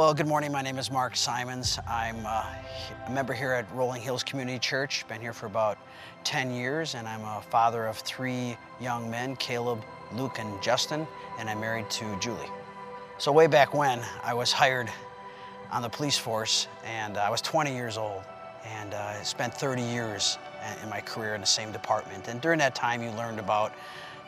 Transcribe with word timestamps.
Well, 0.00 0.14
good 0.14 0.26
morning. 0.26 0.50
My 0.50 0.62
name 0.62 0.78
is 0.78 0.90
Mark 0.90 1.14
Simons. 1.14 1.78
I'm 1.86 2.24
uh, 2.24 2.42
a 3.06 3.10
member 3.10 3.34
here 3.34 3.52
at 3.52 3.70
Rolling 3.74 4.00
Hills 4.00 4.22
Community 4.22 4.58
Church. 4.58 5.06
Been 5.08 5.20
here 5.20 5.34
for 5.34 5.44
about 5.44 5.76
10 6.24 6.54
years, 6.54 6.94
and 6.94 7.06
I'm 7.06 7.20
a 7.20 7.42
father 7.50 7.84
of 7.84 7.98
three 7.98 8.56
young 8.80 9.10
men 9.10 9.36
Caleb, 9.36 9.84
Luke, 10.14 10.38
and 10.38 10.62
Justin, 10.62 11.06
and 11.38 11.50
I'm 11.50 11.60
married 11.60 11.90
to 11.90 12.18
Julie. 12.18 12.48
So, 13.18 13.30
way 13.30 13.46
back 13.46 13.74
when, 13.74 14.00
I 14.24 14.32
was 14.32 14.52
hired 14.52 14.88
on 15.70 15.82
the 15.82 15.90
police 15.90 16.16
force, 16.16 16.66
and 16.82 17.18
I 17.18 17.28
was 17.28 17.42
20 17.42 17.70
years 17.74 17.98
old, 17.98 18.22
and 18.64 18.94
uh, 18.94 19.22
spent 19.22 19.52
30 19.52 19.82
years 19.82 20.38
in 20.82 20.88
my 20.88 21.02
career 21.02 21.34
in 21.34 21.42
the 21.42 21.46
same 21.46 21.72
department. 21.72 22.26
And 22.26 22.40
during 22.40 22.58
that 22.60 22.74
time, 22.74 23.02
you 23.02 23.10
learned 23.10 23.38
about 23.38 23.74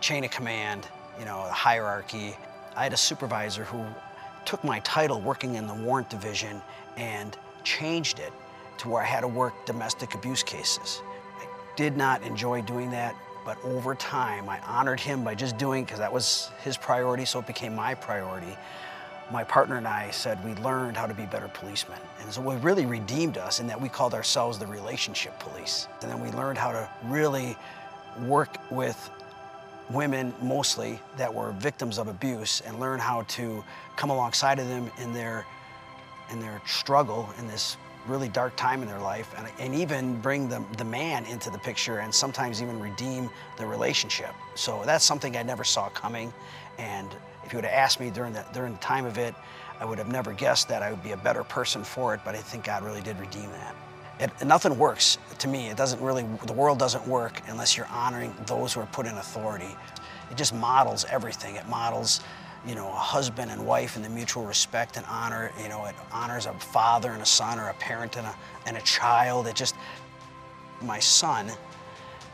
chain 0.02 0.22
of 0.22 0.30
command, 0.30 0.86
you 1.18 1.24
know, 1.24 1.48
hierarchy. 1.48 2.36
I 2.76 2.82
had 2.82 2.92
a 2.92 2.98
supervisor 2.98 3.64
who 3.64 3.86
took 4.46 4.62
my 4.64 4.80
title 4.80 5.20
working 5.20 5.54
in 5.54 5.66
the 5.66 5.74
warrant 5.74 6.10
division 6.10 6.60
and 6.96 7.36
changed 7.64 8.18
it 8.18 8.32
to 8.78 8.88
where 8.88 9.02
I 9.02 9.06
had 9.06 9.20
to 9.20 9.28
work 9.28 9.66
domestic 9.66 10.14
abuse 10.14 10.42
cases. 10.42 11.02
I 11.38 11.46
did 11.76 11.96
not 11.96 12.22
enjoy 12.22 12.62
doing 12.62 12.90
that, 12.90 13.14
but 13.44 13.56
over 13.64 13.94
time 13.94 14.48
I 14.48 14.60
honored 14.60 15.00
him 15.00 15.24
by 15.24 15.34
just 15.34 15.56
doing 15.58 15.84
because 15.84 15.98
that 15.98 16.12
was 16.12 16.50
his 16.62 16.76
priority, 16.76 17.24
so 17.24 17.38
it 17.38 17.46
became 17.46 17.74
my 17.74 17.94
priority. 17.94 18.56
My 19.30 19.44
partner 19.44 19.76
and 19.76 19.88
I 19.88 20.10
said 20.10 20.44
we 20.44 20.54
learned 20.62 20.96
how 20.96 21.06
to 21.06 21.14
be 21.14 21.24
better 21.26 21.48
policemen. 21.48 21.98
And 22.20 22.32
so 22.32 22.50
it 22.50 22.62
really 22.62 22.86
redeemed 22.86 23.38
us 23.38 23.60
in 23.60 23.66
that 23.68 23.80
we 23.80 23.88
called 23.88 24.14
ourselves 24.14 24.58
the 24.58 24.66
relationship 24.66 25.38
police. 25.38 25.88
And 26.02 26.10
then 26.10 26.20
we 26.20 26.30
learned 26.32 26.58
how 26.58 26.72
to 26.72 26.88
really 27.04 27.56
work 28.26 28.58
with 28.70 29.10
women 29.90 30.34
mostly 30.40 31.00
that 31.16 31.32
were 31.32 31.52
victims 31.52 31.98
of 31.98 32.08
abuse 32.08 32.62
and 32.66 32.78
learn 32.80 32.98
how 32.98 33.22
to 33.22 33.62
come 33.96 34.10
alongside 34.10 34.58
of 34.58 34.68
them 34.68 34.90
in 34.98 35.12
their 35.12 35.46
in 36.30 36.40
their 36.40 36.62
struggle 36.66 37.28
in 37.38 37.46
this 37.46 37.76
really 38.06 38.28
dark 38.28 38.56
time 38.56 38.82
in 38.82 38.88
their 38.88 39.00
life 39.00 39.32
and, 39.36 39.46
and 39.58 39.74
even 39.74 40.18
bring 40.20 40.48
the, 40.48 40.64
the 40.78 40.84
man 40.84 41.24
into 41.26 41.50
the 41.50 41.58
picture 41.58 41.98
and 41.98 42.12
sometimes 42.12 42.62
even 42.62 42.80
redeem 42.80 43.30
the 43.58 43.66
relationship. 43.66 44.34
So 44.54 44.82
that's 44.84 45.04
something 45.04 45.36
i 45.36 45.42
never 45.42 45.62
saw 45.62 45.88
coming. 45.90 46.32
And 46.78 47.14
if 47.44 47.52
you 47.52 47.58
would 47.58 47.64
have 47.64 47.74
asked 47.74 48.00
me 48.00 48.10
during 48.10 48.32
the, 48.32 48.44
during 48.52 48.72
the 48.72 48.78
time 48.80 49.04
of 49.04 49.18
it 49.18 49.34
i 49.80 49.84
would 49.84 49.98
have 49.98 50.08
never 50.08 50.32
guessed 50.32 50.68
that 50.68 50.82
i 50.82 50.90
would 50.90 51.02
be 51.02 51.12
a 51.12 51.16
better 51.16 51.44
person 51.44 51.84
for 51.84 52.14
it 52.14 52.20
but 52.24 52.34
i 52.34 52.38
think 52.38 52.64
god 52.64 52.82
really 52.82 53.02
did 53.02 53.18
redeem 53.18 53.50
that 53.50 53.74
it, 54.18 54.30
nothing 54.44 54.78
works 54.78 55.18
to 55.38 55.48
me. 55.48 55.68
It 55.68 55.76
doesn't 55.76 56.00
really, 56.00 56.26
the 56.46 56.52
world 56.52 56.78
doesn't 56.78 57.06
work 57.06 57.40
unless 57.48 57.76
you're 57.76 57.86
honoring 57.86 58.34
those 58.46 58.72
who 58.72 58.80
are 58.80 58.86
put 58.86 59.06
in 59.06 59.16
authority. 59.16 59.74
It 60.30 60.36
just 60.36 60.54
models 60.54 61.04
everything. 61.10 61.56
It 61.56 61.68
models, 61.68 62.20
you 62.66 62.74
know, 62.74 62.88
a 62.88 62.96
husband 62.96 63.50
and 63.50 63.66
wife 63.66 63.96
and 63.96 64.04
the 64.04 64.08
mutual 64.08 64.44
respect 64.44 64.96
and 64.96 65.04
honor. 65.06 65.52
You 65.60 65.68
know, 65.68 65.84
it 65.86 65.94
honors 66.12 66.46
a 66.46 66.52
father 66.54 67.10
and 67.10 67.22
a 67.22 67.26
son 67.26 67.58
or 67.58 67.68
a 67.68 67.74
parent 67.74 68.16
and 68.16 68.26
a, 68.26 68.34
and 68.66 68.76
a 68.76 68.82
child. 68.82 69.46
It 69.46 69.56
just, 69.56 69.74
my 70.80 70.98
son, 70.98 71.50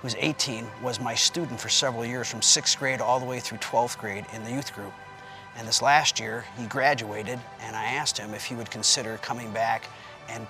who's 0.02 0.14
18, 0.16 0.66
was 0.82 1.00
my 1.00 1.14
student 1.14 1.60
for 1.60 1.68
several 1.68 2.04
years 2.04 2.28
from 2.28 2.42
sixth 2.42 2.78
grade 2.78 3.00
all 3.00 3.18
the 3.18 3.26
way 3.26 3.40
through 3.40 3.58
12th 3.58 3.98
grade 3.98 4.24
in 4.32 4.44
the 4.44 4.50
youth 4.50 4.74
group. 4.74 4.92
And 5.56 5.66
this 5.66 5.82
last 5.82 6.20
year, 6.20 6.44
he 6.56 6.66
graduated, 6.66 7.40
and 7.60 7.74
I 7.74 7.84
asked 7.84 8.16
him 8.16 8.32
if 8.32 8.44
he 8.44 8.54
would 8.54 8.70
consider 8.70 9.18
coming 9.18 9.50
back 9.50 9.86
and 10.28 10.46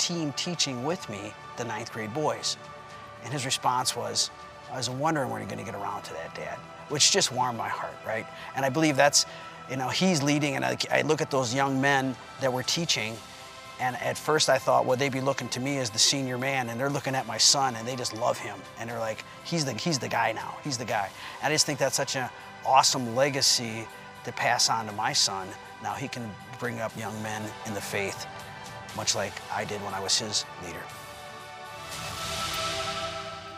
team 0.00 0.32
teaching 0.32 0.84
with 0.84 1.08
me 1.08 1.32
the 1.56 1.64
ninth 1.64 1.92
grade 1.92 2.12
boys. 2.12 2.56
And 3.22 3.32
his 3.32 3.44
response 3.44 3.94
was, 3.94 4.30
I 4.72 4.76
was 4.76 4.88
wondering 4.88 5.30
when 5.30 5.40
you're 5.40 5.50
going 5.50 5.64
to 5.64 5.70
get 5.70 5.80
around 5.80 6.02
to 6.04 6.12
that, 6.14 6.34
Dad, 6.34 6.56
which 6.88 7.12
just 7.12 7.30
warmed 7.30 7.58
my 7.58 7.68
heart, 7.68 7.94
right? 8.06 8.26
And 8.56 8.64
I 8.64 8.70
believe 8.70 8.96
that's, 8.96 9.26
you 9.70 9.76
know, 9.76 9.88
he's 9.88 10.22
leading, 10.22 10.56
and 10.56 10.64
I, 10.64 10.76
I 10.90 11.02
look 11.02 11.20
at 11.20 11.30
those 11.30 11.54
young 11.54 11.80
men 11.80 12.16
that 12.40 12.52
we're 12.52 12.62
teaching, 12.62 13.14
and 13.78 13.96
at 13.96 14.16
first 14.16 14.48
I 14.48 14.58
thought, 14.58 14.86
well, 14.86 14.96
they'd 14.96 15.12
be 15.12 15.20
looking 15.20 15.48
to 15.50 15.60
me 15.60 15.78
as 15.78 15.90
the 15.90 15.98
senior 15.98 16.38
man, 16.38 16.70
and 16.70 16.80
they're 16.80 16.90
looking 16.90 17.14
at 17.14 17.26
my 17.26 17.38
son, 17.38 17.76
and 17.76 17.86
they 17.86 17.94
just 17.94 18.16
love 18.16 18.38
him, 18.38 18.58
and 18.78 18.88
they're 18.88 18.98
like, 18.98 19.24
he's 19.44 19.64
the 19.64 19.72
he's 19.74 19.98
the 19.98 20.08
guy 20.08 20.32
now, 20.32 20.56
he's 20.64 20.78
the 20.78 20.84
guy. 20.84 21.08
And 21.42 21.52
I 21.52 21.54
just 21.54 21.66
think 21.66 21.78
that's 21.78 21.96
such 21.96 22.16
an 22.16 22.28
awesome 22.66 23.14
legacy 23.14 23.86
to 24.24 24.32
pass 24.32 24.68
on 24.68 24.86
to 24.86 24.92
my 24.92 25.12
son. 25.12 25.48
Now 25.82 25.94
he 25.94 26.08
can 26.08 26.30
bring 26.58 26.80
up 26.80 26.96
young 26.98 27.20
men 27.22 27.42
in 27.66 27.74
the 27.74 27.80
faith 27.80 28.26
much 28.96 29.14
like 29.14 29.32
I 29.52 29.64
did 29.64 29.82
when 29.82 29.94
I 29.94 30.00
was 30.00 30.18
his 30.18 30.44
leader. 30.64 30.82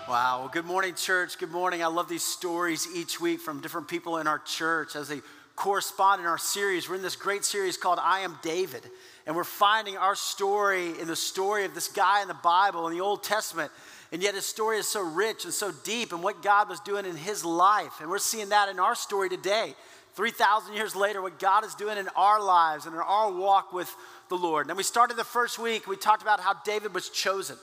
Wow. 0.08 0.40
Well, 0.40 0.50
good 0.52 0.66
morning, 0.66 0.94
church. 0.94 1.38
Good 1.38 1.50
morning. 1.50 1.82
I 1.82 1.86
love 1.86 2.08
these 2.08 2.22
stories 2.22 2.86
each 2.94 3.20
week 3.20 3.40
from 3.40 3.60
different 3.60 3.88
people 3.88 4.18
in 4.18 4.26
our 4.26 4.40
church 4.40 4.94
as 4.94 5.08
they 5.08 5.20
correspond 5.56 6.20
in 6.20 6.26
our 6.26 6.38
series. 6.38 6.88
We're 6.88 6.96
in 6.96 7.02
this 7.02 7.16
great 7.16 7.44
series 7.44 7.76
called 7.76 7.98
I 8.02 8.20
Am 8.20 8.38
David, 8.42 8.82
and 9.26 9.36
we're 9.36 9.44
finding 9.44 9.96
our 9.96 10.14
story 10.14 10.98
in 11.00 11.06
the 11.06 11.16
story 11.16 11.64
of 11.64 11.74
this 11.74 11.88
guy 11.88 12.20
in 12.20 12.28
the 12.28 12.34
Bible 12.34 12.86
in 12.88 12.92
the 12.92 13.00
Old 13.00 13.22
Testament. 13.22 13.70
And 14.10 14.22
yet 14.22 14.34
his 14.34 14.44
story 14.44 14.76
is 14.76 14.86
so 14.86 15.00
rich 15.02 15.44
and 15.44 15.54
so 15.54 15.72
deep 15.84 16.12
and 16.12 16.22
what 16.22 16.42
God 16.42 16.68
was 16.68 16.80
doing 16.80 17.06
in 17.06 17.16
his 17.16 17.44
life. 17.44 18.00
And 18.00 18.10
we're 18.10 18.18
seeing 18.18 18.50
that 18.50 18.68
in 18.68 18.78
our 18.78 18.94
story 18.94 19.30
today. 19.30 19.74
3,000 20.14 20.74
years 20.74 20.94
later, 20.94 21.22
what 21.22 21.38
God 21.38 21.64
is 21.64 21.74
doing 21.74 21.96
in 21.96 22.08
our 22.16 22.42
lives 22.42 22.86
and 22.86 22.94
in 22.94 23.00
our 23.00 23.32
walk 23.32 23.72
with 23.72 23.94
the 24.28 24.34
Lord. 24.36 24.68
And 24.68 24.76
we 24.76 24.82
started 24.82 25.16
the 25.16 25.24
first 25.24 25.58
week, 25.58 25.86
we 25.86 25.96
talked 25.96 26.22
about 26.22 26.40
how 26.40 26.54
David 26.64 26.94
was 26.94 27.08
chosen, 27.08 27.56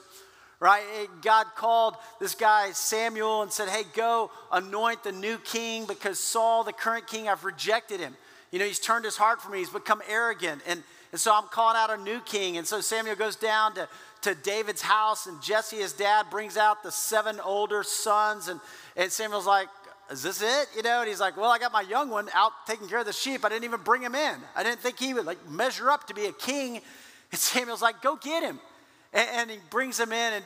right? 0.59 0.83
God 1.21 1.45
called 1.55 1.95
this 2.19 2.33
guy 2.33 2.71
Samuel 2.71 3.43
and 3.43 3.51
said, 3.51 3.69
Hey, 3.69 3.83
go 3.95 4.31
anoint 4.51 5.03
the 5.03 5.11
new 5.11 5.37
king 5.37 5.85
because 5.85 6.19
Saul, 6.19 6.63
the 6.63 6.73
current 6.73 7.07
king, 7.07 7.27
I've 7.27 7.43
rejected 7.43 7.99
him. 7.99 8.15
You 8.51 8.57
know, 8.57 8.65
he's 8.65 8.79
turned 8.79 9.05
his 9.05 9.15
heart 9.15 9.41
from 9.41 9.51
me, 9.53 9.59
he's 9.59 9.69
become 9.69 10.01
arrogant. 10.09 10.61
And, 10.65 10.81
and 11.11 11.21
so 11.21 11.33
I'm 11.33 11.47
calling 11.49 11.77
out 11.77 11.91
a 11.91 12.01
new 12.01 12.19
king. 12.21 12.57
And 12.57 12.65
so 12.65 12.81
Samuel 12.81 13.15
goes 13.15 13.35
down 13.35 13.75
to, 13.75 13.87
to 14.21 14.35
David's 14.35 14.81
house, 14.81 15.27
and 15.27 15.41
Jesse, 15.41 15.77
his 15.77 15.93
dad, 15.93 16.27
brings 16.29 16.57
out 16.57 16.83
the 16.83 16.91
seven 16.91 17.39
older 17.39 17.83
sons. 17.83 18.47
And, 18.47 18.59
and 18.95 19.11
Samuel's 19.11 19.47
like, 19.47 19.69
is 20.11 20.23
this 20.23 20.41
it? 20.41 20.67
You 20.75 20.83
know, 20.83 21.01
and 21.01 21.07
he's 21.07 21.19
like, 21.19 21.37
well, 21.37 21.49
I 21.49 21.59
got 21.59 21.71
my 21.71 21.81
young 21.81 22.09
one 22.09 22.29
out 22.33 22.51
taking 22.65 22.87
care 22.87 22.99
of 22.99 23.05
the 23.05 23.13
sheep. 23.13 23.45
I 23.45 23.49
didn't 23.49 23.65
even 23.65 23.81
bring 23.81 24.01
him 24.01 24.15
in. 24.15 24.35
I 24.55 24.63
didn't 24.63 24.79
think 24.79 24.97
he 24.99 25.13
would 25.13 25.25
like 25.25 25.49
measure 25.49 25.89
up 25.89 26.07
to 26.07 26.13
be 26.13 26.25
a 26.25 26.33
king. 26.33 26.81
And 27.31 27.39
Samuel's 27.39 27.83
like, 27.83 28.01
go 28.01 28.15
get 28.15 28.41
him. 28.41 28.59
And, 29.13 29.29
and 29.35 29.51
he 29.51 29.57
brings 29.69 29.99
him 29.99 30.11
in, 30.11 30.33
and 30.33 30.43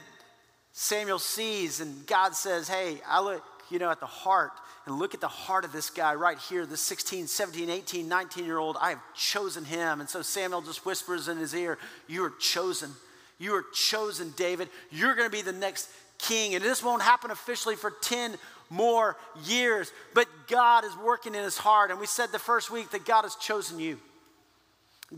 Samuel 0.74 1.18
sees, 1.18 1.80
and 1.80 2.06
God 2.06 2.36
says, 2.36 2.68
hey, 2.68 2.98
I 3.08 3.22
look, 3.22 3.42
you 3.70 3.80
know, 3.80 3.90
at 3.90 4.02
the 4.02 4.06
heart, 4.06 4.52
and 4.86 5.00
look 5.00 5.14
at 5.14 5.22
the 5.22 5.28
heart 5.30 5.64
of 5.64 5.72
this 5.72 5.90
guy 5.90 6.14
right 6.14 6.38
here, 6.38 6.66
this 6.66 6.82
16, 6.82 7.28
17, 7.28 7.70
18, 7.70 8.10
19 8.10 8.46
year 8.46 8.58
old. 8.58 8.76
I 8.82 8.90
have 8.90 9.00
chosen 9.16 9.64
him. 9.64 10.02
And 10.02 10.10
so 10.10 10.22
Samuel 10.22 10.62
just 10.62 10.86
whispers 10.86 11.30
in 11.30 11.38
his 11.38 11.56
ear, 11.56 11.78
You 12.08 12.26
are 12.26 12.34
chosen. 12.40 12.92
You 13.40 13.56
are 13.56 13.66
chosen, 13.74 14.34
David. 14.36 14.70
You're 14.92 15.16
going 15.16 15.28
to 15.28 15.32
be 15.32 15.42
the 15.42 15.54
next 15.54 15.90
king. 16.18 16.56
And 16.56 16.64
this 16.64 16.84
won't 16.84 17.02
happen 17.02 17.32
officially 17.32 17.76
for 17.76 17.92
10 17.92 18.36
more 18.74 19.18
years. 19.46 19.92
But 20.14 20.28
God 20.48 20.84
is 20.84 20.96
working 20.98 21.36
in 21.36 21.44
his 21.44 21.58
heart. 21.58 21.92
And 21.92 22.00
we 22.00 22.08
said 22.08 22.32
the 22.32 22.40
first 22.40 22.72
week 22.72 22.92
that 22.92 23.06
God 23.06 23.24
has 23.24 23.36
chosen 23.36 23.80
you. 23.80 24.00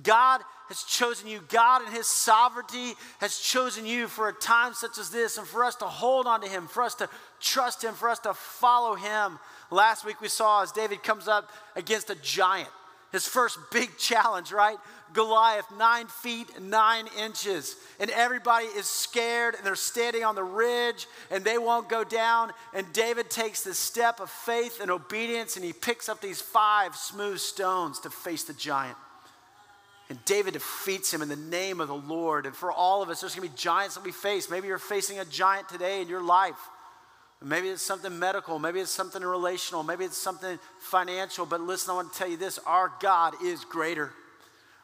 God 0.03 0.41
has 0.67 0.83
chosen 0.83 1.27
you. 1.27 1.39
God 1.47 1.85
in 1.87 1.93
his 1.93 2.07
sovereignty 2.07 2.93
has 3.19 3.37
chosen 3.37 3.85
you 3.85 4.07
for 4.07 4.27
a 4.27 4.33
time 4.33 4.73
such 4.73 4.97
as 4.97 5.09
this 5.09 5.37
and 5.37 5.47
for 5.47 5.63
us 5.63 5.75
to 5.77 5.85
hold 5.85 6.27
on 6.27 6.41
to 6.41 6.47
him, 6.47 6.67
for 6.67 6.83
us 6.83 6.95
to 6.95 7.09
trust 7.39 7.83
him, 7.83 7.93
for 7.93 8.09
us 8.09 8.19
to 8.19 8.33
follow 8.33 8.95
him. 8.95 9.39
Last 9.71 10.05
week 10.05 10.21
we 10.21 10.27
saw 10.27 10.63
as 10.63 10.71
David 10.71 11.03
comes 11.03 11.27
up 11.27 11.49
against 11.75 12.09
a 12.09 12.15
giant, 12.15 12.69
his 13.15 13.27
first 13.27 13.57
big 13.71 13.97
challenge, 13.97 14.51
right? 14.51 14.77
Goliath, 15.13 15.65
nine 15.77 16.07
feet, 16.07 16.61
nine 16.61 17.05
inches. 17.17 17.75
And 17.99 18.09
everybody 18.11 18.65
is 18.65 18.85
scared 18.85 19.55
and 19.55 19.65
they're 19.65 19.75
standing 19.75 20.23
on 20.23 20.35
the 20.35 20.43
ridge 20.43 21.07
and 21.31 21.43
they 21.43 21.57
won't 21.57 21.89
go 21.89 22.03
down. 22.03 22.51
And 22.73 22.91
David 22.93 23.29
takes 23.29 23.63
this 23.63 23.79
step 23.79 24.19
of 24.19 24.29
faith 24.29 24.81
and 24.81 24.91
obedience 24.91 25.55
and 25.55 25.65
he 25.65 25.73
picks 25.73 26.09
up 26.09 26.21
these 26.21 26.41
five 26.41 26.95
smooth 26.95 27.39
stones 27.39 27.99
to 28.01 28.09
face 28.09 28.43
the 28.43 28.53
giant. 28.53 28.97
And 30.09 30.23
David 30.25 30.53
defeats 30.53 31.11
him 31.11 31.21
in 31.21 31.29
the 31.29 31.35
name 31.35 31.79
of 31.79 31.87
the 31.87 31.95
Lord. 31.95 32.45
And 32.45 32.55
for 32.55 32.71
all 32.71 33.01
of 33.01 33.09
us, 33.09 33.21
there's 33.21 33.33
gonna 33.33 33.47
be 33.47 33.53
giants 33.55 33.95
that 33.95 34.03
we 34.03 34.11
face. 34.11 34.49
Maybe 34.49 34.67
you're 34.67 34.77
facing 34.77 35.19
a 35.19 35.25
giant 35.25 35.69
today 35.69 36.01
in 36.01 36.07
your 36.07 36.21
life. 36.21 36.57
Maybe 37.45 37.69
it's 37.69 37.83
something 37.83 38.17
medical, 38.17 38.57
maybe 38.57 38.79
it's 38.79 38.89
something 38.89 39.21
relational, 39.21 39.83
maybe 39.83 40.03
it's 40.03 40.17
something 40.17 40.57
financial. 40.79 41.45
But 41.45 41.61
listen, 41.61 41.91
I 41.91 41.93
want 41.93 42.11
to 42.11 42.17
tell 42.17 42.27
you 42.27 42.37
this 42.37 42.57
our 42.65 42.91
God 42.99 43.35
is 43.43 43.63
greater. 43.63 44.11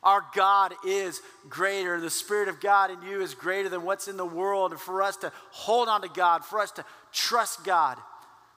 Our 0.03 0.23
God 0.35 0.75
is 0.85 1.23
greater. 1.49 1.99
The 1.99 2.11
Spirit 2.11 2.49
of 2.49 2.59
God 2.59 2.91
in 2.91 3.01
you 3.01 3.21
is 3.21 3.33
greater 3.33 3.67
than 3.67 3.81
what's 3.81 4.07
in 4.07 4.15
the 4.15 4.25
world. 4.25 4.73
And 4.73 4.79
for 4.79 5.01
us 5.01 5.17
to 5.17 5.31
hold 5.49 5.87
on 5.87 6.03
to 6.03 6.09
God, 6.09 6.45
for 6.45 6.59
us 6.59 6.69
to 6.73 6.85
trust 7.11 7.63
God. 7.63 7.97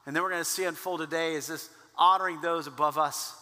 And 0.05 0.15
then 0.15 0.23
we're 0.23 0.31
going 0.31 0.43
to 0.43 0.45
see 0.45 0.65
unfold 0.65 1.01
today 1.01 1.33
is 1.33 1.47
this 1.47 1.71
honoring 1.97 2.43
those 2.43 2.67
above 2.67 2.99
us. 2.99 3.35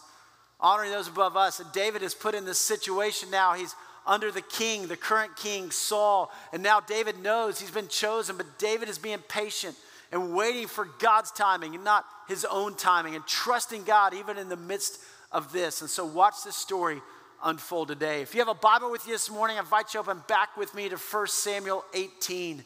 Honoring 0.61 0.91
those 0.91 1.09
above 1.09 1.35
us. 1.35 1.59
And 1.59 1.69
David 1.73 2.03
is 2.03 2.13
put 2.13 2.35
in 2.35 2.45
this 2.45 2.59
situation 2.59 3.29
now. 3.29 3.53
He's 3.53 3.75
under 4.07 4.31
the 4.31 4.41
king, 4.41 4.87
the 4.87 4.95
current 4.95 5.35
king, 5.35 5.71
Saul. 5.71 6.31
And 6.53 6.63
now 6.63 6.79
David 6.79 7.21
knows 7.21 7.59
he's 7.59 7.71
been 7.71 7.89
chosen, 7.89 8.37
but 8.37 8.57
David 8.57 8.87
is 8.87 8.97
being 8.97 9.19
patient 9.27 9.75
and 10.13 10.35
waiting 10.35 10.67
for 10.67 10.85
God's 10.99 11.31
timing 11.31 11.73
and 11.73 11.83
not 11.83 12.05
his 12.27 12.45
own 12.45 12.75
timing 12.75 13.15
and 13.15 13.25
trusting 13.25 13.83
God 13.83 14.13
even 14.13 14.37
in 14.37 14.47
the 14.47 14.55
midst 14.55 14.99
of 15.31 15.51
this. 15.51 15.81
And 15.81 15.89
so 15.89 16.05
watch 16.05 16.35
this 16.45 16.55
story 16.55 17.01
unfold 17.43 17.87
today. 17.87 18.21
If 18.21 18.35
you 18.35 18.39
have 18.39 18.47
a 18.47 18.53
Bible 18.53 18.91
with 18.91 19.07
you 19.07 19.13
this 19.13 19.31
morning, 19.31 19.57
I 19.57 19.61
invite 19.61 19.95
you 19.95 19.99
open 19.99 20.21
back 20.27 20.55
with 20.55 20.73
me 20.75 20.87
to 20.87 20.97
1 20.97 21.27
Samuel 21.27 21.83
18. 21.95 22.63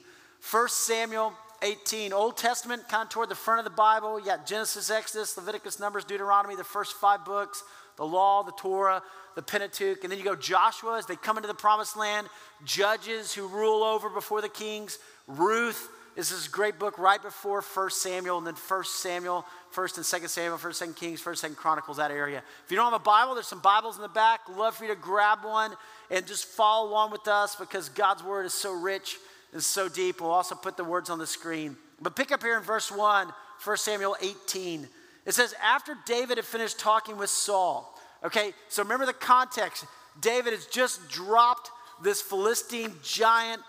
1 0.52 0.70
Samuel 0.70 1.34
18, 1.62 2.12
Old 2.12 2.36
Testament, 2.36 2.88
kind 2.90 3.04
of 3.04 3.10
toward 3.10 3.30
the 3.30 3.36
front 3.36 3.60
of 3.60 3.64
the 3.64 3.76
Bible. 3.76 4.20
You 4.20 4.26
got 4.26 4.46
Genesis, 4.46 4.92
Exodus, 4.92 5.38
Leviticus, 5.38 5.80
Numbers, 5.80 6.04
Deuteronomy, 6.04 6.58
the 6.58 6.66
first 6.66 6.96
five 6.98 7.24
books, 7.24 7.64
the 7.96 8.06
law, 8.06 8.44
the 8.44 8.52
Torah, 8.52 9.02
the 9.36 9.42
Pentateuch. 9.42 10.04
And 10.04 10.12
then 10.12 10.20
you 10.20 10.26
go 10.26 10.36
Joshua 10.36 10.98
as 10.98 11.06
they 11.06 11.16
come 11.16 11.38
into 11.38 11.48
the 11.48 11.56
promised 11.56 11.96
land, 11.96 12.28
Judges 12.66 13.34
who 13.34 13.48
rule 13.48 13.84
over 13.84 14.10
before 14.10 14.42
the 14.42 14.50
kings, 14.50 15.00
Ruth. 15.28 15.90
This 16.18 16.32
is 16.32 16.48
a 16.48 16.50
great 16.50 16.80
book 16.80 16.98
right 16.98 17.22
before 17.22 17.62
1 17.62 17.90
Samuel, 17.92 18.40
and 18.40 18.48
then 18.48 18.56
1 18.56 18.84
Samuel, 18.86 19.46
1st 19.76 19.98
and 19.98 20.24
2nd 20.24 20.30
Samuel, 20.30 20.58
1st, 20.58 20.88
2nd 20.88 20.96
Kings, 20.96 21.22
1st, 21.22 21.50
2nd 21.50 21.56
Chronicles, 21.56 21.98
that 21.98 22.10
area. 22.10 22.42
If 22.66 22.72
you 22.72 22.76
don't 22.76 22.92
have 22.92 23.00
a 23.00 23.04
Bible, 23.04 23.36
there's 23.36 23.46
some 23.46 23.60
Bibles 23.60 23.98
in 23.98 24.02
the 24.02 24.08
back. 24.08 24.42
Love 24.50 24.76
for 24.76 24.86
you 24.86 24.90
to 24.96 25.00
grab 25.00 25.44
one 25.44 25.76
and 26.10 26.26
just 26.26 26.46
follow 26.46 26.90
along 26.90 27.12
with 27.12 27.28
us 27.28 27.56
because 27.56 27.90
God's 27.90 28.24
word 28.24 28.48
is 28.48 28.54
so 28.54 28.74
rich 28.74 29.18
and 29.54 29.62
so 29.62 29.88
deep. 29.88 30.20
We'll 30.20 30.32
also 30.32 30.56
put 30.56 30.76
the 30.76 30.84
words 30.84 31.12
on 31.12 31.20
the 31.20 31.28
screen. 31.28 31.78
But 32.02 32.16
pick 32.16 32.32
up 32.32 32.42
here 32.42 32.58
in 32.58 32.64
verse 32.64 32.92
1, 32.92 33.32
1 33.64 33.78
Samuel 33.78 34.18
18. 34.20 34.88
It 35.28 35.36
says, 35.36 35.54
After 35.64 35.96
David 36.08 36.38
had 36.38 36.46
finished 36.46 36.80
talking 36.80 37.18
with 37.18 37.30
Saul, 37.30 37.96
okay, 38.24 38.54
so 38.70 38.82
remember 38.82 39.06
the 39.06 39.14
context. 39.14 39.86
David 40.20 40.54
has 40.54 40.66
just 40.66 41.12
dropped 41.12 41.70
this 42.02 42.24
Philistine 42.24 42.96
giant, 43.04 43.62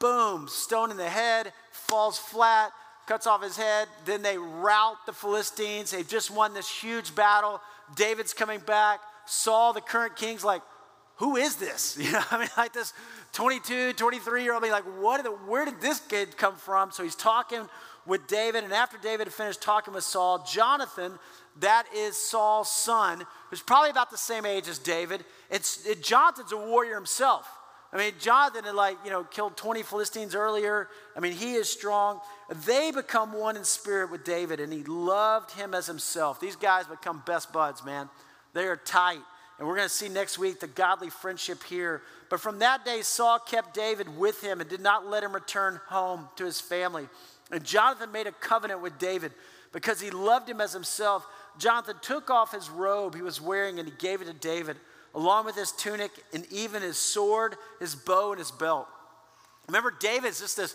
boom, 0.00 0.48
stone 0.48 0.90
in 0.90 0.98
the 0.98 1.08
head, 1.08 1.50
falls 1.94 2.18
flat, 2.18 2.72
cuts 3.06 3.24
off 3.24 3.40
his 3.40 3.56
head. 3.56 3.86
Then 4.04 4.20
they 4.22 4.36
rout 4.36 4.96
the 5.06 5.12
Philistines. 5.12 5.92
They've 5.92 6.08
just 6.08 6.28
won 6.28 6.52
this 6.52 6.68
huge 6.68 7.14
battle. 7.14 7.60
David's 7.94 8.34
coming 8.34 8.58
back. 8.58 8.98
Saul, 9.26 9.72
the 9.72 9.80
current 9.80 10.16
king's 10.16 10.42
like, 10.42 10.62
who 11.18 11.36
is 11.36 11.54
this? 11.54 11.96
You 12.00 12.10
know, 12.10 12.22
I 12.32 12.38
mean, 12.40 12.48
like 12.56 12.72
this 12.72 12.92
22, 13.32 13.92
23 13.92 14.42
year 14.42 14.54
old, 14.54 14.64
be 14.64 14.72
like, 14.72 14.82
what 15.00 15.22
the, 15.22 15.30
where 15.30 15.64
did 15.64 15.80
this 15.80 16.00
kid 16.00 16.36
come 16.36 16.56
from? 16.56 16.90
So 16.90 17.04
he's 17.04 17.14
talking 17.14 17.68
with 18.06 18.26
David, 18.26 18.64
and 18.64 18.72
after 18.72 18.98
David 18.98 19.28
had 19.28 19.32
finished 19.32 19.62
talking 19.62 19.94
with 19.94 20.02
Saul, 20.02 20.44
Jonathan, 20.44 21.12
that 21.60 21.84
is 21.94 22.16
Saul's 22.16 22.72
son, 22.72 23.24
who's 23.50 23.62
probably 23.62 23.90
about 23.90 24.10
the 24.10 24.18
same 24.18 24.44
age 24.44 24.66
as 24.66 24.80
David. 24.80 25.24
It's, 25.48 25.86
it, 25.86 26.02
Jonathan's 26.02 26.50
a 26.50 26.56
warrior 26.56 26.96
himself. 26.96 27.46
I 27.94 27.98
mean, 27.98 28.14
Jonathan 28.18 28.64
had 28.64 28.74
like, 28.74 28.98
you 29.04 29.10
know, 29.10 29.22
killed 29.22 29.56
20 29.56 29.84
Philistines 29.84 30.34
earlier. 30.34 30.88
I 31.16 31.20
mean, 31.20 31.32
he 31.32 31.54
is 31.54 31.70
strong. 31.70 32.20
They 32.66 32.90
become 32.90 33.32
one 33.32 33.56
in 33.56 33.62
spirit 33.62 34.10
with 34.10 34.24
David, 34.24 34.58
and 34.58 34.72
he 34.72 34.82
loved 34.82 35.52
him 35.52 35.74
as 35.74 35.86
himself. 35.86 36.40
These 36.40 36.56
guys 36.56 36.86
become 36.86 37.22
best 37.24 37.52
buds, 37.52 37.84
man. 37.84 38.08
They 38.52 38.64
are 38.64 38.76
tight. 38.76 39.20
And 39.58 39.68
we're 39.68 39.76
going 39.76 39.88
to 39.88 39.94
see 39.94 40.08
next 40.08 40.38
week 40.38 40.58
the 40.58 40.66
godly 40.66 41.08
friendship 41.08 41.62
here. 41.62 42.02
But 42.28 42.40
from 42.40 42.58
that 42.58 42.84
day, 42.84 43.02
Saul 43.02 43.38
kept 43.38 43.74
David 43.74 44.18
with 44.18 44.42
him 44.42 44.60
and 44.60 44.68
did 44.68 44.80
not 44.80 45.06
let 45.06 45.22
him 45.22 45.32
return 45.32 45.80
home 45.86 46.28
to 46.34 46.44
his 46.44 46.60
family. 46.60 47.08
And 47.52 47.62
Jonathan 47.62 48.10
made 48.10 48.26
a 48.26 48.32
covenant 48.32 48.82
with 48.82 48.98
David 48.98 49.30
because 49.72 50.00
he 50.00 50.10
loved 50.10 50.48
him 50.48 50.60
as 50.60 50.72
himself. 50.72 51.24
Jonathan 51.58 51.96
took 52.02 52.30
off 52.30 52.50
his 52.50 52.68
robe 52.68 53.14
he 53.14 53.22
was 53.22 53.40
wearing 53.40 53.78
and 53.78 53.86
he 53.86 53.94
gave 53.98 54.20
it 54.20 54.24
to 54.24 54.32
David, 54.32 54.76
along 55.14 55.46
with 55.46 55.54
his 55.54 55.72
tunic 55.72 56.10
and 56.32 56.46
even 56.50 56.82
his 56.82 56.96
sword, 56.96 57.56
his 57.80 57.94
bow, 57.94 58.32
and 58.32 58.38
his 58.38 58.50
belt. 58.50 58.86
Remember, 59.68 59.92
David's 59.98 60.40
just 60.40 60.56
this 60.56 60.74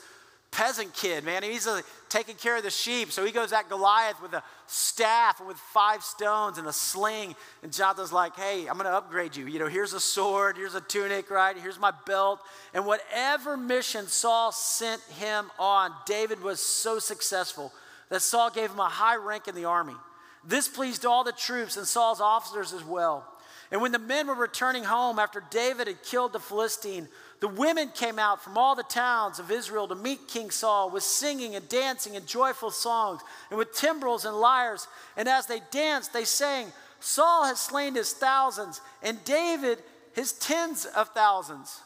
peasant 0.52 0.94
kid, 0.94 1.24
man. 1.24 1.44
He's 1.44 1.68
uh, 1.68 1.82
taking 2.10 2.36
care 2.36 2.58
of 2.58 2.64
the 2.64 2.72
sheep. 2.72 3.12
So 3.12 3.24
he 3.26 3.32
goes 3.32 3.54
at 3.54 3.70
Goliath 3.70 4.22
with 4.22 4.34
a 4.34 4.44
staff 4.68 5.42
with 5.46 5.58
five 5.58 6.04
stones 6.04 6.58
and 6.58 6.68
a 6.68 6.74
sling. 6.74 7.36
And 7.62 7.72
Jonathan's 7.72 8.12
like, 8.12 8.36
hey, 8.36 8.62
I'm 8.68 8.74
going 8.74 8.86
to 8.86 8.94
upgrade 8.94 9.36
you. 9.36 9.46
You 9.46 9.60
know, 9.60 9.68
here's 9.68 9.94
a 9.94 10.00
sword, 10.00 10.58
here's 10.58 10.76
a 10.76 10.82
tunic, 10.82 11.30
right? 11.30 11.56
Here's 11.56 11.80
my 11.80 11.92
belt. 12.06 12.40
And 12.74 12.86
whatever 12.86 13.58
mission 13.58 14.08
Saul 14.08 14.52
sent 14.52 15.02
him 15.20 15.52
on, 15.60 15.92
David 16.06 16.42
was 16.42 16.60
so 16.60 17.00
successful 17.00 17.72
that 18.10 18.22
Saul 18.22 18.50
gave 18.50 18.72
him 18.72 18.80
a 18.80 18.90
high 18.90 19.18
rank 19.18 19.48
in 19.48 19.56
the 19.56 19.66
army. 19.66 19.96
This 20.44 20.68
pleased 20.68 21.06
all 21.06 21.24
the 21.24 21.32
troops 21.32 21.78
and 21.78 21.86
Saul's 21.86 22.22
officers 22.22 22.74
as 22.74 22.84
well. 22.84 23.28
And 23.72 23.82
when 23.82 23.92
the 23.92 24.00
men 24.00 24.28
were 24.28 24.36
returning 24.36 24.84
home 24.84 25.20
after 25.20 25.44
David 25.52 25.88
had 25.88 26.02
killed 26.04 26.34
the 26.34 26.40
Philistine, 26.40 27.08
the 27.40 27.48
women 27.48 27.90
came 27.94 28.18
out 28.18 28.44
from 28.44 28.58
all 28.58 28.76
the 28.76 28.84
towns 28.84 29.40
of 29.40 29.52
Israel 29.52 29.88
to 29.88 29.96
meet 29.96 30.28
King 30.28 30.50
Saul 30.50 30.90
with 30.90 31.04
singing 31.04 31.56
and 31.56 31.70
dancing 31.70 32.16
and 32.16 32.26
joyful 32.26 32.72
songs 32.72 33.22
and 33.50 33.60
with 33.60 33.74
timbrels 33.74 34.26
and 34.26 34.36
lyres. 34.36 34.88
And 35.16 35.30
as 35.30 35.46
they 35.46 35.62
danced, 35.72 36.14
they 36.14 36.26
sang, 36.26 36.68
Saul 37.00 37.46
has 37.46 37.60
slain 37.60 37.96
his 37.96 38.12
thousands 38.12 38.82
and 39.04 39.24
David 39.24 39.80
his 40.14 40.34
tens 40.34 40.86
of 40.86 41.10
thousands. 41.10 41.80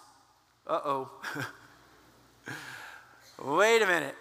Uh 0.65 0.79
oh. 0.86 1.12
Wait 3.44 3.81
a 3.81 3.86
minute. 3.88 4.15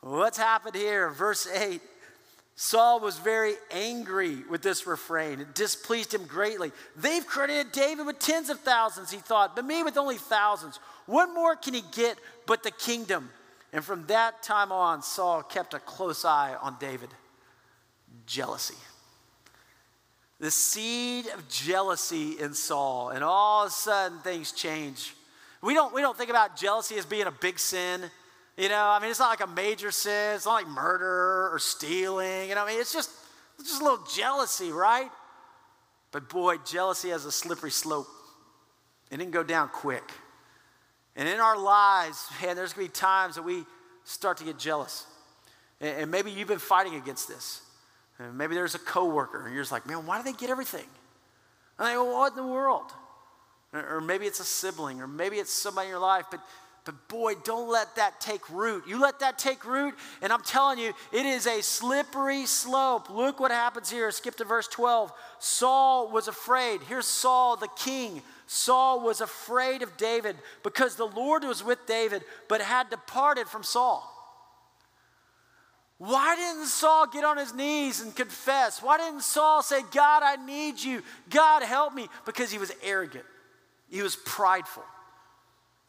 What's 0.00 0.36
happened 0.36 0.74
here? 0.74 1.10
Verse 1.10 1.46
8. 1.46 1.80
Saul 2.54 3.00
was 3.00 3.18
very 3.18 3.54
angry 3.70 4.44
with 4.48 4.62
this 4.62 4.86
refrain. 4.86 5.40
It 5.40 5.54
displeased 5.54 6.12
him 6.12 6.24
greatly. 6.26 6.70
They've 6.96 7.26
credited 7.26 7.72
David 7.72 8.06
with 8.06 8.18
tens 8.18 8.50
of 8.50 8.60
thousands, 8.60 9.10
he 9.10 9.18
thought, 9.18 9.56
but 9.56 9.64
me 9.64 9.82
with 9.82 9.96
only 9.96 10.16
thousands. 10.16 10.78
What 11.06 11.32
more 11.32 11.56
can 11.56 11.74
he 11.74 11.82
get 11.92 12.18
but 12.46 12.62
the 12.62 12.70
kingdom? 12.70 13.30
And 13.72 13.82
from 13.82 14.06
that 14.06 14.42
time 14.42 14.70
on, 14.70 15.02
Saul 15.02 15.42
kept 15.42 15.72
a 15.74 15.78
close 15.78 16.24
eye 16.24 16.54
on 16.60 16.76
David. 16.78 17.08
Jealousy. 18.26 18.76
The 20.38 20.50
seed 20.50 21.26
of 21.28 21.48
jealousy 21.48 22.32
in 22.38 22.52
Saul, 22.52 23.10
and 23.10 23.24
all 23.24 23.64
of 23.64 23.68
a 23.68 23.72
sudden 23.72 24.18
things 24.18 24.52
change. 24.52 25.14
We 25.62 25.72
don't, 25.72 25.94
we 25.94 26.00
don't 26.00 26.18
think 26.18 26.30
about 26.30 26.56
jealousy 26.56 26.96
as 26.96 27.06
being 27.06 27.26
a 27.26 27.30
big 27.30 27.58
sin. 27.58 28.02
You 28.56 28.68
know, 28.68 28.84
I 28.84 28.98
mean, 29.00 29.10
it's 29.10 29.18
not 29.18 29.30
like 29.30 29.48
a 29.48 29.50
major 29.50 29.90
sin. 29.90 30.36
It's 30.36 30.46
not 30.46 30.54
like 30.54 30.68
murder 30.68 31.50
or 31.52 31.58
stealing. 31.58 32.48
You 32.48 32.54
know, 32.54 32.64
I 32.64 32.68
mean, 32.68 32.80
it's 32.80 32.92
just, 32.92 33.10
it's 33.58 33.68
just 33.68 33.80
a 33.80 33.84
little 33.84 34.04
jealousy, 34.14 34.70
right? 34.70 35.10
But 36.10 36.28
boy, 36.28 36.56
jealousy 36.58 37.08
has 37.08 37.24
a 37.24 37.32
slippery 37.32 37.70
slope. 37.70 38.06
It 39.10 39.16
didn't 39.16 39.32
go 39.32 39.42
down 39.42 39.68
quick. 39.70 40.04
And 41.16 41.28
in 41.28 41.40
our 41.40 41.58
lives, 41.58 42.26
man, 42.42 42.56
there's 42.56 42.72
gonna 42.72 42.88
be 42.88 42.92
times 42.92 43.34
that 43.36 43.42
we 43.42 43.64
start 44.04 44.38
to 44.38 44.44
get 44.44 44.58
jealous. 44.58 45.06
And 45.80 46.10
maybe 46.10 46.30
you've 46.30 46.48
been 46.48 46.58
fighting 46.58 46.94
against 46.94 47.28
this. 47.28 47.62
And 48.18 48.36
maybe 48.36 48.54
there's 48.54 48.74
a 48.74 48.78
coworker, 48.78 49.44
and 49.44 49.54
you're 49.54 49.62
just 49.62 49.72
like, 49.72 49.86
man, 49.86 50.06
why 50.06 50.18
do 50.18 50.24
they 50.24 50.36
get 50.36 50.50
everything? 50.50 50.86
And 51.78 51.88
I 51.88 51.94
go, 51.94 52.04
well, 52.04 52.18
what 52.18 52.32
in 52.32 52.36
the 52.36 52.46
world? 52.46 52.92
Or 53.72 54.00
maybe 54.00 54.26
it's 54.26 54.40
a 54.40 54.44
sibling, 54.44 55.00
or 55.00 55.08
maybe 55.08 55.36
it's 55.36 55.52
somebody 55.52 55.86
in 55.86 55.90
your 55.90 55.98
life, 55.98 56.26
but 56.30 56.40
but 56.84 57.08
boy, 57.08 57.34
don't 57.44 57.70
let 57.70 57.94
that 57.96 58.20
take 58.20 58.48
root. 58.50 58.84
You 58.88 59.00
let 59.00 59.20
that 59.20 59.38
take 59.38 59.64
root, 59.64 59.94
and 60.20 60.32
I'm 60.32 60.42
telling 60.42 60.78
you, 60.78 60.92
it 61.12 61.26
is 61.26 61.46
a 61.46 61.62
slippery 61.62 62.44
slope. 62.46 63.08
Look 63.08 63.38
what 63.38 63.52
happens 63.52 63.88
here. 63.88 64.10
Skip 64.10 64.36
to 64.36 64.44
verse 64.44 64.66
12. 64.66 65.12
Saul 65.38 66.10
was 66.10 66.26
afraid. 66.26 66.80
Here's 66.82 67.06
Saul, 67.06 67.56
the 67.56 67.68
king. 67.76 68.22
Saul 68.46 69.00
was 69.00 69.20
afraid 69.20 69.82
of 69.82 69.96
David 69.96 70.36
because 70.64 70.96
the 70.96 71.06
Lord 71.06 71.44
was 71.44 71.62
with 71.62 71.86
David, 71.86 72.24
but 72.48 72.60
had 72.60 72.90
departed 72.90 73.46
from 73.46 73.62
Saul. 73.62 74.08
Why 75.98 76.34
didn't 76.34 76.66
Saul 76.66 77.06
get 77.06 77.22
on 77.22 77.36
his 77.36 77.54
knees 77.54 78.00
and 78.00 78.14
confess? 78.14 78.82
Why 78.82 78.98
didn't 78.98 79.22
Saul 79.22 79.62
say, 79.62 79.82
God, 79.92 80.24
I 80.24 80.34
need 80.44 80.82
you? 80.82 81.00
God, 81.30 81.62
help 81.62 81.94
me? 81.94 82.08
Because 82.26 82.50
he 82.50 82.58
was 82.58 82.72
arrogant, 82.82 83.24
he 83.88 84.02
was 84.02 84.16
prideful. 84.16 84.82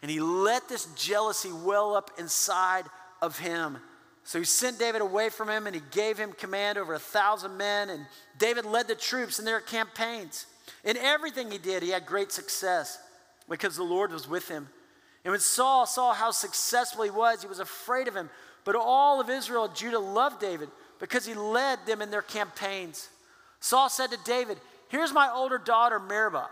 And 0.03 0.11
he 0.11 0.19
let 0.19 0.67
this 0.67 0.85
jealousy 0.97 1.53
well 1.53 1.95
up 1.95 2.11
inside 2.19 2.83
of 3.21 3.39
him. 3.39 3.77
So 4.25 4.37
he 4.37 4.43
sent 4.43 4.77
David 4.77 5.01
away 5.01 5.29
from 5.29 5.49
him 5.49 5.65
and 5.65 5.73
he 5.73 5.81
gave 5.91 6.17
him 6.17 6.33
command 6.33 6.77
over 6.77 6.93
a 6.93 6.99
thousand 6.99 7.55
men. 7.55 7.89
And 7.89 8.05
David 8.37 8.65
led 8.65 8.89
the 8.89 8.95
troops 8.95 9.39
in 9.39 9.45
their 9.45 9.61
campaigns. 9.61 10.45
In 10.83 10.97
everything 10.97 11.49
he 11.49 11.57
did, 11.57 11.83
he 11.83 11.89
had 11.89 12.05
great 12.05 12.33
success 12.33 12.99
because 13.49 13.77
the 13.77 13.83
Lord 13.83 14.11
was 14.11 14.27
with 14.27 14.49
him. 14.49 14.67
And 15.23 15.31
when 15.31 15.39
Saul 15.39 15.85
saw 15.85 16.13
how 16.13 16.31
successful 16.31 17.05
he 17.05 17.09
was, 17.09 17.41
he 17.41 17.47
was 17.47 17.59
afraid 17.59 18.09
of 18.09 18.15
him. 18.15 18.29
But 18.65 18.75
all 18.75 19.21
of 19.21 19.29
Israel 19.29 19.65
and 19.65 19.75
Judah 19.75 19.99
loved 19.99 20.41
David 20.41 20.67
because 20.99 21.25
he 21.25 21.33
led 21.33 21.79
them 21.85 22.01
in 22.01 22.11
their 22.11 22.21
campaigns. 22.21 23.07
Saul 23.61 23.87
said 23.87 24.11
to 24.11 24.17
David, 24.25 24.57
Here's 24.89 25.13
my 25.13 25.31
older 25.33 25.57
daughter, 25.57 25.97
Merab. 25.97 26.47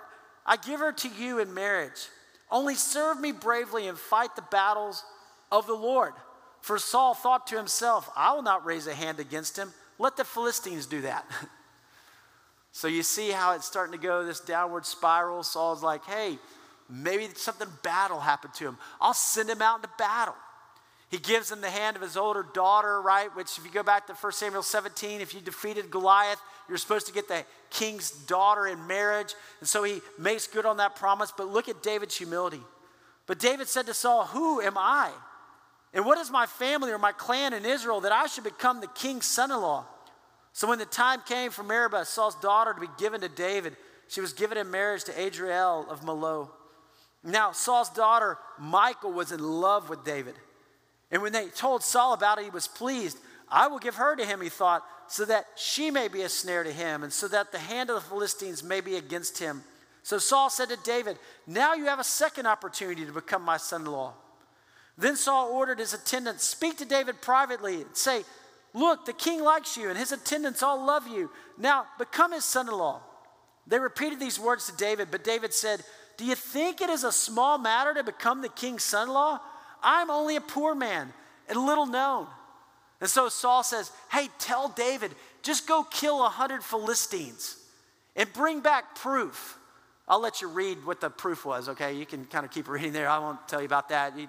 I 0.45 0.55
give 0.55 0.79
her 0.79 0.93
to 0.93 1.09
you 1.09 1.39
in 1.39 1.53
marriage. 1.53 2.07
Only 2.51 2.75
serve 2.75 3.19
me 3.19 3.31
bravely 3.31 3.87
and 3.87 3.97
fight 3.97 4.35
the 4.35 4.43
battles 4.43 5.03
of 5.51 5.67
the 5.67 5.73
Lord. 5.73 6.13
For 6.61 6.77
Saul 6.77 7.13
thought 7.13 7.47
to 7.47 7.57
himself, 7.57 8.09
I 8.15 8.33
will 8.33 8.43
not 8.43 8.65
raise 8.65 8.87
a 8.87 8.93
hand 8.93 9.19
against 9.19 9.57
him. 9.57 9.73
Let 9.97 10.17
the 10.17 10.23
Philistines 10.23 10.85
do 10.85 11.01
that. 11.01 11.25
so 12.71 12.87
you 12.87 13.03
see 13.03 13.31
how 13.31 13.55
it's 13.55 13.65
starting 13.65 13.99
to 13.99 14.05
go 14.05 14.25
this 14.25 14.39
downward 14.39 14.85
spiral. 14.85 15.43
Saul's 15.43 15.81
like, 15.81 16.05
hey, 16.05 16.37
maybe 16.89 17.27
something 17.35 17.67
bad 17.83 18.11
will 18.11 18.19
happen 18.19 18.51
to 18.55 18.67
him. 18.67 18.77
I'll 18.99 19.13
send 19.13 19.49
him 19.49 19.61
out 19.61 19.77
into 19.77 19.89
battle. 19.97 20.35
He 21.09 21.17
gives 21.17 21.51
him 21.51 21.59
the 21.59 21.69
hand 21.69 21.97
of 21.97 22.01
his 22.01 22.15
older 22.15 22.45
daughter, 22.53 23.01
right? 23.01 23.35
Which, 23.35 23.57
if 23.57 23.65
you 23.65 23.71
go 23.71 23.83
back 23.83 24.07
to 24.07 24.13
1 24.13 24.31
Samuel 24.31 24.63
17, 24.63 25.19
if 25.19 25.33
you 25.33 25.41
defeated 25.41 25.91
Goliath, 25.91 26.41
you're 26.71 26.77
supposed 26.77 27.05
to 27.07 27.11
get 27.11 27.27
the 27.27 27.43
king's 27.69 28.11
daughter 28.11 28.65
in 28.65 28.87
marriage. 28.87 29.33
And 29.59 29.67
so 29.67 29.83
he 29.83 29.99
makes 30.17 30.47
good 30.47 30.65
on 30.65 30.77
that 30.77 30.95
promise. 30.95 31.33
But 31.35 31.49
look 31.49 31.67
at 31.67 31.83
David's 31.83 32.15
humility. 32.15 32.61
But 33.27 33.39
David 33.39 33.67
said 33.67 33.87
to 33.87 33.93
Saul, 33.93 34.23
Who 34.27 34.61
am 34.61 34.77
I? 34.77 35.11
And 35.93 36.05
what 36.05 36.17
is 36.17 36.31
my 36.31 36.45
family 36.45 36.93
or 36.93 36.97
my 36.97 37.11
clan 37.11 37.51
in 37.51 37.65
Israel 37.65 37.99
that 38.01 38.13
I 38.13 38.27
should 38.27 38.45
become 38.45 38.79
the 38.79 38.87
king's 38.87 39.25
son 39.25 39.51
in 39.51 39.59
law? 39.59 39.83
So 40.53 40.65
when 40.65 40.79
the 40.79 40.85
time 40.85 41.19
came 41.25 41.51
for 41.51 41.61
Merab, 41.61 42.05
Saul's 42.05 42.35
daughter, 42.35 42.73
to 42.73 42.79
be 42.79 42.87
given 42.97 43.19
to 43.19 43.27
David, 43.27 43.75
she 44.07 44.21
was 44.21 44.31
given 44.31 44.57
in 44.57 44.71
marriage 44.71 45.03
to 45.03 45.21
Adriel 45.21 45.85
of 45.89 46.03
Meholah. 46.03 46.47
Now, 47.21 47.51
Saul's 47.51 47.89
daughter, 47.89 48.37
Michal, 48.57 49.11
was 49.11 49.33
in 49.33 49.43
love 49.43 49.89
with 49.89 50.05
David. 50.05 50.35
And 51.11 51.21
when 51.21 51.33
they 51.33 51.47
told 51.47 51.83
Saul 51.83 52.13
about 52.13 52.39
it, 52.39 52.45
he 52.45 52.49
was 52.49 52.69
pleased. 52.69 53.17
I 53.49 53.67
will 53.67 53.79
give 53.79 53.95
her 53.95 54.15
to 54.15 54.25
him, 54.25 54.39
he 54.39 54.47
thought, 54.47 54.83
so 55.11 55.25
that 55.25 55.45
she 55.55 55.91
may 55.91 56.07
be 56.07 56.21
a 56.21 56.29
snare 56.29 56.63
to 56.63 56.71
him, 56.71 57.03
and 57.03 57.11
so 57.11 57.27
that 57.27 57.51
the 57.51 57.59
hand 57.59 57.89
of 57.89 57.95
the 57.95 58.09
Philistines 58.09 58.63
may 58.63 58.79
be 58.79 58.95
against 58.95 59.39
him. 59.39 59.61
So 60.03 60.17
Saul 60.17 60.49
said 60.49 60.69
to 60.69 60.77
David, 60.85 61.17
Now 61.45 61.73
you 61.73 61.85
have 61.85 61.99
a 61.99 62.03
second 62.03 62.45
opportunity 62.45 63.05
to 63.05 63.11
become 63.11 63.43
my 63.43 63.57
son 63.57 63.81
in 63.81 63.91
law. 63.91 64.13
Then 64.97 65.17
Saul 65.17 65.51
ordered 65.51 65.79
his 65.79 65.93
attendants, 65.93 66.45
Speak 66.45 66.77
to 66.77 66.85
David 66.85 67.21
privately 67.21 67.81
and 67.81 67.95
say, 67.95 68.23
Look, 68.73 69.05
the 69.05 69.11
king 69.11 69.43
likes 69.43 69.75
you, 69.75 69.89
and 69.89 69.97
his 69.97 70.13
attendants 70.13 70.63
all 70.63 70.85
love 70.85 71.05
you. 71.07 71.29
Now 71.57 71.87
become 71.99 72.31
his 72.31 72.45
son 72.45 72.69
in 72.69 72.73
law. 72.73 73.01
They 73.67 73.79
repeated 73.79 74.19
these 74.19 74.39
words 74.39 74.67
to 74.67 74.77
David, 74.77 75.09
but 75.11 75.25
David 75.25 75.53
said, 75.53 75.83
Do 76.17 76.23
you 76.23 76.35
think 76.35 76.79
it 76.79 76.89
is 76.89 77.03
a 77.03 77.11
small 77.11 77.57
matter 77.57 77.93
to 77.95 78.03
become 78.03 78.41
the 78.41 78.49
king's 78.49 78.83
son 78.83 79.09
in 79.09 79.13
law? 79.13 79.41
I'm 79.83 80.09
only 80.09 80.37
a 80.37 80.41
poor 80.41 80.73
man 80.73 81.11
and 81.49 81.65
little 81.65 81.85
known. 81.85 82.27
And 83.01 83.09
so 83.09 83.27
Saul 83.27 83.63
says, 83.63 83.91
Hey, 84.11 84.29
tell 84.39 84.69
David, 84.69 85.11
just 85.41 85.67
go 85.67 85.83
kill 85.83 86.23
a 86.25 86.29
hundred 86.29 86.63
Philistines 86.63 87.57
and 88.15 88.31
bring 88.31 88.61
back 88.61 88.95
proof. 88.95 89.57
I'll 90.07 90.21
let 90.21 90.41
you 90.41 90.47
read 90.47 90.85
what 90.85 91.01
the 91.01 91.09
proof 91.09 91.45
was, 91.45 91.69
okay? 91.69 91.93
You 91.93 92.05
can 92.05 92.25
kind 92.25 92.45
of 92.45 92.51
keep 92.51 92.67
reading 92.67 92.93
there. 92.93 93.09
I 93.09 93.19
won't 93.19 93.47
tell 93.47 93.59
you 93.59 93.65
about 93.65 93.89
that. 93.89 94.17
You 94.17 94.27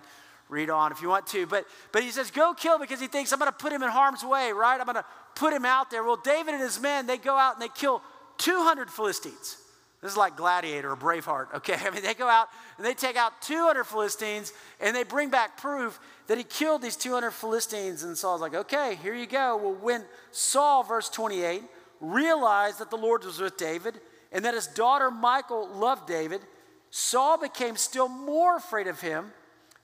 read 0.49 0.71
on 0.71 0.93
if 0.93 1.03
you 1.03 1.09
want 1.09 1.27
to. 1.29 1.47
But, 1.47 1.67
but 1.93 2.03
he 2.03 2.11
says, 2.11 2.31
Go 2.31 2.55
kill 2.55 2.79
because 2.79 3.01
he 3.01 3.07
thinks 3.07 3.33
I'm 3.33 3.39
going 3.39 3.51
to 3.51 3.57
put 3.57 3.73
him 3.73 3.83
in 3.83 3.91
harm's 3.91 4.25
way, 4.25 4.53
right? 4.53 4.79
I'm 4.79 4.87
going 4.87 4.97
to 4.97 5.05
put 5.35 5.53
him 5.53 5.65
out 5.65 5.91
there. 5.91 6.03
Well, 6.03 6.21
David 6.23 6.55
and 6.55 6.63
his 6.63 6.81
men, 6.81 7.07
they 7.07 7.19
go 7.19 7.37
out 7.37 7.55
and 7.55 7.63
they 7.63 7.73
kill 7.75 8.03
200 8.39 8.91
Philistines. 8.91 9.59
This 10.03 10.13
is 10.13 10.17
like 10.17 10.37
Gladiator 10.37 10.91
or 10.91 10.97
Braveheart, 10.97 11.55
okay? 11.55 11.77
I 11.87 11.91
mean, 11.91 12.03
they 12.03 12.15
go 12.15 12.29
out 12.29 12.49
and 12.77 12.87
they 12.87 12.95
take 12.95 13.17
out 13.17 13.41
200 13.43 13.85
Philistines 13.85 14.53
and 14.81 14.95
they 14.95 15.05
bring 15.05 15.31
back 15.31 15.57
proof 15.57 15.99
that 16.33 16.39
he 16.39 16.45
killed 16.45 16.81
these 16.81 16.97
200 16.97 17.31
Philistines. 17.31 18.05
And 18.05 18.17
Saul's 18.17 18.41
like, 18.41 18.55
okay, 18.55 18.99
here 19.03 19.15
you 19.15 19.27
go. 19.27 19.55
Well, 19.55 19.75
when 19.75 20.03
Saul, 20.31 20.83
verse 20.83 21.11
28, 21.11 21.63
realized 22.01 22.79
that 22.79 22.89
the 22.89 22.97
Lord 22.97 23.23
was 23.27 23.39
with 23.39 23.59
David 23.59 24.01
and 24.33 24.43
that 24.47 24.55
his 24.55 24.67
daughter 24.67 25.11
Michal 25.11 25.69
loved 25.69 26.09
David, 26.09 26.41
Saul 26.89 27.37
became 27.37 27.77
still 27.77 28.09
more 28.09 28.57
afraid 28.57 28.87
of 28.87 29.03
him 29.03 29.31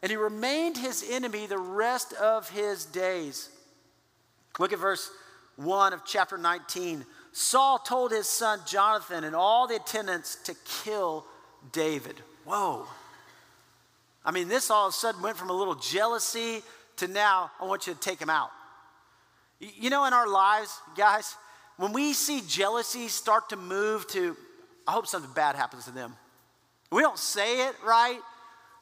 and 0.01 0.09
he 0.09 0.17
remained 0.17 0.79
his 0.79 1.05
enemy 1.11 1.47
the 1.47 1.59
rest 1.59 2.15
of 2.15 2.49
his 2.49 2.87
days. 2.87 3.51
Look 4.59 4.73
at 4.73 4.79
verse 4.79 5.11
1 5.57 5.93
of 5.93 6.07
chapter 6.07 6.39
19. 6.39 7.05
Saul 7.33 7.79
told 7.79 8.11
his 8.11 8.27
son 8.27 8.61
Jonathan 8.67 9.25
and 9.25 9.37
all 9.37 9.67
the 9.67 9.77
attendants 9.77 10.37
to 10.45 10.55
kill 10.65 11.27
David. 11.73 12.23
Whoa. 12.47 12.87
I 14.29 14.31
mean, 14.31 14.49
this 14.49 14.71
all 14.71 14.89
of 14.89 14.91
a 14.91 14.93
sudden 14.93 15.23
went 15.23 15.39
from 15.39 15.49
a 15.49 15.55
little 15.55 15.75
jealousy 15.75 16.63
to 16.97 17.09
now, 17.09 17.51
I 17.59 17.65
want 17.65 17.87
you 17.87 17.95
to 17.95 17.99
take 17.99 18.21
him 18.21 18.29
out. 18.29 18.51
You 19.59 19.89
know, 19.89 20.05
in 20.05 20.13
our 20.13 20.29
lives, 20.29 20.79
guys, 20.95 21.35
when 21.79 21.95
we 21.95 22.13
see 22.13 22.43
jealousy 22.47 23.09
start 23.09 23.49
to 23.49 23.57
move 23.57 24.07
to, 24.09 24.37
I 24.87 24.93
hope 24.93 25.07
something 25.07 25.33
bad 25.33 25.57
happens 25.57 25.87
to 25.87 25.93
them. 25.93 26.15
We 26.93 27.01
don't 27.01 27.19
say 27.19 27.69
it, 27.69 27.75
right? 27.83 28.19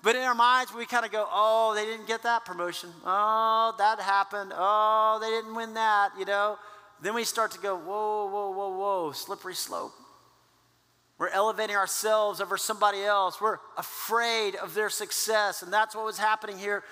But 0.02 0.16
in 0.16 0.22
our 0.22 0.34
minds, 0.34 0.74
we 0.74 0.84
kind 0.84 1.06
of 1.06 1.12
go, 1.12 1.24
oh, 1.30 1.76
they 1.76 1.84
didn't 1.84 2.08
get 2.08 2.24
that 2.24 2.44
promotion. 2.44 2.90
Oh, 3.04 3.72
that 3.78 4.00
happened. 4.00 4.50
Oh, 4.52 5.18
they 5.20 5.30
didn't 5.30 5.54
win 5.54 5.74
that, 5.74 6.10
you 6.18 6.24
know? 6.24 6.58
then 7.00 7.14
we 7.14 7.22
start 7.22 7.52
to 7.52 7.60
go, 7.60 7.76
whoa, 7.76 8.26
whoa, 8.26 8.50
whoa, 8.50 8.76
whoa, 8.76 9.12
slippery 9.12 9.54
slope. 9.54 9.92
We're 11.18 11.28
elevating 11.28 11.76
ourselves 11.76 12.40
over 12.40 12.56
somebody 12.56 13.02
else. 13.02 13.40
We're 13.40 13.58
afraid 13.76 14.54
of 14.56 14.74
their 14.74 14.90
success. 14.90 15.62
And 15.62 15.72
that's 15.72 15.94
what 15.94 16.04
was 16.04 16.18
happening 16.18 16.58
here 16.58 16.84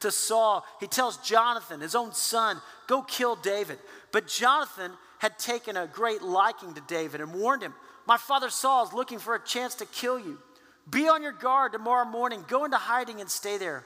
to 0.00 0.10
Saul. 0.10 0.64
He 0.78 0.86
tells 0.86 1.16
Jonathan, 1.18 1.80
his 1.80 1.94
own 1.94 2.12
son, 2.12 2.60
go 2.86 3.02
kill 3.02 3.34
David. 3.36 3.78
But 4.12 4.28
Jonathan 4.28 4.92
had 5.18 5.38
taken 5.38 5.76
a 5.76 5.86
great 5.86 6.22
liking 6.22 6.74
to 6.74 6.80
David 6.82 7.20
and 7.20 7.34
warned 7.34 7.62
him, 7.62 7.74
My 8.06 8.16
father 8.16 8.50
Saul 8.50 8.86
is 8.86 8.92
looking 8.92 9.18
for 9.18 9.34
a 9.34 9.44
chance 9.44 9.74
to 9.76 9.86
kill 9.86 10.18
you. 10.18 10.38
Be 10.88 11.08
on 11.08 11.22
your 11.22 11.32
guard 11.32 11.72
tomorrow 11.72 12.04
morning. 12.04 12.44
Go 12.48 12.64
into 12.64 12.76
hiding 12.76 13.20
and 13.20 13.30
stay 13.30 13.58
there. 13.58 13.84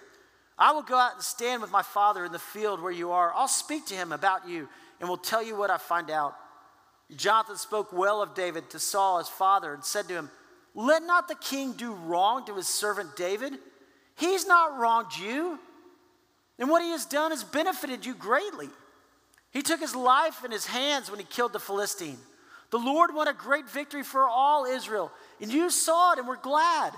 I 0.59 0.73
will 0.73 0.83
go 0.83 0.97
out 0.97 1.15
and 1.15 1.23
stand 1.23 1.61
with 1.61 1.71
my 1.71 1.83
father 1.83 2.25
in 2.25 2.33
the 2.33 2.39
field 2.39 2.81
where 2.81 2.93
you 2.93 3.11
are. 3.11 3.33
I'll 3.35 3.49
speak 3.49 3.87
to 3.87 3.95
him 3.95 4.13
about 4.13 4.49
you 4.49 4.69
and 5.01 5.09
will 5.09 5.19
tell 5.19 5.43
you 5.43 5.57
what 5.57 5.71
I 5.71 5.77
find 5.77 6.11
out. 6.11 6.35
Jonathan 7.15 7.57
spoke 7.57 7.93
well 7.93 8.21
of 8.21 8.35
David 8.35 8.71
to 8.71 8.79
Saul, 8.79 9.19
his 9.19 9.29
father, 9.29 9.73
and 9.73 9.85
said 9.85 10.09
to 10.09 10.15
him, 10.15 10.31
Let 10.75 11.05
not 11.05 11.29
the 11.29 11.37
king 11.37 11.73
do 11.73 11.93
wrong 11.93 12.45
to 12.47 12.57
his 12.57 12.67
servant 12.67 13.15
David. 13.17 13.55
He's 14.17 14.47
not 14.47 14.79
wronged 14.79 15.17
you, 15.17 15.59
and 16.59 16.69
what 16.69 16.83
he 16.83 16.91
has 16.91 17.07
done 17.07 17.31
has 17.31 17.45
benefited 17.45 18.05
you 18.05 18.15
greatly. 18.15 18.69
He 19.53 19.63
took 19.63 19.81
his 19.81 19.95
life 19.95 20.45
in 20.45 20.51
his 20.51 20.67
hands 20.67 21.11
when 21.11 21.21
he 21.21 21.27
killed 21.27 21.53
the 21.53 21.61
Philistine. 21.61 22.19
The 22.71 22.79
Lord 22.79 23.15
won 23.15 23.29
a 23.29 23.33
great 23.33 23.69
victory 23.71 24.03
for 24.03 24.25
all 24.25 24.65
Israel, 24.65 25.13
and 25.41 25.53
you 25.53 25.71
saw 25.71 26.13
it 26.13 26.19
and 26.19 26.27
were 26.27 26.37
glad. 26.37 26.93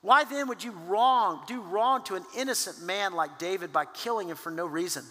Why 0.00 0.24
then 0.24 0.48
would 0.48 0.62
you 0.62 0.72
wrong, 0.86 1.42
do 1.46 1.60
wrong 1.60 2.02
to 2.04 2.14
an 2.14 2.24
innocent 2.36 2.82
man 2.82 3.12
like 3.12 3.38
David 3.38 3.72
by 3.72 3.84
killing 3.84 4.28
him 4.28 4.36
for 4.36 4.50
no 4.50 4.64
reason? 4.64 5.04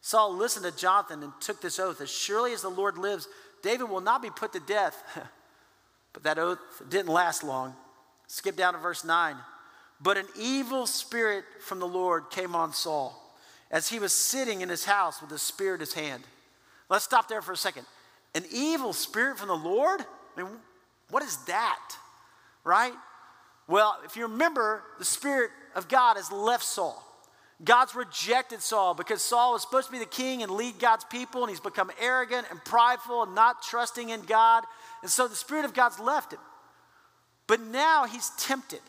Saul 0.00 0.34
listened 0.34 0.64
to 0.64 0.76
Jonathan 0.76 1.22
and 1.22 1.32
took 1.40 1.60
this 1.60 1.78
oath 1.78 2.00
As 2.00 2.10
surely 2.10 2.52
as 2.52 2.62
the 2.62 2.68
Lord 2.68 2.96
lives, 2.98 3.28
David 3.62 3.88
will 3.88 4.00
not 4.00 4.22
be 4.22 4.30
put 4.30 4.52
to 4.52 4.60
death. 4.60 5.02
but 6.12 6.22
that 6.22 6.38
oath 6.38 6.58
didn't 6.88 7.12
last 7.12 7.44
long. 7.44 7.74
Skip 8.26 8.56
down 8.56 8.74
to 8.74 8.78
verse 8.78 9.04
9. 9.04 9.36
But 10.00 10.16
an 10.16 10.26
evil 10.38 10.86
spirit 10.86 11.44
from 11.60 11.78
the 11.78 11.86
Lord 11.86 12.30
came 12.30 12.54
on 12.54 12.72
Saul 12.72 13.16
as 13.70 13.88
he 13.88 13.98
was 13.98 14.12
sitting 14.12 14.62
in 14.62 14.68
his 14.68 14.84
house 14.84 15.20
with 15.20 15.30
the 15.30 15.38
spear 15.38 15.74
in 15.74 15.80
his 15.80 15.92
hand. 15.92 16.24
Let's 16.88 17.04
stop 17.04 17.28
there 17.28 17.42
for 17.42 17.52
a 17.52 17.56
second. 17.56 17.86
An 18.34 18.44
evil 18.50 18.92
spirit 18.92 19.38
from 19.38 19.48
the 19.48 19.56
Lord? 19.56 20.00
I 20.36 20.42
mean, 20.42 20.50
what 21.10 21.22
is 21.22 21.36
that? 21.44 21.96
Right? 22.64 22.94
Well, 23.68 23.96
if 24.04 24.16
you 24.16 24.24
remember, 24.24 24.82
the 24.98 25.04
Spirit 25.04 25.50
of 25.74 25.88
God 25.88 26.16
has 26.16 26.32
left 26.32 26.64
Saul. 26.64 27.06
God's 27.62 27.94
rejected 27.94 28.62
Saul 28.62 28.94
because 28.94 29.22
Saul 29.22 29.52
was 29.52 29.62
supposed 29.62 29.88
to 29.88 29.92
be 29.92 29.98
the 29.98 30.06
king 30.06 30.42
and 30.42 30.50
lead 30.52 30.78
God's 30.78 31.04
people, 31.04 31.42
and 31.42 31.50
he's 31.50 31.60
become 31.60 31.90
arrogant 32.00 32.46
and 32.50 32.64
prideful 32.64 33.24
and 33.24 33.34
not 33.34 33.62
trusting 33.62 34.08
in 34.08 34.22
God. 34.22 34.64
And 35.02 35.10
so 35.10 35.28
the 35.28 35.36
Spirit 35.36 35.64
of 35.66 35.74
God's 35.74 35.98
left 35.98 36.32
him. 36.32 36.40
But 37.46 37.60
now 37.60 38.06
he's 38.06 38.30
tempted. 38.38 38.80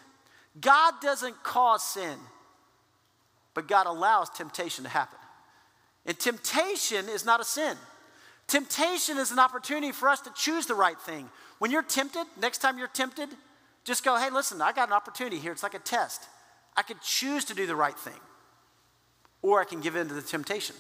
God 0.60 0.94
doesn't 1.02 1.44
cause 1.44 1.84
sin, 1.84 2.18
but 3.54 3.68
God 3.68 3.88
allows 3.88 4.30
temptation 4.30 4.84
to 4.84 4.90
happen. 4.90 5.20
And 6.06 6.18
temptation 6.18 7.10
is 7.10 7.26
not 7.26 7.42
a 7.42 7.46
sin. 7.46 7.76
Temptation 8.48 9.18
is 9.18 9.32
an 9.32 9.40
opportunity 9.40 9.92
for 9.92 10.10
us 10.10 10.22
to 10.22 10.32
choose 10.36 10.66
the 10.66 10.76
right 10.76 11.00
thing. 11.00 11.30
When 11.60 11.72
you're 11.72 11.84
tempted, 11.84 12.26
next 12.40 12.60
time 12.60 12.78
you're 12.78 12.88
tempted, 12.88 13.30
just 13.84 14.04
go, 14.04 14.18
hey, 14.18 14.30
listen, 14.30 14.62
I 14.62 14.72
got 14.72 14.90
an 14.90 14.94
opportunity 14.94 15.38
here. 15.38 15.52
It's 15.52 15.64
like 15.64 15.74
a 15.74 15.80
test. 15.80 16.28
I 16.76 16.82
could 16.82 17.02
choose 17.02 17.46
to 17.46 17.54
do 17.54 17.66
the 17.66 17.76
right 17.76 17.98
thing 17.98 18.20
or 19.42 19.62
I 19.62 19.66
can 19.66 19.82
give 19.82 19.96
in 19.96 20.08
to 20.08 20.14
the 20.14 20.22
temptation. 20.22 20.76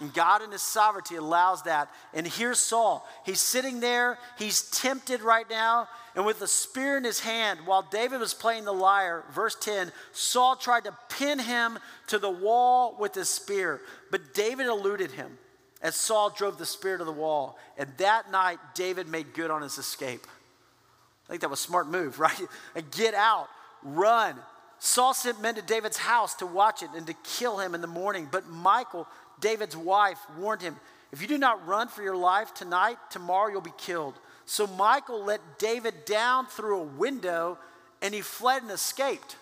And 0.00 0.12
God 0.12 0.42
in 0.42 0.50
His 0.50 0.62
sovereignty 0.62 1.16
allows 1.16 1.62
that. 1.62 1.88
And 2.12 2.26
here's 2.26 2.58
Saul. 2.58 3.06
He's 3.24 3.40
sitting 3.40 3.80
there, 3.80 4.18
he's 4.38 4.68
tempted 4.70 5.22
right 5.22 5.48
now, 5.48 5.88
and 6.16 6.24
with 6.24 6.38
the 6.38 6.46
spear 6.46 6.96
in 6.96 7.04
his 7.04 7.20
hand, 7.20 7.60
while 7.64 7.82
David 7.82 8.20
was 8.20 8.34
playing 8.34 8.64
the 8.64 8.72
lyre, 8.72 9.24
verse 9.32 9.56
10, 9.56 9.90
Saul 10.12 10.54
tried 10.54 10.84
to 10.84 10.96
pin 11.08 11.40
him 11.40 11.78
to 12.06 12.18
the 12.18 12.30
wall 12.30 12.96
with 12.98 13.14
his 13.14 13.28
spear, 13.28 13.80
but 14.10 14.32
David 14.32 14.66
eluded 14.66 15.10
him 15.10 15.38
as 15.82 15.96
Saul 15.96 16.30
drove 16.30 16.56
the 16.56 16.66
spear 16.66 16.96
to 16.98 17.04
the 17.04 17.12
wall. 17.12 17.58
And 17.76 17.90
that 17.98 18.30
night, 18.30 18.58
David 18.74 19.08
made 19.08 19.34
good 19.34 19.50
on 19.50 19.62
his 19.62 19.76
escape. 19.76 20.24
I 21.26 21.30
think 21.30 21.40
that 21.40 21.50
was 21.50 21.60
a 21.60 21.62
smart 21.64 21.88
move, 21.88 22.18
right? 22.20 22.40
Get 22.92 23.14
out, 23.14 23.48
run, 23.82 24.36
Saul 24.84 25.14
sent 25.14 25.40
men 25.40 25.54
to 25.54 25.62
David's 25.62 25.96
house 25.96 26.34
to 26.34 26.46
watch 26.46 26.82
it 26.82 26.90
and 26.94 27.06
to 27.06 27.14
kill 27.24 27.58
him 27.58 27.74
in 27.74 27.80
the 27.80 27.86
morning. 27.86 28.28
But 28.30 28.50
Michal, 28.50 29.08
David's 29.40 29.74
wife, 29.74 30.18
warned 30.36 30.60
him 30.60 30.76
If 31.10 31.22
you 31.22 31.26
do 31.26 31.38
not 31.38 31.66
run 31.66 31.88
for 31.88 32.02
your 32.02 32.16
life 32.16 32.52
tonight, 32.52 32.98
tomorrow 33.08 33.50
you'll 33.50 33.62
be 33.62 33.72
killed. 33.78 34.12
So 34.44 34.66
Michal 34.66 35.24
let 35.24 35.40
David 35.58 36.04
down 36.04 36.44
through 36.44 36.80
a 36.80 36.84
window 36.84 37.56
and 38.02 38.12
he 38.12 38.20
fled 38.20 38.60
and 38.60 38.70
escaped. 38.70 39.36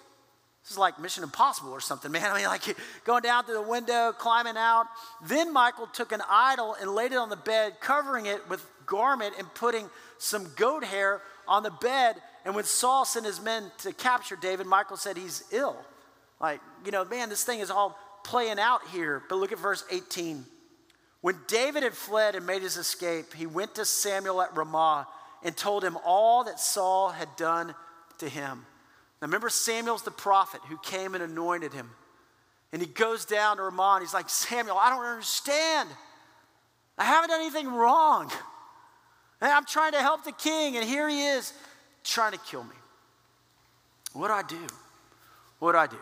This 0.62 0.70
is 0.70 0.78
like 0.78 1.00
Mission 1.00 1.25
Impossible 1.25 1.72
or 1.72 1.80
something, 1.80 2.12
man. 2.12 2.30
I 2.30 2.37
mean, 2.37 2.46
like 2.46 2.76
going 3.02 3.22
down 3.22 3.44
through 3.44 3.56
the 3.56 3.62
window, 3.62 4.12
climbing 4.16 4.56
out. 4.56 4.87
Then 5.26 5.52
Michal 5.52 5.88
took 5.88 6.12
an 6.12 6.22
idol 6.30 6.76
and 6.80 6.94
laid 6.94 7.11
it 7.11 7.18
on 7.18 7.30
the 7.30 7.37
bed, 7.37 7.80
covering 7.80 8.26
it 8.26 8.49
with 8.49 8.64
garment 8.87 9.34
and 9.38 9.52
putting 9.54 9.90
some 10.18 10.46
goat 10.54 10.84
hair 10.84 11.20
on 11.49 11.64
the 11.64 11.72
bed. 11.72 12.14
And 12.44 12.54
when 12.54 12.64
Saul 12.64 13.04
sent 13.04 13.26
his 13.26 13.40
men 13.40 13.70
to 13.78 13.92
capture 13.92 14.37
David, 14.37 14.66
Michal 14.66 14.96
said 14.96 15.16
he's 15.16 15.44
ill. 15.52 15.76
Like, 16.40 16.61
you 16.84 16.90
know, 16.90 17.04
man, 17.04 17.28
this 17.28 17.44
thing 17.44 17.61
is 17.61 17.70
all 17.70 17.96
playing 18.25 18.58
out 18.58 18.80
here. 18.92 19.22
But 19.28 19.37
look 19.37 19.52
at 19.52 19.58
verse 19.58 19.84
18. 19.90 20.44
When 21.20 21.38
David 21.46 21.84
had 21.84 21.94
fled 21.94 22.34
and 22.34 22.44
made 22.44 22.62
his 22.62 22.76
escape, 22.76 23.32
he 23.34 23.46
went 23.46 23.76
to 23.76 23.84
Samuel 23.84 24.42
at 24.42 24.56
Ramah 24.56 25.06
and 25.44 25.56
told 25.56 25.84
him 25.84 25.96
all 26.04 26.44
that 26.44 26.58
Saul 26.58 27.11
had 27.11 27.28
done 27.37 27.75
to 28.18 28.28
him. 28.28 28.66
Now 29.20 29.26
remember, 29.26 29.49
Samuel's 29.49 30.02
the 30.02 30.11
prophet 30.11 30.61
who 30.68 30.78
came 30.78 31.14
and 31.14 31.22
anointed 31.22 31.72
him. 31.72 31.90
And 32.72 32.82
he 32.82 32.88
goes 32.88 33.25
down 33.25 33.58
to 33.58 33.62
Ramah 33.64 33.94
and 33.94 34.02
he's 34.02 34.14
like, 34.14 34.28
Samuel, 34.28 34.78
I 34.78 34.90
don't 34.90 35.04
understand. 35.04 35.88
I 36.99 37.04
haven't 37.04 37.30
done 37.30 37.40
anything 37.40 37.68
wrong. 37.68 38.30
I'm 39.40 39.64
trying 39.64 39.92
to 39.92 40.00
help 40.00 40.22
the 40.25 40.32
king, 40.32 40.76
and 40.76 40.87
here 40.87 41.08
he 41.08 41.26
is 41.26 41.52
trying 42.04 42.32
to 42.32 42.38
kill 42.38 42.64
me. 42.64 42.76
What 44.12 44.28
do 44.28 44.35
I 44.35 44.42
do? 44.42 44.66
What 45.59 45.73
do 45.73 45.78
I 45.78 45.87
do? 45.87 45.97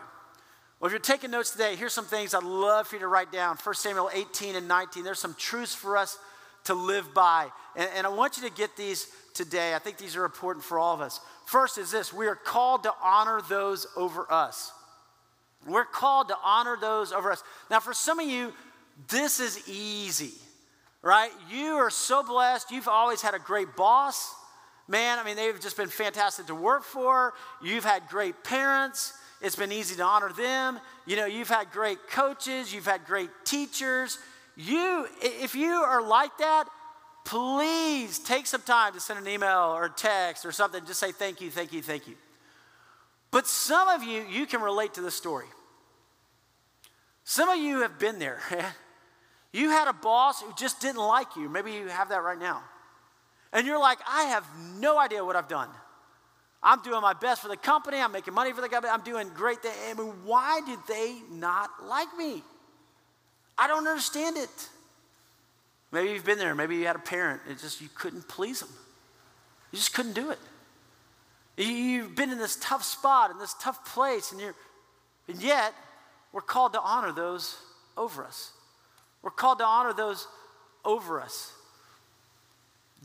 Well, 0.79 0.87
if 0.87 0.91
you're 0.93 0.99
taking 0.99 1.31
notes 1.31 1.51
today, 1.51 1.75
here's 1.75 1.93
some 1.93 2.05
things 2.05 2.33
I'd 2.33 2.43
love 2.43 2.87
for 2.87 2.95
you 2.95 3.01
to 3.01 3.07
write 3.07 3.31
down. 3.31 3.57
1 3.63 3.75
Samuel 3.75 4.09
18 4.11 4.55
and 4.55 4.67
19. 4.67 5.03
There's 5.03 5.19
some 5.19 5.35
truths 5.37 5.75
for 5.75 5.95
us 5.95 6.17
to 6.65 6.73
live 6.73 7.13
by. 7.13 7.47
And, 7.75 7.89
and 7.95 8.07
I 8.07 8.09
want 8.09 8.37
you 8.37 8.49
to 8.49 8.55
get 8.55 8.75
these 8.75 9.07
today. 9.33 9.75
I 9.75 9.79
think 9.79 9.97
these 9.97 10.15
are 10.15 10.25
important 10.25 10.65
for 10.65 10.79
all 10.79 10.93
of 10.93 11.01
us. 11.01 11.19
First 11.45 11.77
is 11.77 11.91
this 11.91 12.11
we 12.11 12.27
are 12.27 12.35
called 12.35 12.83
to 12.83 12.93
honor 13.01 13.41
those 13.47 13.85
over 13.95 14.25
us. 14.31 14.71
We're 15.67 15.85
called 15.85 16.29
to 16.29 16.35
honor 16.43 16.77
those 16.79 17.11
over 17.11 17.31
us. 17.31 17.43
Now, 17.69 17.79
for 17.79 17.93
some 17.93 18.19
of 18.19 18.27
you, 18.27 18.51
this 19.07 19.39
is 19.39 19.69
easy, 19.69 20.33
right? 21.03 21.31
You 21.51 21.73
are 21.75 21.91
so 21.91 22.23
blessed. 22.23 22.71
You've 22.71 22.87
always 22.87 23.21
had 23.21 23.35
a 23.35 23.39
great 23.39 23.75
boss. 23.75 24.33
Man, 24.91 25.19
I 25.19 25.23
mean, 25.23 25.37
they've 25.37 25.57
just 25.57 25.77
been 25.77 25.87
fantastic 25.87 26.47
to 26.47 26.55
work 26.55 26.83
for. 26.83 27.33
You've 27.63 27.85
had 27.85 28.09
great 28.09 28.43
parents. 28.43 29.13
It's 29.39 29.55
been 29.55 29.71
easy 29.71 29.95
to 29.95 30.03
honor 30.03 30.33
them. 30.33 30.81
You 31.05 31.15
know, 31.15 31.25
you've 31.25 31.47
had 31.47 31.71
great 31.71 32.09
coaches, 32.09 32.73
you've 32.73 32.85
had 32.85 33.05
great 33.05 33.29
teachers. 33.45 34.19
You, 34.57 35.07
if 35.21 35.55
you 35.55 35.71
are 35.71 36.05
like 36.05 36.37
that, 36.39 36.65
please 37.23 38.19
take 38.19 38.45
some 38.45 38.63
time 38.63 38.91
to 38.93 38.99
send 38.99 39.17
an 39.17 39.31
email 39.31 39.73
or 39.73 39.87
text 39.87 40.45
or 40.45 40.51
something. 40.51 40.85
Just 40.85 40.99
say 40.99 41.13
thank 41.13 41.39
you, 41.39 41.49
thank 41.49 41.71
you, 41.71 41.81
thank 41.81 42.05
you. 42.05 42.15
But 43.31 43.47
some 43.47 43.87
of 43.87 44.03
you, 44.03 44.25
you 44.29 44.45
can 44.45 44.61
relate 44.61 44.95
to 44.95 45.01
the 45.01 45.09
story. 45.09 45.47
Some 47.23 47.47
of 47.47 47.57
you 47.57 47.83
have 47.83 47.97
been 47.97 48.19
there. 48.19 48.41
you 49.53 49.69
had 49.69 49.87
a 49.87 49.93
boss 49.93 50.41
who 50.41 50.51
just 50.57 50.81
didn't 50.81 51.01
like 51.01 51.37
you. 51.37 51.47
Maybe 51.47 51.71
you 51.71 51.87
have 51.87 52.09
that 52.09 52.23
right 52.23 52.37
now. 52.37 52.61
And 53.53 53.67
you're 53.67 53.79
like, 53.79 53.99
I 54.07 54.23
have 54.23 54.45
no 54.79 54.97
idea 54.97 55.23
what 55.23 55.35
I've 55.35 55.47
done. 55.47 55.69
I'm 56.63 56.81
doing 56.83 57.01
my 57.01 57.13
best 57.13 57.41
for 57.41 57.47
the 57.47 57.57
company. 57.57 57.97
I'm 57.97 58.11
making 58.11 58.33
money 58.33 58.53
for 58.53 58.61
the 58.61 58.69
company. 58.69 58.93
I'm 58.93 59.01
doing 59.01 59.29
great 59.35 59.61
things. 59.61 59.75
I 59.89 59.93
mean, 59.93 60.13
why 60.23 60.61
did 60.65 60.79
they 60.87 61.15
not 61.31 61.69
like 61.85 62.07
me? 62.17 62.43
I 63.57 63.67
don't 63.67 63.87
understand 63.87 64.37
it. 64.37 64.69
Maybe 65.91 66.11
you've 66.11 66.25
been 66.25 66.37
there. 66.37 66.55
Maybe 66.55 66.77
you 66.77 66.85
had 66.85 66.95
a 66.95 66.99
parent. 66.99 67.41
It 67.49 67.59
just 67.59 67.81
you 67.81 67.89
couldn't 67.95 68.27
please 68.27 68.61
them. 68.61 68.69
You 69.71 69.77
just 69.77 69.93
couldn't 69.93 70.13
do 70.13 70.29
it. 70.29 70.39
You've 71.57 72.15
been 72.15 72.31
in 72.31 72.37
this 72.37 72.57
tough 72.61 72.83
spot, 72.83 73.31
in 73.31 73.37
this 73.37 73.55
tough 73.61 73.83
place, 73.93 74.31
and 74.31 74.39
you're, 74.39 74.55
and 75.27 75.41
yet 75.41 75.73
we're 76.31 76.41
called 76.41 76.73
to 76.73 76.81
honor 76.81 77.11
those 77.11 77.57
over 77.97 78.23
us. 78.23 78.51
We're 79.21 79.31
called 79.31 79.59
to 79.59 79.65
honor 79.65 79.93
those 79.93 80.27
over 80.85 81.21
us. 81.21 81.51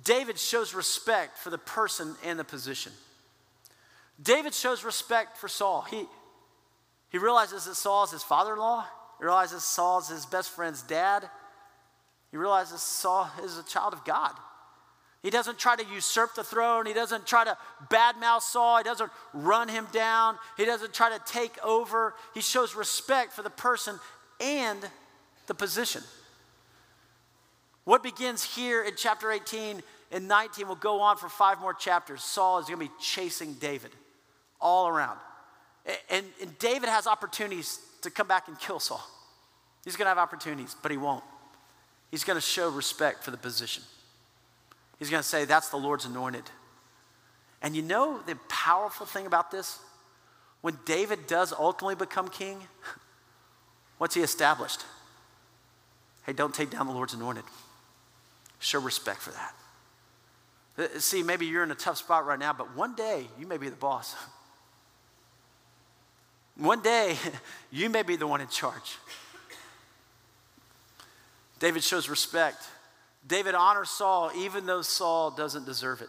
David 0.04 0.38
shows 0.38 0.74
respect 0.74 1.38
for 1.38 1.50
the 1.50 1.58
person 1.58 2.14
and 2.24 2.38
the 2.38 2.44
position. 2.44 2.92
David 4.22 4.54
shows 4.54 4.84
respect 4.84 5.36
for 5.38 5.48
Saul. 5.48 5.82
He, 5.82 6.04
he 7.10 7.18
realizes 7.18 7.64
that 7.64 7.74
Saul 7.74 8.04
is 8.04 8.10
his 8.10 8.22
father 8.22 8.54
in 8.54 8.58
law, 8.58 8.84
he 9.18 9.24
realizes 9.24 9.64
Saul 9.64 10.00
is 10.00 10.08
his 10.08 10.26
best 10.26 10.50
friend's 10.50 10.82
dad, 10.82 11.28
he 12.30 12.36
realizes 12.36 12.82
Saul 12.82 13.30
is 13.42 13.58
a 13.58 13.64
child 13.64 13.92
of 13.92 14.04
God. 14.04 14.32
He 15.22 15.30
doesn't 15.30 15.58
try 15.58 15.74
to 15.74 15.84
usurp 15.84 16.36
the 16.36 16.44
throne. 16.44 16.86
He 16.86 16.92
doesn't 16.92 17.26
try 17.26 17.42
to 17.42 17.58
badmouth 17.90 18.42
Saul. 18.42 18.78
He 18.78 18.84
doesn't 18.84 19.10
run 19.32 19.66
him 19.68 19.88
down. 19.90 20.36
He 20.56 20.64
doesn't 20.64 20.94
try 20.94 21.08
to 21.10 21.20
take 21.26 21.58
over. 21.64 22.14
He 22.32 22.40
shows 22.40 22.76
respect 22.76 23.32
for 23.32 23.42
the 23.42 23.50
person 23.50 23.98
and 24.40 24.78
the 25.48 25.54
position. 25.54 26.02
What 27.82 28.04
begins 28.04 28.44
here 28.44 28.84
in 28.84 28.92
chapter 28.96 29.32
18 29.32 29.82
and 30.12 30.28
19 30.28 30.68
will 30.68 30.74
go 30.74 31.00
on 31.00 31.16
for 31.16 31.28
five 31.28 31.60
more 31.60 31.74
chapters. 31.74 32.22
Saul 32.22 32.58
is 32.58 32.66
going 32.66 32.78
to 32.78 32.86
be 32.86 32.92
chasing 33.00 33.54
David 33.54 33.90
all 34.60 34.88
around. 34.88 35.18
And, 36.10 36.26
and 36.40 36.58
David 36.58 36.88
has 36.88 37.06
opportunities 37.06 37.80
to 38.02 38.10
come 38.10 38.26
back 38.26 38.48
and 38.48 38.58
kill 38.58 38.80
Saul. 38.80 39.04
He's 39.84 39.96
going 39.96 40.06
to 40.06 40.10
have 40.10 40.18
opportunities, 40.18 40.76
but 40.82 40.90
he 40.90 40.96
won't. 40.96 41.24
He's 42.10 42.24
going 42.24 42.36
to 42.36 42.40
show 42.40 42.68
respect 42.68 43.24
for 43.24 43.30
the 43.30 43.36
position. 43.36 43.82
He's 44.98 45.10
going 45.10 45.22
to 45.22 45.28
say, 45.28 45.44
That's 45.44 45.68
the 45.68 45.76
Lord's 45.76 46.04
anointed. 46.04 46.44
And 47.62 47.74
you 47.74 47.82
know 47.82 48.20
the 48.26 48.36
powerful 48.48 49.06
thing 49.06 49.26
about 49.26 49.50
this? 49.50 49.78
When 50.60 50.78
David 50.84 51.26
does 51.26 51.52
ultimately 51.52 51.94
become 51.94 52.28
king, 52.28 52.58
what's 53.98 54.14
he 54.14 54.22
established? 54.22 54.84
Hey, 56.24 56.32
don't 56.32 56.54
take 56.54 56.70
down 56.70 56.86
the 56.86 56.92
Lord's 56.92 57.14
anointed. 57.14 57.44
Show 58.58 58.80
respect 58.80 59.20
for 59.20 59.30
that. 59.30 59.54
Uh, 60.78 60.86
see, 60.98 61.22
maybe 61.22 61.46
you're 61.46 61.62
in 61.62 61.70
a 61.70 61.76
tough 61.76 61.98
spot 61.98 62.26
right 62.26 62.38
now, 62.38 62.52
but 62.52 62.76
one 62.76 62.94
day 62.94 63.26
you 63.38 63.46
may 63.46 63.56
be 63.56 63.68
the 63.68 63.76
boss. 63.76 64.14
One 66.58 66.80
day, 66.80 67.16
you 67.70 67.90
may 67.90 68.02
be 68.02 68.16
the 68.16 68.26
one 68.26 68.40
in 68.40 68.48
charge. 68.48 68.96
David 71.58 71.84
shows 71.84 72.08
respect. 72.08 72.66
David 73.26 73.54
honors 73.54 73.90
Saul 73.90 74.30
even 74.36 74.64
though 74.64 74.82
Saul 74.82 75.30
doesn't 75.30 75.66
deserve 75.66 76.00
it. 76.00 76.08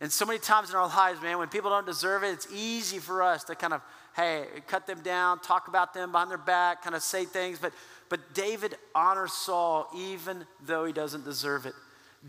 And 0.00 0.12
so 0.12 0.26
many 0.26 0.38
times 0.38 0.70
in 0.70 0.76
our 0.76 0.88
lives, 0.88 1.22
man, 1.22 1.38
when 1.38 1.48
people 1.48 1.70
don't 1.70 1.86
deserve 1.86 2.22
it, 2.22 2.28
it's 2.28 2.46
easy 2.52 2.98
for 2.98 3.22
us 3.22 3.44
to 3.44 3.54
kind 3.54 3.72
of, 3.72 3.80
hey, 4.14 4.44
cut 4.66 4.86
them 4.86 5.00
down, 5.00 5.40
talk 5.40 5.68
about 5.68 5.94
them 5.94 6.12
behind 6.12 6.30
their 6.30 6.38
back, 6.38 6.82
kind 6.82 6.94
of 6.94 7.02
say 7.02 7.24
things. 7.24 7.58
But, 7.58 7.72
but 8.08 8.34
David 8.34 8.76
honors 8.94 9.32
Saul 9.32 9.88
even 9.96 10.44
though 10.66 10.84
he 10.84 10.92
doesn't 10.92 11.24
deserve 11.24 11.64
it. 11.64 11.74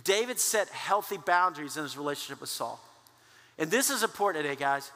David 0.04 0.40
set 0.40 0.70
healthy 0.70 1.18
boundaries 1.18 1.78
in 1.78 1.84
his 1.84 1.98
relationship 1.98 2.42
with 2.42 2.50
Saul. 2.50 2.80
And 3.58 3.72
this 3.72 3.90
is 3.90 4.04
important 4.04 4.44
today, 4.44 4.56
guys. 4.56 4.92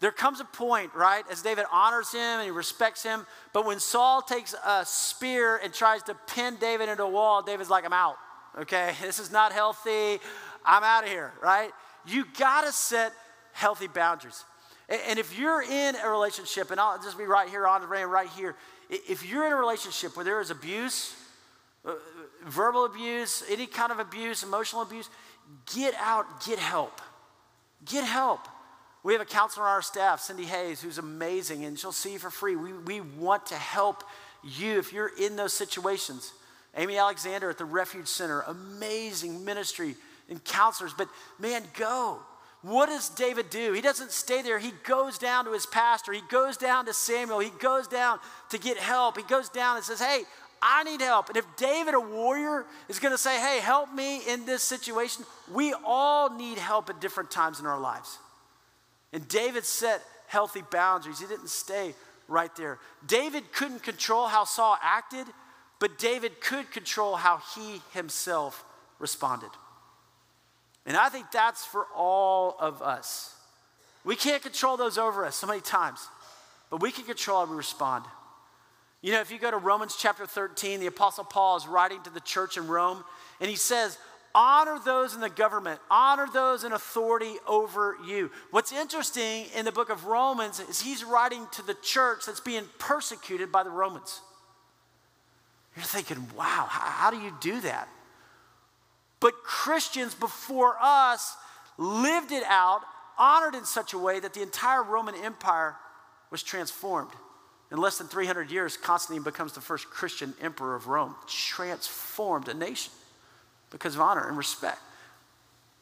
There 0.00 0.10
comes 0.10 0.40
a 0.40 0.44
point, 0.44 0.94
right, 0.94 1.24
as 1.30 1.42
David 1.42 1.66
honors 1.70 2.10
him 2.10 2.20
and 2.20 2.44
he 2.44 2.50
respects 2.50 3.02
him, 3.02 3.26
but 3.52 3.66
when 3.66 3.78
Saul 3.78 4.22
takes 4.22 4.54
a 4.64 4.82
spear 4.86 5.58
and 5.58 5.74
tries 5.74 6.02
to 6.04 6.16
pin 6.26 6.56
David 6.58 6.88
into 6.88 7.02
a 7.02 7.08
wall, 7.08 7.42
David's 7.42 7.68
like, 7.68 7.84
I'm 7.84 7.92
out, 7.92 8.16
okay? 8.58 8.94
This 9.02 9.18
is 9.18 9.30
not 9.30 9.52
healthy. 9.52 10.18
I'm 10.64 10.82
out 10.82 11.04
of 11.04 11.10
here, 11.10 11.32
right? 11.42 11.70
You 12.06 12.24
gotta 12.38 12.72
set 12.72 13.12
healthy 13.52 13.88
boundaries. 13.88 14.44
And 14.88 15.18
if 15.18 15.38
you're 15.38 15.62
in 15.62 15.94
a 15.96 16.08
relationship, 16.08 16.70
and 16.70 16.80
I'll 16.80 17.00
just 17.00 17.18
be 17.18 17.24
right 17.24 17.48
here 17.48 17.66
on 17.66 17.82
the 17.82 17.86
rain, 17.86 18.06
right 18.06 18.28
here, 18.30 18.56
if 18.88 19.24
you're 19.24 19.46
in 19.46 19.52
a 19.52 19.56
relationship 19.56 20.16
where 20.16 20.24
there 20.24 20.40
is 20.40 20.50
abuse, 20.50 21.14
uh, 21.84 21.92
verbal 22.46 22.84
abuse, 22.84 23.42
any 23.48 23.66
kind 23.66 23.92
of 23.92 23.98
abuse, 23.98 24.42
emotional 24.42 24.82
abuse, 24.82 25.08
get 25.74 25.94
out, 25.98 26.44
get 26.44 26.58
help. 26.58 27.00
Get 27.84 28.04
help. 28.04 28.40
We 29.02 29.14
have 29.14 29.22
a 29.22 29.26
counselor 29.26 29.66
on 29.66 29.72
our 29.72 29.82
staff, 29.82 30.20
Cindy 30.20 30.44
Hayes, 30.44 30.82
who's 30.82 30.98
amazing, 30.98 31.64
and 31.64 31.78
she'll 31.78 31.92
see 31.92 32.12
you 32.12 32.18
for 32.18 32.30
free. 32.30 32.54
We, 32.56 32.72
we 32.72 33.00
want 33.00 33.46
to 33.46 33.54
help 33.54 34.04
you 34.44 34.78
if 34.78 34.92
you're 34.92 35.10
in 35.18 35.36
those 35.36 35.52
situations. 35.52 36.32
Amy 36.76 36.98
Alexander 36.98 37.50
at 37.50 37.58
the 37.58 37.64
Refuge 37.64 38.06
Center, 38.06 38.42
amazing 38.42 39.44
ministry 39.44 39.94
and 40.28 40.42
counselors, 40.44 40.92
but 40.96 41.08
man, 41.38 41.62
go. 41.76 42.20
What 42.62 42.86
does 42.86 43.08
David 43.08 43.48
do? 43.48 43.72
He 43.72 43.80
doesn't 43.80 44.12
stay 44.12 44.42
there. 44.42 44.58
He 44.58 44.72
goes 44.84 45.16
down 45.16 45.46
to 45.46 45.52
his 45.52 45.64
pastor. 45.64 46.12
He 46.12 46.20
goes 46.30 46.58
down 46.58 46.84
to 46.86 46.92
Samuel. 46.92 47.38
He 47.38 47.50
goes 47.58 47.88
down 47.88 48.18
to 48.50 48.58
get 48.58 48.76
help. 48.76 49.16
He 49.16 49.22
goes 49.22 49.48
down 49.48 49.76
and 49.76 49.84
says, 49.84 49.98
Hey, 49.98 50.24
I 50.62 50.84
need 50.84 51.00
help. 51.00 51.28
And 51.28 51.36
if 51.36 51.46
David, 51.56 51.94
a 51.94 52.00
warrior, 52.00 52.66
is 52.88 52.98
going 52.98 53.12
to 53.12 53.18
say, 53.18 53.40
Hey, 53.40 53.60
help 53.60 53.92
me 53.92 54.22
in 54.28 54.44
this 54.46 54.62
situation, 54.62 55.24
we 55.52 55.74
all 55.84 56.36
need 56.36 56.58
help 56.58 56.90
at 56.90 57.00
different 57.00 57.30
times 57.30 57.60
in 57.60 57.66
our 57.66 57.80
lives. 57.80 58.18
And 59.12 59.26
David 59.26 59.64
set 59.64 60.02
healthy 60.28 60.62
boundaries. 60.70 61.20
He 61.20 61.26
didn't 61.26 61.48
stay 61.48 61.94
right 62.28 62.54
there. 62.56 62.78
David 63.06 63.52
couldn't 63.52 63.82
control 63.82 64.28
how 64.28 64.44
Saul 64.44 64.78
acted, 64.82 65.26
but 65.80 65.98
David 65.98 66.40
could 66.40 66.70
control 66.70 67.16
how 67.16 67.40
he 67.54 67.80
himself 67.92 68.64
responded. 68.98 69.50
And 70.86 70.96
I 70.96 71.08
think 71.08 71.30
that's 71.30 71.64
for 71.64 71.86
all 71.96 72.56
of 72.60 72.82
us. 72.82 73.34
We 74.04 74.16
can't 74.16 74.42
control 74.42 74.76
those 74.76 74.98
over 74.98 75.24
us 75.24 75.36
so 75.36 75.46
many 75.46 75.60
times. 75.60 76.06
but 76.70 76.80
we 76.80 76.92
can 76.92 77.04
control 77.04 77.44
how 77.44 77.50
we 77.50 77.56
respond. 77.56 78.04
You 79.02 79.12
know, 79.12 79.20
if 79.20 79.30
you 79.30 79.38
go 79.38 79.50
to 79.50 79.56
Romans 79.56 79.96
chapter 79.98 80.26
13, 80.26 80.80
the 80.80 80.86
Apostle 80.86 81.24
Paul 81.24 81.56
is 81.56 81.66
writing 81.66 82.02
to 82.02 82.10
the 82.10 82.20
church 82.20 82.56
in 82.56 82.66
Rome, 82.68 83.02
and 83.40 83.48
he 83.48 83.56
says, 83.56 83.98
Honor 84.34 84.78
those 84.84 85.14
in 85.14 85.20
the 85.20 85.30
government, 85.30 85.80
honor 85.90 86.26
those 86.32 86.62
in 86.62 86.72
authority 86.72 87.34
over 87.48 87.96
you. 88.06 88.30
What's 88.52 88.72
interesting 88.72 89.46
in 89.56 89.64
the 89.64 89.72
book 89.72 89.90
of 89.90 90.04
Romans 90.04 90.60
is 90.60 90.80
he's 90.80 91.02
writing 91.02 91.48
to 91.52 91.62
the 91.62 91.74
church 91.82 92.26
that's 92.26 92.38
being 92.38 92.64
persecuted 92.78 93.50
by 93.50 93.64
the 93.64 93.70
Romans. 93.70 94.20
You're 95.74 95.84
thinking, 95.84 96.28
wow, 96.36 96.66
how, 96.68 97.10
do 97.10 97.18
you 97.18 97.34
do 97.40 97.60
that? 97.62 97.88
But 99.18 99.34
Christians 99.42 100.14
before 100.14 100.76
us 100.80 101.36
lived 101.76 102.30
it 102.30 102.44
out, 102.46 102.82
honored 103.18 103.54
in 103.54 103.64
such 103.64 103.94
a 103.94 103.98
way 103.98 104.20
that 104.20 104.34
the 104.34 104.42
entire 104.42 104.82
Roman 104.82 105.16
Empire 105.16 105.76
was 106.30 106.42
transformed. 106.42 107.10
In 107.70 107.78
less 107.78 107.98
than 107.98 108.08
300 108.08 108.50
years, 108.50 108.76
Constantine 108.76 109.22
becomes 109.22 109.52
the 109.52 109.60
first 109.60 109.88
Christian 109.90 110.34
emperor 110.40 110.74
of 110.74 110.88
Rome, 110.88 111.14
transformed 111.26 112.48
a 112.48 112.54
nation 112.54 112.92
because 113.70 113.94
of 113.94 114.00
honor 114.00 114.26
and 114.26 114.36
respect. 114.36 114.80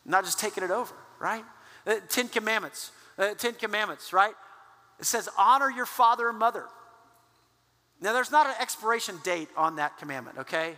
Not 0.05 0.24
just 0.24 0.38
taking 0.38 0.62
it 0.62 0.70
over, 0.70 0.94
right? 1.18 1.44
Uh, 1.87 1.96
Ten 2.09 2.29
Commandments, 2.29 2.92
uh, 3.18 3.35
Ten 3.35 3.55
Commandments, 3.55 4.12
right? 4.12 4.35
It 5.01 5.07
says, 5.07 5.29
honor 5.38 5.70
your 5.70 5.87
father 5.87 6.29
and 6.29 6.38
mother. 6.38 6.64
Now, 8.01 8.12
there's 8.12 8.31
not 8.31 8.46
an 8.46 8.55
expiration 8.61 9.16
date 9.24 9.48
on 9.57 9.77
that 9.77 9.96
commandment, 9.98 10.38
okay? 10.38 10.77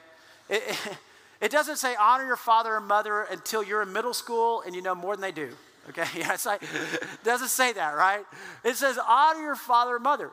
It, 0.48 0.62
it, 0.66 0.98
it 1.40 1.50
doesn't 1.50 1.76
say 1.76 1.96
honor 1.96 2.24
your 2.24 2.36
father 2.36 2.76
and 2.76 2.86
mother 2.86 3.22
until 3.22 3.64
you're 3.64 3.82
in 3.82 3.92
middle 3.92 4.14
school 4.14 4.62
and 4.64 4.76
you 4.76 4.82
know 4.82 4.94
more 4.94 5.16
than 5.16 5.22
they 5.22 5.32
do, 5.32 5.50
okay? 5.88 6.06
Yeah, 6.16 6.32
it's 6.34 6.46
like, 6.46 6.62
it 6.62 7.24
doesn't 7.24 7.48
say 7.48 7.72
that, 7.72 7.96
right? 7.96 8.24
It 8.64 8.76
says 8.76 8.96
honor 9.08 9.40
your 9.40 9.56
father 9.56 9.96
and 9.96 10.04
mother 10.04 10.30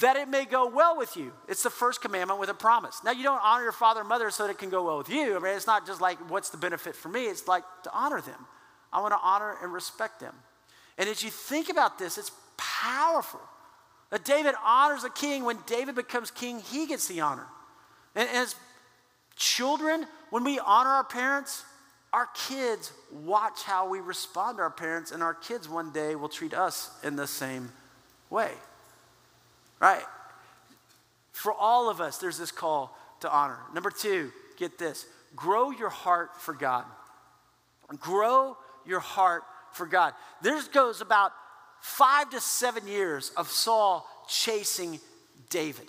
that 0.00 0.16
it 0.16 0.28
may 0.28 0.44
go 0.44 0.68
well 0.68 0.96
with 0.96 1.16
you. 1.16 1.32
It's 1.48 1.62
the 1.62 1.70
first 1.70 2.00
commandment 2.00 2.40
with 2.40 2.48
a 2.48 2.54
promise. 2.54 3.00
Now, 3.04 3.12
you 3.12 3.22
don't 3.22 3.40
honor 3.42 3.62
your 3.62 3.72
father 3.72 4.00
and 4.00 4.08
mother 4.08 4.30
so 4.30 4.44
that 4.44 4.50
it 4.50 4.58
can 4.58 4.68
go 4.68 4.84
well 4.84 4.98
with 4.98 5.08
you. 5.08 5.36
I 5.36 5.38
mean, 5.38 5.54
it's 5.54 5.66
not 5.66 5.86
just 5.86 6.00
like, 6.00 6.18
what's 6.28 6.50
the 6.50 6.56
benefit 6.56 6.96
for 6.96 7.08
me? 7.08 7.26
It's 7.26 7.46
like 7.46 7.62
to 7.84 7.90
honor 7.92 8.20
them. 8.20 8.46
I 8.92 9.00
want 9.00 9.12
to 9.12 9.20
honor 9.22 9.56
and 9.62 9.72
respect 9.72 10.20
them. 10.20 10.34
And 10.98 11.08
as 11.08 11.22
you 11.22 11.30
think 11.30 11.68
about 11.68 11.98
this, 11.98 12.18
it's 12.18 12.32
powerful 12.56 13.40
that 14.10 14.24
David 14.24 14.54
honors 14.64 15.04
a 15.04 15.10
king. 15.10 15.44
When 15.44 15.58
David 15.66 15.94
becomes 15.94 16.30
king, 16.30 16.60
he 16.60 16.86
gets 16.86 17.06
the 17.06 17.20
honor. 17.20 17.46
And 18.14 18.28
as 18.30 18.56
children, 19.36 20.06
when 20.30 20.42
we 20.42 20.58
honor 20.58 20.90
our 20.90 21.04
parents, 21.04 21.64
our 22.12 22.28
kids 22.48 22.92
watch 23.12 23.62
how 23.62 23.88
we 23.88 24.00
respond 24.00 24.56
to 24.56 24.62
our 24.62 24.70
parents, 24.70 25.12
and 25.12 25.22
our 25.22 25.34
kids 25.34 25.68
one 25.68 25.92
day 25.92 26.14
will 26.14 26.28
treat 26.28 26.54
us 26.54 26.90
in 27.04 27.16
the 27.16 27.26
same 27.26 27.70
way. 28.30 28.52
Right? 29.80 30.02
For 31.32 31.52
all 31.52 31.90
of 31.90 32.00
us, 32.00 32.18
there's 32.18 32.38
this 32.38 32.50
call 32.50 32.96
to 33.20 33.30
honor. 33.30 33.58
Number 33.74 33.90
two, 33.90 34.32
get 34.56 34.78
this 34.78 35.06
grow 35.34 35.70
your 35.70 35.90
heart 35.90 36.40
for 36.40 36.54
God. 36.54 36.84
Grow 38.00 38.56
your 38.86 39.00
heart 39.00 39.42
for 39.72 39.86
God. 39.86 40.14
There 40.42 40.58
goes 40.72 41.00
about 41.00 41.32
five 41.80 42.30
to 42.30 42.40
seven 42.40 42.88
years 42.88 43.30
of 43.36 43.48
Saul 43.48 44.08
chasing 44.28 44.98
David. 45.50 45.88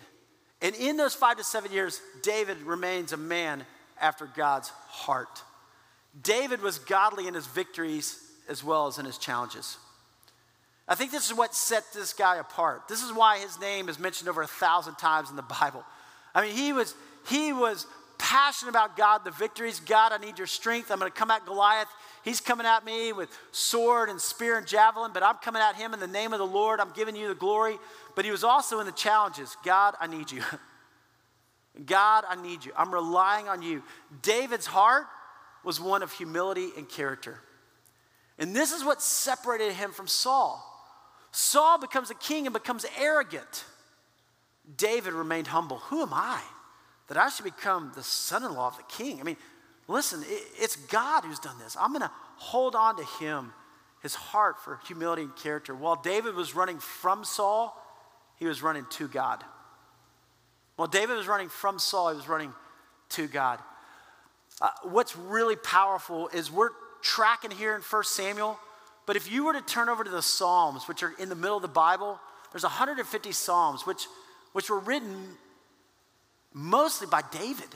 And 0.62 0.76
in 0.76 0.97
those 0.97 1.13
five 1.13 1.38
to 1.38 1.43
seven 1.43 1.71
years, 1.71 2.02
David 2.23 2.62
remains 2.63 3.13
a 3.13 3.17
man 3.17 3.63
after 4.00 4.26
God's 4.26 4.69
heart. 4.89 5.43
David 6.21 6.62
was 6.62 6.80
godly 6.80 7.28
in 7.28 7.34
his 7.34 7.47
victories 7.47 8.19
as 8.50 8.63
well 8.63 8.88
as 8.88 8.97
in 8.97 9.06
his 9.06 9.17
challenges. 9.17 9.78
I 10.88 10.95
think 10.95 11.12
this 11.12 11.30
is 11.30 11.36
what 11.36 11.54
set 11.54 11.84
this 11.93 12.13
guy 12.13 12.38
apart. 12.38 12.88
This 12.88 13.04
is 13.04 13.12
why 13.12 13.39
his 13.39 13.60
name 13.60 13.89
is 13.89 14.00
mentioned 14.00 14.30
over 14.30 14.41
a 14.41 14.47
thousand 14.47 14.95
times 14.95 15.30
in 15.30 15.36
the 15.36 15.41
Bible. 15.41 15.84
I 16.34 16.41
mean, 16.41 16.56
he 16.56 16.71
was, 16.71 16.95
he 17.28 17.52
was 17.52 17.86
passionate 18.17 18.69
about 18.69 18.95
God, 18.95 19.23
the 19.26 19.32
victories. 19.32 19.80
God, 19.80 20.13
I 20.13 20.17
need 20.17 20.38
your 20.38 20.47
strength. 20.47 20.89
I'm 20.89 21.00
going 21.00 21.12
to 21.12 21.17
come 21.17 21.30
at 21.30 21.45
Goliath. 21.45 21.89
He's 22.23 22.39
coming 22.39 22.65
at 22.65 22.86
me 22.86 23.12
with 23.12 23.30
sword 23.52 24.10
and 24.10 24.19
spear 24.19 24.58
and 24.58 24.65
javelin, 24.65 25.12
but 25.13 25.23
I'm 25.23 25.36
coming 25.36 25.62
at 25.62 25.76
him 25.76 25.93
in 25.93 26.00
the 26.00 26.08
name 26.08 26.34
of 26.34 26.39
the 26.39 26.47
Lord. 26.47 26.80
I'm 26.80 26.91
giving 26.91 27.15
you 27.15 27.28
the 27.28 27.36
glory. 27.36 27.78
But 28.15 28.26
he 28.26 28.32
was 28.32 28.43
also 28.43 28.80
in 28.80 28.86
the 28.86 28.91
challenges 28.91 29.56
God, 29.63 29.95
I 30.00 30.08
need 30.08 30.32
you. 30.32 30.41
God, 31.86 32.23
I 32.28 32.41
need 32.41 32.65
you. 32.65 32.71
I'm 32.76 32.93
relying 32.93 33.47
on 33.47 33.62
you. 33.62 33.84
David's 34.21 34.65
heart 34.65 35.06
was 35.63 35.80
one 35.80 36.02
of 36.02 36.12
humility 36.12 36.69
and 36.76 36.88
character. 36.88 37.39
And 38.39 38.56
this 38.56 38.71
is 38.71 38.84
what 38.84 39.02
separated 39.02 39.73
him 39.73 39.91
from 39.91 40.08
Saul. 40.08 40.63
Saul 41.38 41.78
becomes 41.78 42.10
a 42.10 42.15
king 42.15 42.47
and 42.47 42.54
becomes 42.54 42.84
arrogant. 43.00 43.65
David 44.76 45.13
remained 45.13 45.45
humble. 45.45 45.78
Who 45.78 46.02
am 46.02 46.12
I 46.12 46.41
that 47.10 47.17
I 47.17 47.30
should 47.30 47.45
become 47.45 47.91
the 47.93 48.02
son 48.02 48.43
in 48.43 48.56
law 48.56 48.69
of 48.69 48.78
the 48.78 48.84
king? 48.89 49.19
I 49.19 49.23
mean, 49.23 49.38
listen, 49.88 50.23
it's 50.60 50.76
God 50.76 51.26
who's 51.26 51.38
done 51.38 51.60
this. 51.60 51.78
I'm 51.80 51.91
going 51.91 52.02
to 52.02 52.10
hold 52.38 52.73
on 52.73 52.97
to 52.97 53.04
him, 53.23 53.54
his 54.02 54.15
heart 54.15 54.60
for 54.63 54.80
humility 54.88 55.21
and 55.21 55.36
character. 55.36 55.76
While 55.76 55.97
David 55.97 56.34
was 56.34 56.56
running 56.56 56.80
from 56.80 57.23
Saul, 57.23 57.80
he 58.38 58.47
was 58.47 58.63
running 58.63 58.88
to 58.93 59.08
God. 59.08 59.43
While 60.76 60.88
David 60.88 61.17
was 61.17 61.28
running 61.28 61.50
from 61.50 61.78
Saul, 61.78 62.10
he 62.10 62.15
was 62.15 62.28
running 62.28 62.52
to 63.10 63.28
God. 63.28 63.60
Uh, 64.60 64.71
what's 64.86 65.15
really 65.15 65.56
powerful 65.56 66.30
is 66.30 66.52
we're 66.52 66.71
tracking 67.04 67.52
here 67.52 67.76
in 67.76 67.82
1 67.82 68.04
Samuel 68.06 68.58
but 69.08 69.15
if 69.15 69.32
you 69.32 69.46
were 69.46 69.54
to 69.54 69.62
turn 69.62 69.89
over 69.89 70.04
to 70.04 70.10
the 70.10 70.22
Psalms, 70.22 70.88
which 70.88 71.02
are 71.02 71.13
in 71.17 71.30
the 71.30 71.36
middle 71.36 71.56
of 71.56 71.62
the 71.63 71.70
Bible, 71.70 72.20
there's 72.52 72.63
150 72.63 73.32
Psalms, 73.32 73.88
which, 73.88 74.06
which 74.52 74.70
were 74.70 74.80
written 74.80 75.30
mostly 76.54 77.08
by 77.08 77.22
David. 77.32 77.70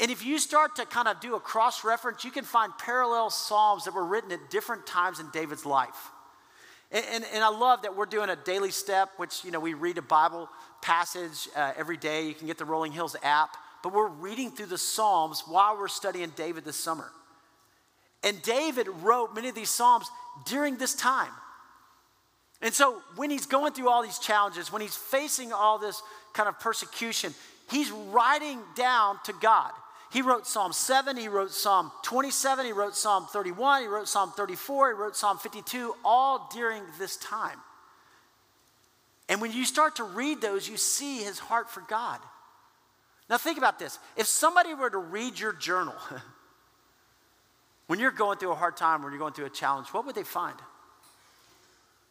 And 0.00 0.10
if 0.10 0.24
you 0.24 0.38
start 0.38 0.76
to 0.76 0.86
kind 0.86 1.06
of 1.06 1.20
do 1.20 1.36
a 1.36 1.40
cross 1.40 1.84
reference, 1.84 2.24
you 2.24 2.30
can 2.30 2.44
find 2.44 2.72
parallel 2.78 3.28
Psalms 3.28 3.84
that 3.84 3.92
were 3.92 4.06
written 4.06 4.32
at 4.32 4.48
different 4.48 4.86
times 4.86 5.20
in 5.20 5.28
David's 5.32 5.66
life. 5.66 6.10
And, 6.90 7.04
and, 7.12 7.24
and, 7.34 7.44
I 7.44 7.48
love 7.48 7.82
that 7.82 7.94
we're 7.94 8.06
doing 8.06 8.30
a 8.30 8.36
daily 8.36 8.70
step, 8.70 9.10
which, 9.18 9.44
you 9.44 9.50
know, 9.50 9.60
we 9.60 9.74
read 9.74 9.98
a 9.98 10.02
Bible 10.02 10.48
passage 10.80 11.46
uh, 11.54 11.72
every 11.76 11.98
day. 11.98 12.26
You 12.26 12.34
can 12.34 12.46
get 12.46 12.56
the 12.56 12.64
Rolling 12.64 12.92
Hills 12.92 13.14
app. 13.22 13.50
But 13.82 13.92
we're 13.92 14.08
reading 14.08 14.50
through 14.50 14.66
the 14.66 14.78
Psalms 14.78 15.42
while 15.46 15.76
we're 15.76 15.88
studying 15.88 16.32
David 16.34 16.64
this 16.64 16.76
summer. 16.76 17.10
And 18.22 18.40
David 18.42 18.88
wrote 19.02 19.34
many 19.34 19.48
of 19.48 19.54
these 19.54 19.70
Psalms 19.70 20.10
during 20.46 20.76
this 20.76 20.94
time. 20.94 21.30
And 22.60 22.74
so 22.74 23.00
when 23.16 23.30
he's 23.30 23.46
going 23.46 23.72
through 23.72 23.88
all 23.88 24.02
these 24.02 24.18
challenges, 24.18 24.72
when 24.72 24.82
he's 24.82 24.96
facing 24.96 25.52
all 25.52 25.78
this 25.78 26.02
kind 26.32 26.48
of 26.48 26.58
persecution, 26.58 27.32
he's 27.70 27.90
writing 27.90 28.60
down 28.74 29.18
to 29.24 29.32
God. 29.40 29.70
He 30.10 30.22
wrote 30.22 30.46
Psalm 30.46 30.72
7, 30.72 31.16
he 31.16 31.28
wrote 31.28 31.52
Psalm 31.52 31.92
27, 32.02 32.66
he 32.66 32.72
wrote 32.72 32.96
Psalm 32.96 33.26
31, 33.26 33.82
he 33.82 33.88
wrote 33.88 34.08
Psalm 34.08 34.32
34, 34.34 34.88
he 34.88 34.94
wrote 34.94 35.16
Psalm 35.16 35.38
52, 35.38 35.94
all 36.02 36.48
during 36.52 36.82
this 36.98 37.16
time. 37.18 37.58
And 39.28 39.42
when 39.42 39.52
you 39.52 39.66
start 39.66 39.96
to 39.96 40.04
read 40.04 40.40
those, 40.40 40.66
you 40.66 40.78
see 40.78 41.18
his 41.18 41.38
heart 41.38 41.70
for 41.70 41.82
God. 41.82 42.18
Now, 43.28 43.36
think 43.36 43.58
about 43.58 43.78
this. 43.78 43.98
If 44.16 44.26
somebody 44.26 44.72
were 44.72 44.88
to 44.88 44.98
read 44.98 45.38
your 45.38 45.52
journal, 45.52 45.94
When 47.88 47.98
you're 47.98 48.10
going 48.12 48.38
through 48.38 48.52
a 48.52 48.54
hard 48.54 48.76
time, 48.76 49.02
when 49.02 49.12
you're 49.12 49.18
going 49.18 49.32
through 49.32 49.46
a 49.46 49.50
challenge, 49.50 49.88
what 49.88 50.06
would 50.06 50.14
they 50.14 50.22
find? 50.22 50.56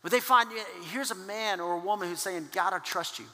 Would 0.04 0.12
they 0.12 0.20
find, 0.20 0.50
here's 0.92 1.12
a 1.12 1.16
man 1.16 1.60
or 1.60 1.76
a 1.76 1.80
woman 1.80 2.10
who's 2.10 2.20
saying, 2.20 2.50
God, 2.52 2.74
I 2.74 2.80
trust 2.80 3.20
you. 3.20 3.26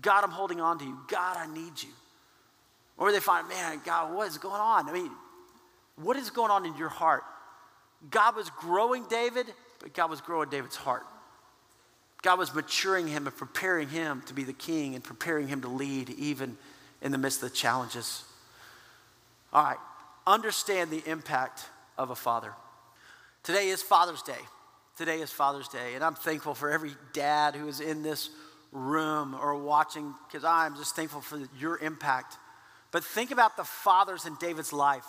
God, 0.00 0.24
I'm 0.24 0.30
holding 0.30 0.60
on 0.60 0.78
to 0.78 0.84
you. 0.84 0.98
God, 1.08 1.36
I 1.36 1.46
need 1.52 1.82
you. 1.82 1.90
Or 2.96 3.06
would 3.06 3.14
they 3.14 3.20
find, 3.20 3.48
man, 3.48 3.80
God, 3.84 4.14
what 4.14 4.28
is 4.28 4.38
going 4.38 4.60
on? 4.60 4.88
I 4.88 4.92
mean, 4.92 5.10
what 5.96 6.16
is 6.16 6.30
going 6.30 6.50
on 6.50 6.64
in 6.64 6.76
your 6.76 6.88
heart? 6.88 7.24
God 8.10 8.36
was 8.36 8.50
growing 8.50 9.04
David, 9.08 9.46
but 9.80 9.94
God 9.94 10.10
was 10.10 10.20
growing 10.20 10.48
David's 10.50 10.76
heart. 10.76 11.04
God 12.22 12.38
was 12.38 12.54
maturing 12.54 13.08
him 13.08 13.26
and 13.26 13.36
preparing 13.36 13.88
him 13.88 14.22
to 14.26 14.34
be 14.34 14.44
the 14.44 14.52
king 14.52 14.94
and 14.94 15.02
preparing 15.02 15.48
him 15.48 15.60
to 15.62 15.68
lead 15.68 16.10
even 16.10 16.56
in 17.02 17.12
the 17.12 17.18
midst 17.18 17.42
of 17.42 17.50
the 17.50 17.56
challenges. 17.56 18.24
All 19.52 19.62
right, 19.62 19.78
understand 20.26 20.90
the 20.90 21.02
impact 21.08 21.64
of 21.98 22.10
a 22.10 22.14
father. 22.14 22.52
Today 23.42 23.68
is 23.68 23.82
Father's 23.82 24.22
Day. 24.22 24.32
Today 24.96 25.20
is 25.20 25.30
Father's 25.30 25.68
Day, 25.68 25.94
and 25.94 26.04
I'm 26.04 26.14
thankful 26.14 26.54
for 26.54 26.70
every 26.70 26.92
dad 27.12 27.56
who 27.56 27.66
is 27.68 27.80
in 27.80 28.02
this 28.02 28.30
room 28.70 29.34
or 29.34 29.56
watching 29.56 30.14
because 30.26 30.44
I'm 30.44 30.76
just 30.76 30.94
thankful 30.96 31.20
for 31.20 31.40
your 31.58 31.78
impact. 31.78 32.38
But 32.90 33.04
think 33.04 33.30
about 33.32 33.56
the 33.56 33.64
fathers 33.64 34.24
in 34.24 34.36
David's 34.36 34.72
life. 34.72 35.04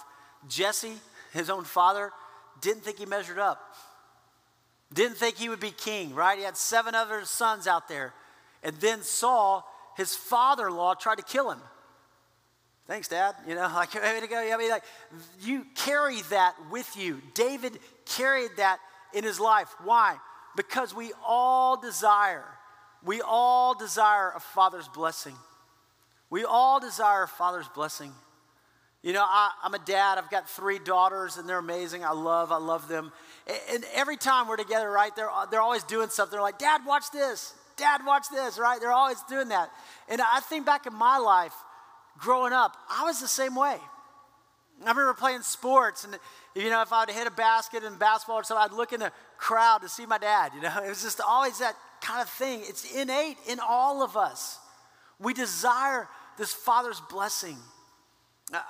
Jesse, 0.47 0.93
his 1.33 1.49
own 1.49 1.63
father, 1.63 2.11
didn't 2.61 2.83
think 2.83 2.97
he 2.97 3.05
measured 3.05 3.39
up. 3.39 3.75
Didn't 4.93 5.17
think 5.17 5.37
he 5.37 5.49
would 5.49 5.59
be 5.59 5.71
king, 5.71 6.15
right? 6.15 6.37
He 6.37 6.43
had 6.43 6.57
seven 6.57 6.95
other 6.95 7.25
sons 7.25 7.67
out 7.67 7.87
there. 7.87 8.13
And 8.63 8.75
then 8.77 9.03
Saul, 9.03 9.67
his 9.97 10.15
father 10.15 10.67
in 10.67 10.75
law, 10.75 10.93
tried 10.93 11.17
to 11.17 11.23
kill 11.23 11.51
him. 11.51 11.59
Thanks, 12.87 13.07
Dad. 13.07 13.35
You 13.47 13.55
know, 13.55 13.61
like, 13.73 13.93
way 13.95 14.19
to 14.19 14.27
go. 14.27 14.37
I 14.37 14.57
mean, 14.57 14.69
like, 14.69 14.83
you 15.41 15.65
carry 15.75 16.21
that 16.29 16.55
with 16.71 16.95
you. 16.97 17.21
David 17.33 17.79
carried 18.05 18.51
that 18.57 18.79
in 19.13 19.23
his 19.23 19.39
life. 19.39 19.73
Why? 19.83 20.17
Because 20.55 20.93
we 20.93 21.11
all 21.25 21.79
desire, 21.79 22.45
we 23.03 23.21
all 23.21 23.77
desire 23.77 24.31
a 24.35 24.39
father's 24.39 24.87
blessing. 24.87 25.35
We 26.29 26.43
all 26.43 26.79
desire 26.79 27.23
a 27.23 27.27
father's 27.27 27.67
blessing. 27.69 28.11
You 29.03 29.13
know, 29.13 29.23
I, 29.23 29.51
am 29.63 29.75
a 29.75 29.79
dad. 29.79 30.17
I've 30.17 30.31
got 30.31 30.49
three 30.49 30.79
daughters, 30.79 31.37
and 31.37 31.47
they're 31.47 31.59
amazing. 31.59 32.03
I 32.03 32.11
love, 32.11 32.51
I 32.51 32.57
love 32.57 32.87
them. 32.87 33.11
And 33.71 33.85
every 33.93 34.17
time 34.17 34.47
we're 34.47 34.57
together, 34.57 34.89
right, 34.89 35.15
they're, 35.15 35.29
they're 35.51 35.61
always 35.61 35.83
doing 35.83 36.09
something. 36.09 36.31
They're 36.31 36.41
like, 36.41 36.57
Dad, 36.57 36.81
watch 36.87 37.11
this. 37.13 37.53
Dad, 37.77 38.01
watch 38.03 38.25
this, 38.31 38.57
right? 38.57 38.79
They're 38.79 38.91
always 38.91 39.21
doing 39.29 39.49
that. 39.49 39.69
And 40.09 40.21
I 40.21 40.39
think 40.39 40.65
back 40.65 40.87
in 40.87 40.93
my 40.93 41.19
life, 41.19 41.53
growing 42.17 42.53
up, 42.53 42.75
I 42.89 43.03
was 43.03 43.19
the 43.19 43.27
same 43.27 43.55
way. 43.55 43.77
I 44.83 44.89
remember 44.89 45.13
playing 45.13 45.41
sports, 45.41 46.03
and 46.03 46.17
you 46.53 46.69
know, 46.69 46.81
if 46.81 46.91
I'd 46.91 47.09
hit 47.09 47.27
a 47.27 47.31
basket 47.31 47.83
in 47.83 47.95
basketball 47.95 48.39
or 48.39 48.43
something, 48.43 48.71
I'd 48.71 48.75
look 48.75 48.93
in 48.93 48.99
the 48.99 49.11
crowd 49.37 49.81
to 49.81 49.89
see 49.89 50.05
my 50.05 50.17
dad. 50.17 50.51
You 50.55 50.61
know, 50.61 50.73
it 50.85 50.89
was 50.89 51.01
just 51.01 51.21
always 51.21 51.59
that 51.59 51.75
kind 52.01 52.21
of 52.21 52.29
thing. 52.29 52.61
It's 52.63 52.93
innate 52.93 53.37
in 53.47 53.59
all 53.59 54.03
of 54.03 54.17
us. 54.17 54.59
We 55.19 55.33
desire 55.33 56.07
this 56.37 56.53
father's 56.53 57.01
blessing. 57.09 57.57
Uh, 58.53 58.61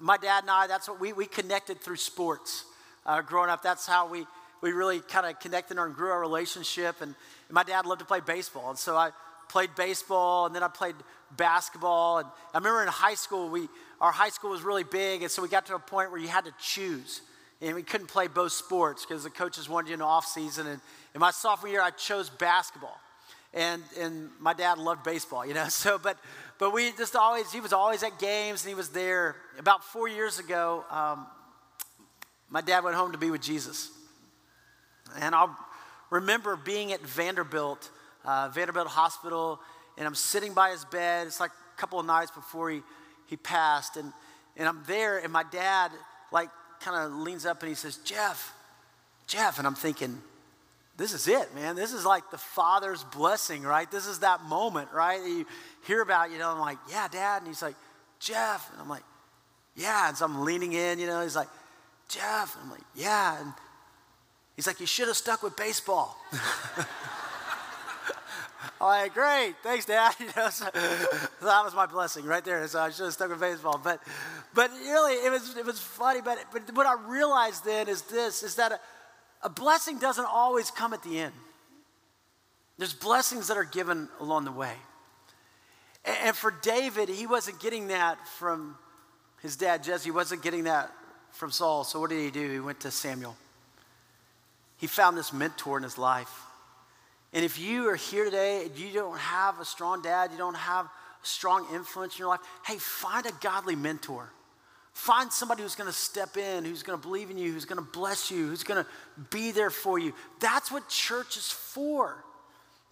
my 0.00 0.18
dad 0.18 0.44
and 0.44 0.50
I, 0.50 0.66
that's 0.66 0.88
what 0.88 1.00
we, 1.00 1.12
we 1.12 1.26
connected 1.26 1.80
through 1.80 1.96
sports. 1.96 2.64
Uh, 3.06 3.22
growing 3.22 3.48
up, 3.48 3.62
that's 3.62 3.86
how 3.86 4.08
we, 4.08 4.26
we 4.60 4.72
really 4.72 5.00
kind 5.00 5.26
of 5.26 5.40
connected 5.40 5.78
and 5.78 5.94
grew 5.94 6.10
our 6.10 6.20
relationship. 6.20 7.00
And, 7.00 7.14
and 7.48 7.54
my 7.54 7.62
dad 7.62 7.86
loved 7.86 8.00
to 8.00 8.04
play 8.04 8.20
baseball. 8.20 8.68
And 8.68 8.78
so 8.78 8.96
I 8.96 9.10
played 9.48 9.74
baseball 9.74 10.46
and 10.46 10.54
then 10.54 10.62
I 10.62 10.68
played 10.68 10.94
basketball. 11.36 12.18
And 12.18 12.28
I 12.54 12.58
remember 12.58 12.82
in 12.82 12.88
high 12.88 13.14
school, 13.14 13.48
we, 13.48 13.68
our 14.00 14.12
high 14.12 14.28
school 14.30 14.50
was 14.50 14.62
really 14.62 14.84
big. 14.84 15.22
And 15.22 15.30
so 15.30 15.42
we 15.42 15.48
got 15.48 15.66
to 15.66 15.74
a 15.74 15.78
point 15.78 16.10
where 16.10 16.20
you 16.20 16.28
had 16.28 16.44
to 16.44 16.54
choose. 16.60 17.20
And 17.60 17.74
we 17.74 17.82
couldn't 17.82 18.08
play 18.08 18.26
both 18.26 18.52
sports 18.52 19.06
because 19.06 19.24
the 19.24 19.30
coaches 19.30 19.68
wanted 19.68 19.88
you 19.88 19.94
in 19.94 20.00
the 20.00 20.04
off 20.04 20.26
season. 20.26 20.66
And 20.66 20.80
in 21.14 21.20
my 21.20 21.30
sophomore 21.30 21.70
year, 21.70 21.82
I 21.82 21.90
chose 21.90 22.28
basketball. 22.28 22.98
And, 23.54 23.82
and 23.98 24.28
my 24.38 24.52
dad 24.52 24.76
loved 24.76 25.02
baseball, 25.02 25.46
you 25.46 25.54
know. 25.54 25.64
So, 25.70 25.98
but 25.98 26.18
but 26.58 26.72
we 26.72 26.92
just 26.92 27.14
always, 27.16 27.52
he 27.52 27.60
was 27.60 27.72
always 27.72 28.02
at 28.02 28.18
games 28.18 28.64
and 28.64 28.70
he 28.70 28.74
was 28.74 28.88
there. 28.88 29.36
About 29.58 29.84
four 29.84 30.08
years 30.08 30.38
ago, 30.38 30.84
um, 30.90 31.26
my 32.48 32.62
dad 32.62 32.82
went 32.82 32.96
home 32.96 33.12
to 33.12 33.18
be 33.18 33.30
with 33.30 33.42
Jesus. 33.42 33.90
And 35.20 35.34
I'll 35.34 35.54
remember 36.10 36.56
being 36.56 36.92
at 36.92 37.00
Vanderbilt, 37.02 37.90
uh, 38.26 38.48
Vanderbilt 38.52 38.88
Hospital, 38.88 39.60
and 39.96 40.06
I'm 40.06 40.14
sitting 40.14 40.52
by 40.52 40.70
his 40.70 40.84
bed. 40.84 41.26
It's 41.26 41.40
like 41.40 41.52
a 41.52 41.80
couple 41.80 41.98
of 41.98 42.04
nights 42.04 42.30
before 42.30 42.70
he, 42.70 42.82
he 43.26 43.36
passed. 43.36 43.96
And, 43.96 44.12
and 44.56 44.68
I'm 44.68 44.82
there, 44.86 45.18
and 45.18 45.32
my 45.32 45.44
dad, 45.50 45.92
like, 46.32 46.50
kind 46.80 46.96
of 46.96 47.18
leans 47.18 47.46
up 47.46 47.62
and 47.62 47.68
he 47.68 47.74
says, 47.74 47.96
Jeff, 47.98 48.52
Jeff. 49.26 49.58
And 49.58 49.66
I'm 49.66 49.74
thinking, 49.74 50.20
this 50.96 51.12
is 51.12 51.28
it, 51.28 51.54
man. 51.54 51.76
This 51.76 51.92
is 51.92 52.04
like 52.04 52.30
the 52.30 52.38
Father's 52.38 53.04
blessing, 53.04 53.62
right? 53.62 53.90
This 53.90 54.06
is 54.06 54.20
that 54.20 54.42
moment, 54.42 54.88
right? 54.92 55.20
You 55.22 55.46
hear 55.86 56.02
about, 56.02 56.30
you 56.30 56.38
know, 56.38 56.50
I'm 56.50 56.60
like, 56.60 56.78
yeah, 56.90 57.08
Dad. 57.08 57.38
And 57.38 57.48
he's 57.48 57.62
like, 57.62 57.76
Jeff. 58.18 58.70
And 58.72 58.80
I'm 58.80 58.88
like, 58.88 59.02
yeah. 59.74 60.08
And 60.08 60.16
so 60.16 60.24
I'm 60.24 60.44
leaning 60.44 60.72
in, 60.72 60.98
you 60.98 61.06
know, 61.06 61.22
he's 61.22 61.36
like, 61.36 61.48
Jeff. 62.08 62.54
And 62.54 62.64
I'm 62.64 62.70
like, 62.70 62.84
yeah. 62.94 63.40
And 63.40 63.52
he's 64.54 64.66
like, 64.66 64.80
you 64.80 64.86
should 64.86 65.08
have 65.08 65.16
stuck 65.16 65.42
with 65.42 65.56
baseball. 65.56 66.16
I'm 68.80 68.86
like, 68.86 69.14
great, 69.14 69.54
thanks, 69.62 69.84
Dad. 69.84 70.14
You 70.20 70.26
know, 70.36 70.48
so, 70.50 70.64
that 70.64 71.64
was 71.64 71.74
my 71.74 71.86
blessing 71.86 72.24
right 72.24 72.44
there. 72.44 72.66
So 72.68 72.80
I 72.80 72.90
should 72.90 73.04
have 73.04 73.12
stuck 73.12 73.30
with 73.30 73.40
baseball. 73.40 73.80
But, 73.82 74.02
but 74.54 74.70
really, 74.70 75.14
it 75.14 75.30
was, 75.30 75.56
it 75.56 75.64
was 75.64 75.78
funny. 75.78 76.20
But, 76.20 76.38
but 76.52 76.74
what 76.74 76.86
I 76.86 76.94
realized 77.08 77.64
then 77.64 77.88
is 77.88 78.02
this: 78.02 78.42
is 78.42 78.56
that 78.56 78.80
a 79.42 79.48
blessing 79.48 79.98
doesn't 79.98 80.26
always 80.26 80.70
come 80.70 80.92
at 80.92 81.02
the 81.02 81.18
end. 81.18 81.34
There's 82.78 82.94
blessings 82.94 83.48
that 83.48 83.56
are 83.56 83.64
given 83.64 84.08
along 84.20 84.44
the 84.44 84.52
way. 84.52 84.74
And 86.04 86.36
for 86.36 86.54
David, 86.62 87.08
he 87.08 87.26
wasn't 87.26 87.60
getting 87.60 87.88
that 87.88 88.18
from 88.28 88.76
his 89.42 89.56
dad 89.56 89.82
Jesse, 89.82 90.04
he 90.04 90.10
wasn't 90.10 90.42
getting 90.42 90.64
that 90.64 90.90
from 91.30 91.50
Saul. 91.50 91.84
So 91.84 92.00
what 92.00 92.10
did 92.10 92.20
he 92.20 92.30
do? 92.30 92.50
He 92.50 92.60
went 92.60 92.80
to 92.80 92.90
Samuel. 92.90 93.36
He 94.76 94.86
found 94.86 95.16
this 95.16 95.32
mentor 95.32 95.76
in 95.76 95.82
his 95.82 95.98
life. 95.98 96.45
And 97.32 97.44
if 97.44 97.58
you 97.58 97.88
are 97.88 97.96
here 97.96 98.24
today 98.24 98.66
and 98.66 98.78
you 98.78 98.92
don't 98.92 99.18
have 99.18 99.60
a 99.60 99.64
strong 99.64 100.02
dad, 100.02 100.30
you 100.32 100.38
don't 100.38 100.54
have 100.54 100.88
strong 101.22 101.66
influence 101.74 102.14
in 102.14 102.20
your 102.20 102.28
life, 102.28 102.40
hey, 102.64 102.78
find 102.78 103.26
a 103.26 103.32
godly 103.40 103.76
mentor. 103.76 104.30
Find 104.92 105.30
somebody 105.30 105.62
who's 105.62 105.74
going 105.74 105.90
to 105.90 105.96
step 105.96 106.38
in, 106.38 106.64
who's 106.64 106.82
going 106.82 106.98
to 106.98 107.02
believe 107.02 107.30
in 107.30 107.36
you, 107.36 107.52
who's 107.52 107.66
going 107.66 107.84
to 107.84 107.90
bless 107.92 108.30
you, 108.30 108.48
who's 108.48 108.62
going 108.62 108.82
to 108.82 108.90
be 109.30 109.50
there 109.50 109.68
for 109.68 109.98
you. 109.98 110.14
That's 110.40 110.70
what 110.72 110.88
church 110.88 111.36
is 111.36 111.50
for. 111.50 112.16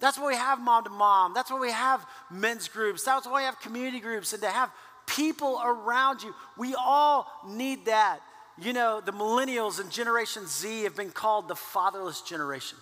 That's 0.01 0.19
why 0.19 0.27
we 0.27 0.37
have 0.37 0.61
mom 0.61 0.85
to 0.85 0.91
mom. 0.91 1.33
That's 1.33 1.51
why 1.51 1.59
we 1.59 1.71
have 1.71 2.05
men's 2.31 2.69
groups. 2.69 3.05
That's 3.05 3.27
why 3.27 3.41
we 3.41 3.45
have 3.45 3.59
community 3.61 4.01
groups 4.01 4.35
and 4.35 4.43
to 4.43 4.51
have 4.51 4.71
people 5.07 5.61
around 5.65 6.23
you. 6.23 6.35
We 6.59 6.75
all 6.75 7.27
need 7.49 7.87
that. 7.87 8.21
You 8.61 8.75
know, 8.75 9.01
the 9.01 9.13
millennials 9.13 9.81
and 9.81 9.91
Generation 9.91 10.47
Z 10.47 10.83
have 10.83 10.97
been 10.97 11.11
called 11.11 11.49
the 11.49 11.57
fatherless 11.57 12.21
generation. 12.21 12.77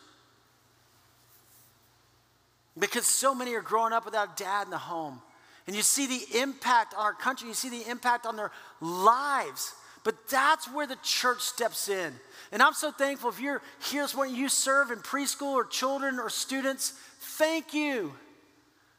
Because 2.79 3.07
so 3.07 3.35
many 3.35 3.55
are 3.55 3.61
growing 3.61 3.93
up 3.93 4.05
without 4.05 4.41
a 4.41 4.43
dad 4.43 4.67
in 4.67 4.71
the 4.71 4.79
home. 4.79 5.21
And 5.67 5.77
you 5.77 5.83
see 5.83 6.07
the 6.07 6.41
impact 6.41 6.95
on 6.95 7.05
our 7.05 7.13
country, 7.13 7.49
you 7.49 7.55
see 7.55 7.71
the 7.71 7.89
impact 7.89 8.27
on 8.27 8.37
their 8.37 8.51
lives. 8.81 9.75
But 10.05 10.29
that's 10.29 10.67
where 10.73 10.87
the 10.87 10.99
church 11.03 11.41
steps 11.41 11.89
in. 11.89 12.13
And 12.51 12.63
I'm 12.63 12.73
so 12.73 12.91
thankful 12.91 13.31
if 13.31 13.41
you're 13.41 13.63
here 13.89 14.03
this 14.03 14.15
morning, 14.15 14.35
you 14.35 14.49
serve 14.49 14.91
in 14.91 14.99
preschool 14.99 15.53
or 15.53 15.65
children 15.65 16.19
or 16.19 16.29
students, 16.29 16.95
thank 17.21 17.73
you. 17.73 18.13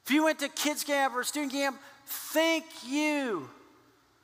If 0.06 0.12
you 0.12 0.24
went 0.24 0.40
to 0.40 0.50
kids 0.50 0.84
camp 0.84 1.14
or 1.16 1.24
student 1.24 1.52
camp, 1.52 1.78
thank 2.06 2.66
you. 2.88 3.50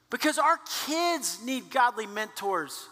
Because 0.10 0.38
our 0.38 0.58
kids 0.86 1.44
need 1.44 1.70
godly 1.70 2.08
mentors. 2.08 2.88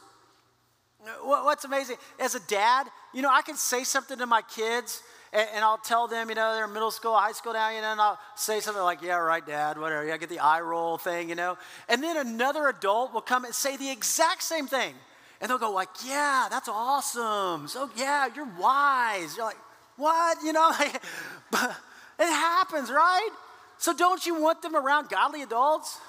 What's 1.23 1.63
amazing, 1.63 1.95
as 2.19 2.35
a 2.35 2.41
dad, 2.47 2.87
you 3.13 3.21
know, 3.21 3.29
I 3.31 3.41
can 3.41 3.55
say 3.55 3.85
something 3.85 4.17
to 4.17 4.25
my 4.25 4.41
kids 4.41 5.01
and, 5.37 5.49
and, 5.55 5.63
I'll 5.63 5.77
tell 5.77 6.07
them, 6.07 6.29
you 6.29 6.35
know, 6.35 6.55
they're 6.55 6.67
middle 6.67 6.89
school, 6.89 7.15
high 7.15 7.31
school 7.31 7.53
now, 7.53 7.69
you 7.69 7.81
know, 7.81 7.91
and 7.91 8.01
I'll 8.01 8.19
say 8.35 8.59
something 8.59 8.81
like, 8.81 9.01
yeah, 9.01 9.17
right, 9.17 9.45
dad, 9.45 9.77
whatever. 9.77 10.05
Yeah, 10.05 10.15
I 10.15 10.17
get 10.17 10.29
the 10.29 10.39
eye 10.39 10.61
roll 10.61 10.97
thing, 10.97 11.29
you 11.29 11.35
know. 11.35 11.57
And 11.87 12.01
then 12.01 12.17
another 12.17 12.67
adult 12.67 13.13
will 13.13 13.21
come 13.21 13.45
and 13.45 13.53
say 13.53 13.77
the 13.77 13.91
exact 13.91 14.41
same 14.41 14.65
thing. 14.67 14.95
And 15.39 15.49
they'll 15.49 15.59
go 15.59 15.71
like, 15.71 15.89
yeah, 16.05 16.47
that's 16.49 16.67
awesome. 16.67 17.67
So, 17.67 17.89
yeah, 17.95 18.27
you're 18.35 18.49
wise. 18.59 19.37
You're 19.37 19.45
like, 19.45 19.59
what? 19.95 20.39
You 20.43 20.53
know, 20.53 20.71
but 21.51 21.75
it 22.19 22.25
happens, 22.25 22.89
right? 22.89 23.29
So 23.77 23.93
don't 23.93 24.25
you 24.25 24.41
want 24.41 24.61
them 24.63 24.75
around 24.75 25.09
godly 25.09 25.43
adults? 25.43 25.99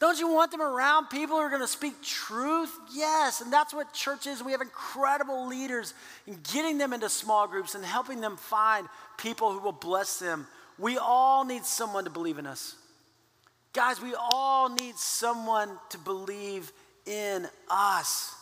Don't 0.00 0.18
you 0.18 0.28
want 0.28 0.50
them 0.50 0.60
around 0.60 1.08
people 1.08 1.36
who 1.36 1.42
are 1.42 1.48
going 1.48 1.62
to 1.62 1.68
speak 1.68 2.02
truth? 2.02 2.70
Yes, 2.92 3.40
and 3.40 3.52
that's 3.52 3.72
what 3.72 3.92
church 3.92 4.26
is. 4.26 4.42
We 4.42 4.52
have 4.52 4.60
incredible 4.60 5.46
leaders 5.46 5.94
in 6.26 6.38
getting 6.52 6.78
them 6.78 6.92
into 6.92 7.08
small 7.08 7.46
groups 7.46 7.74
and 7.74 7.84
helping 7.84 8.20
them 8.20 8.36
find 8.36 8.88
people 9.16 9.52
who 9.52 9.60
will 9.60 9.72
bless 9.72 10.18
them. 10.18 10.46
We 10.78 10.98
all 10.98 11.44
need 11.44 11.64
someone 11.64 12.04
to 12.04 12.10
believe 12.10 12.38
in 12.38 12.46
us. 12.46 12.74
Guys, 13.72 14.00
we 14.00 14.14
all 14.14 14.68
need 14.68 14.96
someone 14.96 15.70
to 15.90 15.98
believe 15.98 16.72
in 17.06 17.46
us. 17.70 18.34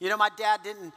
You 0.00 0.08
know, 0.08 0.16
my 0.16 0.30
dad 0.36 0.60
didn't 0.64 0.92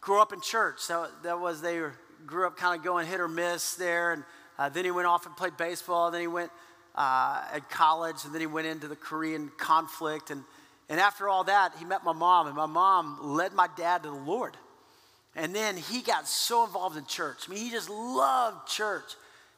grow 0.00 0.22
up 0.22 0.32
in 0.32 0.40
church. 0.40 0.80
So 0.80 1.06
that 1.22 1.38
was, 1.38 1.60
they 1.60 1.80
grew 2.26 2.46
up 2.46 2.56
kind 2.56 2.78
of 2.78 2.84
going 2.84 3.06
hit 3.06 3.20
or 3.20 3.28
miss 3.28 3.74
there. 3.74 4.12
And 4.12 4.24
uh, 4.58 4.68
then 4.68 4.84
he 4.84 4.90
went 4.90 5.06
off 5.06 5.26
and 5.26 5.36
played 5.36 5.56
baseball. 5.56 6.10
Then 6.10 6.22
he 6.22 6.26
went 6.26 6.50
uh, 6.98 7.44
at 7.52 7.70
college, 7.70 8.24
and 8.24 8.34
then 8.34 8.40
he 8.40 8.46
went 8.48 8.66
into 8.66 8.88
the 8.88 8.96
Korean 8.96 9.52
conflict. 9.56 10.30
And, 10.30 10.42
and 10.88 10.98
after 10.98 11.28
all 11.28 11.44
that, 11.44 11.72
he 11.78 11.84
met 11.84 12.04
my 12.04 12.12
mom, 12.12 12.48
and 12.48 12.56
my 12.56 12.66
mom 12.66 13.18
led 13.22 13.52
my 13.52 13.68
dad 13.76 14.02
to 14.02 14.08
the 14.08 14.16
Lord. 14.16 14.56
And 15.36 15.54
then 15.54 15.76
he 15.76 16.02
got 16.02 16.26
so 16.26 16.64
involved 16.64 16.96
in 16.96 17.06
church. 17.06 17.44
I 17.46 17.54
mean, 17.54 17.64
he 17.64 17.70
just 17.70 17.88
loved 17.88 18.66
church. 18.66 19.04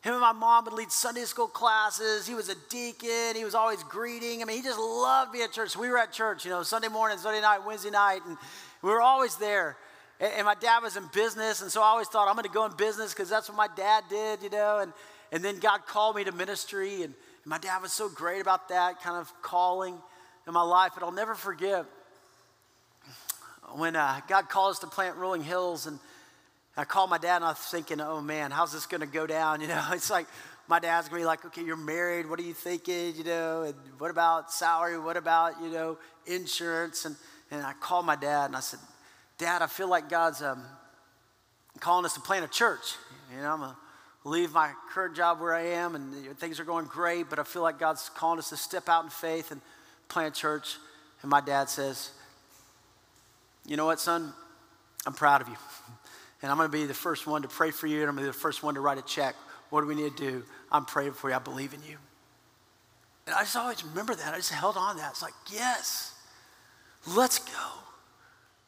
Him 0.02 0.12
and 0.12 0.20
my 0.20 0.32
mom 0.32 0.66
would 0.66 0.74
lead 0.74 0.92
Sunday 0.92 1.24
school 1.24 1.46
classes. 1.46 2.26
He 2.26 2.34
was 2.34 2.50
a 2.50 2.54
deacon. 2.68 3.34
He 3.34 3.44
was 3.44 3.54
always 3.54 3.82
greeting. 3.84 4.42
I 4.42 4.44
mean, 4.44 4.58
he 4.58 4.62
just 4.62 4.78
loved 4.78 5.32
being 5.32 5.44
at 5.44 5.52
church. 5.52 5.74
We 5.76 5.88
were 5.88 5.96
at 5.96 6.12
church, 6.12 6.44
you 6.44 6.50
know, 6.50 6.62
Sunday 6.62 6.88
morning, 6.88 7.16
Sunday 7.16 7.40
night, 7.40 7.60
Wednesday 7.66 7.90
night, 7.90 8.20
and 8.26 8.36
we 8.82 8.90
were 8.90 9.00
always 9.00 9.36
there. 9.36 9.78
And, 10.20 10.44
my 10.44 10.54
dad 10.54 10.82
was 10.82 10.98
in 10.98 11.04
business, 11.14 11.62
and 11.62 11.70
so 11.70 11.80
I 11.80 11.86
always 11.86 12.08
thought 12.08 12.28
I'm 12.28 12.34
going 12.34 12.44
to 12.44 12.50
go 12.50 12.66
in 12.66 12.76
business 12.76 13.14
because 13.14 13.30
that's 13.30 13.48
what 13.48 13.56
my 13.56 13.68
dad 13.74 14.04
did, 14.10 14.42
you 14.42 14.50
know. 14.50 14.80
And, 14.80 14.92
and 15.32 15.42
then 15.42 15.58
God 15.58 15.86
called 15.86 16.16
me 16.16 16.24
to 16.24 16.32
ministry, 16.32 17.02
and 17.02 17.14
my 17.44 17.58
dad 17.58 17.80
was 17.82 17.92
so 17.92 18.08
great 18.08 18.40
about 18.40 18.68
that 18.68 19.02
kind 19.02 19.16
of 19.16 19.32
calling 19.42 19.96
in 20.46 20.52
my 20.52 20.62
life. 20.62 20.92
But 20.94 21.04
I'll 21.04 21.12
never 21.12 21.34
forget 21.34 21.86
when 23.74 23.96
uh, 23.96 24.20
God 24.28 24.48
called 24.48 24.72
us 24.72 24.78
to 24.80 24.86
plant 24.86 25.16
Rolling 25.16 25.42
Hills, 25.42 25.86
and 25.86 25.98
I 26.76 26.84
called 26.84 27.10
my 27.10 27.18
dad, 27.18 27.36
and 27.36 27.44
I 27.44 27.48
was 27.48 27.58
thinking, 27.58 28.00
oh 28.00 28.20
man, 28.20 28.50
how's 28.50 28.72
this 28.72 28.86
going 28.86 29.00
to 29.00 29.06
go 29.06 29.26
down? 29.26 29.60
You 29.60 29.68
know, 29.68 29.84
it's 29.92 30.10
like 30.10 30.26
my 30.68 30.78
dad's 30.78 31.08
going 31.08 31.20
to 31.20 31.24
be 31.24 31.26
like, 31.26 31.44
okay, 31.46 31.64
you're 31.64 31.76
married. 31.76 32.28
What 32.28 32.38
are 32.38 32.44
you 32.44 32.54
thinking? 32.54 33.14
You 33.16 33.24
know, 33.24 33.62
and 33.62 33.74
what 33.98 34.10
about 34.10 34.52
salary? 34.52 34.98
What 34.98 35.16
about, 35.16 35.60
you 35.62 35.68
know, 35.68 35.98
insurance? 36.26 37.04
And, 37.04 37.16
and 37.50 37.62
I 37.62 37.72
called 37.72 38.06
my 38.06 38.16
dad, 38.16 38.46
and 38.46 38.56
I 38.56 38.60
said, 38.60 38.80
Dad, 39.38 39.62
I 39.62 39.66
feel 39.66 39.88
like 39.88 40.08
God's 40.10 40.42
um, 40.42 40.62
calling 41.80 42.04
us 42.04 42.12
to 42.14 42.20
plant 42.20 42.44
a 42.44 42.48
church. 42.48 42.96
You 43.34 43.40
know, 43.40 43.54
I'm 43.54 43.62
a 43.62 43.76
leave 44.24 44.52
my 44.52 44.72
current 44.92 45.16
job 45.16 45.40
where 45.40 45.54
I 45.54 45.62
am, 45.62 45.94
and 45.94 46.38
things 46.38 46.60
are 46.60 46.64
going 46.64 46.86
great, 46.86 47.30
but 47.30 47.38
I 47.38 47.42
feel 47.42 47.62
like 47.62 47.78
God's 47.78 48.10
calling 48.10 48.38
us 48.38 48.50
to 48.50 48.56
step 48.56 48.88
out 48.88 49.04
in 49.04 49.10
faith 49.10 49.50
and 49.50 49.60
plant 50.08 50.34
church. 50.34 50.76
And 51.22 51.30
my 51.30 51.40
dad 51.40 51.68
says, 51.68 52.10
You 53.66 53.76
know 53.76 53.86
what, 53.86 54.00
son? 54.00 54.32
I'm 55.06 55.14
proud 55.14 55.42
of 55.42 55.48
you. 55.48 55.56
And 56.42 56.50
I'm 56.50 56.56
going 56.56 56.70
to 56.70 56.72
be 56.72 56.86
the 56.86 56.94
first 56.94 57.26
one 57.26 57.42
to 57.42 57.48
pray 57.48 57.70
for 57.70 57.86
you, 57.86 58.00
and 58.00 58.08
I'm 58.08 58.14
going 58.14 58.24
to 58.24 58.32
be 58.32 58.34
the 58.34 58.40
first 58.40 58.62
one 58.62 58.72
to 58.72 58.80
write 58.80 58.96
a 58.96 59.02
check. 59.02 59.34
What 59.68 59.82
do 59.82 59.86
we 59.86 59.94
need 59.94 60.16
to 60.16 60.30
do? 60.30 60.42
I'm 60.72 60.86
praying 60.86 61.12
for 61.12 61.28
you. 61.28 61.36
I 61.36 61.38
believe 61.38 61.74
in 61.74 61.82
you. 61.82 61.98
And 63.26 63.34
I 63.34 63.40
just 63.40 63.56
always 63.56 63.84
remember 63.84 64.14
that. 64.14 64.32
I 64.32 64.38
just 64.38 64.50
held 64.50 64.78
on 64.78 64.94
to 64.94 65.02
that. 65.02 65.10
It's 65.10 65.20
like, 65.20 65.34
yes, 65.52 66.14
let's 67.14 67.38
go. 67.40 67.52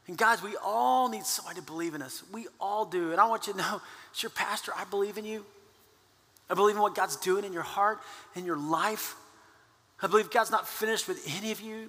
And 0.08 0.18
guys, 0.18 0.42
we 0.42 0.56
all 0.62 1.08
need 1.08 1.24
somebody 1.24 1.60
to 1.60 1.66
believe 1.66 1.94
in 1.94 2.02
us. 2.02 2.22
We 2.32 2.46
all 2.60 2.84
do. 2.84 3.12
And 3.12 3.20
I 3.20 3.28
want 3.28 3.46
you 3.46 3.52
to 3.52 3.58
know, 3.58 3.80
as 4.14 4.22
your 4.22 4.30
pastor, 4.30 4.72
I 4.76 4.84
believe 4.84 5.18
in 5.18 5.24
you. 5.24 5.44
I 6.50 6.54
believe 6.54 6.76
in 6.76 6.82
what 6.82 6.94
God's 6.94 7.16
doing 7.16 7.44
in 7.44 7.52
your 7.52 7.62
heart, 7.62 8.00
in 8.34 8.44
your 8.44 8.58
life. 8.58 9.14
I 10.02 10.08
believe 10.08 10.30
God's 10.30 10.50
not 10.50 10.66
finished 10.66 11.06
with 11.06 11.22
any 11.38 11.52
of 11.52 11.60
you. 11.60 11.88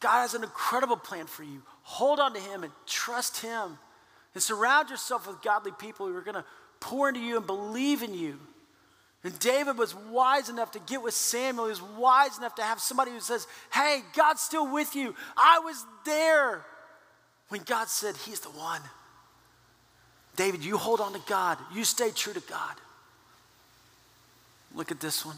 God 0.00 0.22
has 0.22 0.34
an 0.34 0.42
incredible 0.42 0.96
plan 0.96 1.26
for 1.26 1.42
you. 1.42 1.62
Hold 1.82 2.20
on 2.20 2.34
to 2.34 2.40
Him 2.40 2.62
and 2.62 2.72
trust 2.86 3.42
Him. 3.42 3.78
And 4.34 4.42
surround 4.42 4.90
yourself 4.90 5.26
with 5.26 5.42
godly 5.42 5.72
people 5.72 6.06
who 6.06 6.16
are 6.16 6.22
going 6.22 6.34
to 6.34 6.44
pour 6.80 7.08
into 7.08 7.20
you 7.20 7.36
and 7.36 7.46
believe 7.46 8.02
in 8.02 8.14
you. 8.14 8.38
And 9.22 9.38
David 9.38 9.78
was 9.78 9.94
wise 9.94 10.48
enough 10.48 10.72
to 10.72 10.78
get 10.80 11.02
with 11.02 11.14
Samuel. 11.14 11.66
He 11.66 11.70
was 11.70 11.82
wise 11.82 12.36
enough 12.36 12.54
to 12.56 12.62
have 12.62 12.80
somebody 12.80 13.10
who 13.10 13.20
says, 13.20 13.46
Hey, 13.72 14.02
God's 14.14 14.42
still 14.42 14.70
with 14.70 14.94
you. 14.94 15.14
I 15.36 15.60
was 15.60 15.84
there 16.04 16.64
when 17.54 17.62
God 17.62 17.88
said, 17.88 18.16
He's 18.16 18.40
the 18.40 18.48
one. 18.48 18.80
David, 20.34 20.64
you 20.64 20.76
hold 20.76 21.00
on 21.00 21.12
to 21.12 21.20
God, 21.28 21.56
you 21.72 21.84
stay 21.84 22.10
true 22.10 22.32
to 22.32 22.40
God. 22.40 22.74
Look 24.74 24.90
at 24.90 24.98
this 24.98 25.24
one. 25.24 25.36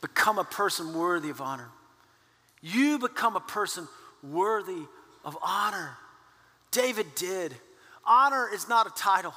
Become 0.00 0.40
a 0.40 0.44
person 0.44 0.92
worthy 0.92 1.30
of 1.30 1.40
honor. 1.40 1.68
You 2.60 2.98
become 2.98 3.36
a 3.36 3.40
person 3.40 3.86
worthy 4.20 4.82
of 5.24 5.38
honor. 5.40 5.96
David 6.72 7.06
did. 7.14 7.54
Honor 8.04 8.48
is 8.52 8.68
not 8.68 8.88
a 8.88 8.90
title. 8.96 9.34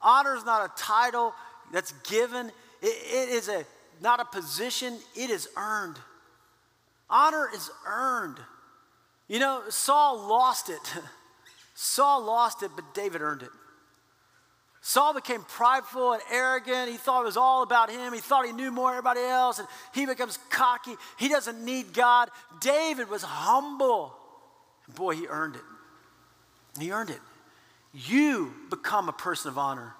Honor 0.00 0.34
is 0.34 0.46
not 0.46 0.64
a 0.64 0.82
title 0.82 1.34
that's 1.74 1.92
given, 2.08 2.46
it, 2.80 2.86
it 2.86 3.28
is 3.28 3.50
a, 3.50 3.66
not 4.00 4.18
a 4.18 4.24
position, 4.24 4.96
it 5.14 5.28
is 5.28 5.46
earned. 5.58 5.98
Honor 7.10 7.50
is 7.54 7.70
earned. 7.86 8.38
You 9.28 9.40
know, 9.40 9.62
Saul 9.68 10.28
lost 10.28 10.68
it. 10.68 10.94
Saul 11.74 12.24
lost 12.24 12.62
it, 12.62 12.70
but 12.74 12.94
David 12.94 13.20
earned 13.20 13.42
it. 13.42 13.50
Saul 14.80 15.14
became 15.14 15.42
prideful 15.42 16.12
and 16.12 16.22
arrogant. 16.30 16.88
He 16.88 16.96
thought 16.96 17.22
it 17.22 17.26
was 17.26 17.36
all 17.36 17.64
about 17.64 17.90
him. 17.90 18.12
He 18.12 18.20
thought 18.20 18.46
he 18.46 18.52
knew 18.52 18.70
more 18.70 18.90
than 18.90 18.98
everybody 18.98 19.20
else, 19.20 19.58
and 19.58 19.66
he 19.92 20.06
becomes 20.06 20.38
cocky. 20.48 20.94
He 21.18 21.28
doesn't 21.28 21.64
need 21.64 21.92
God. 21.92 22.30
David 22.60 23.10
was 23.10 23.22
humble. 23.22 24.16
Boy, 24.94 25.16
he 25.16 25.26
earned 25.26 25.56
it. 25.56 25.62
He 26.78 26.92
earned 26.92 27.10
it. 27.10 27.18
You 27.92 28.52
become 28.70 29.08
a 29.08 29.12
person 29.12 29.48
of 29.48 29.58
honor. 29.58 29.94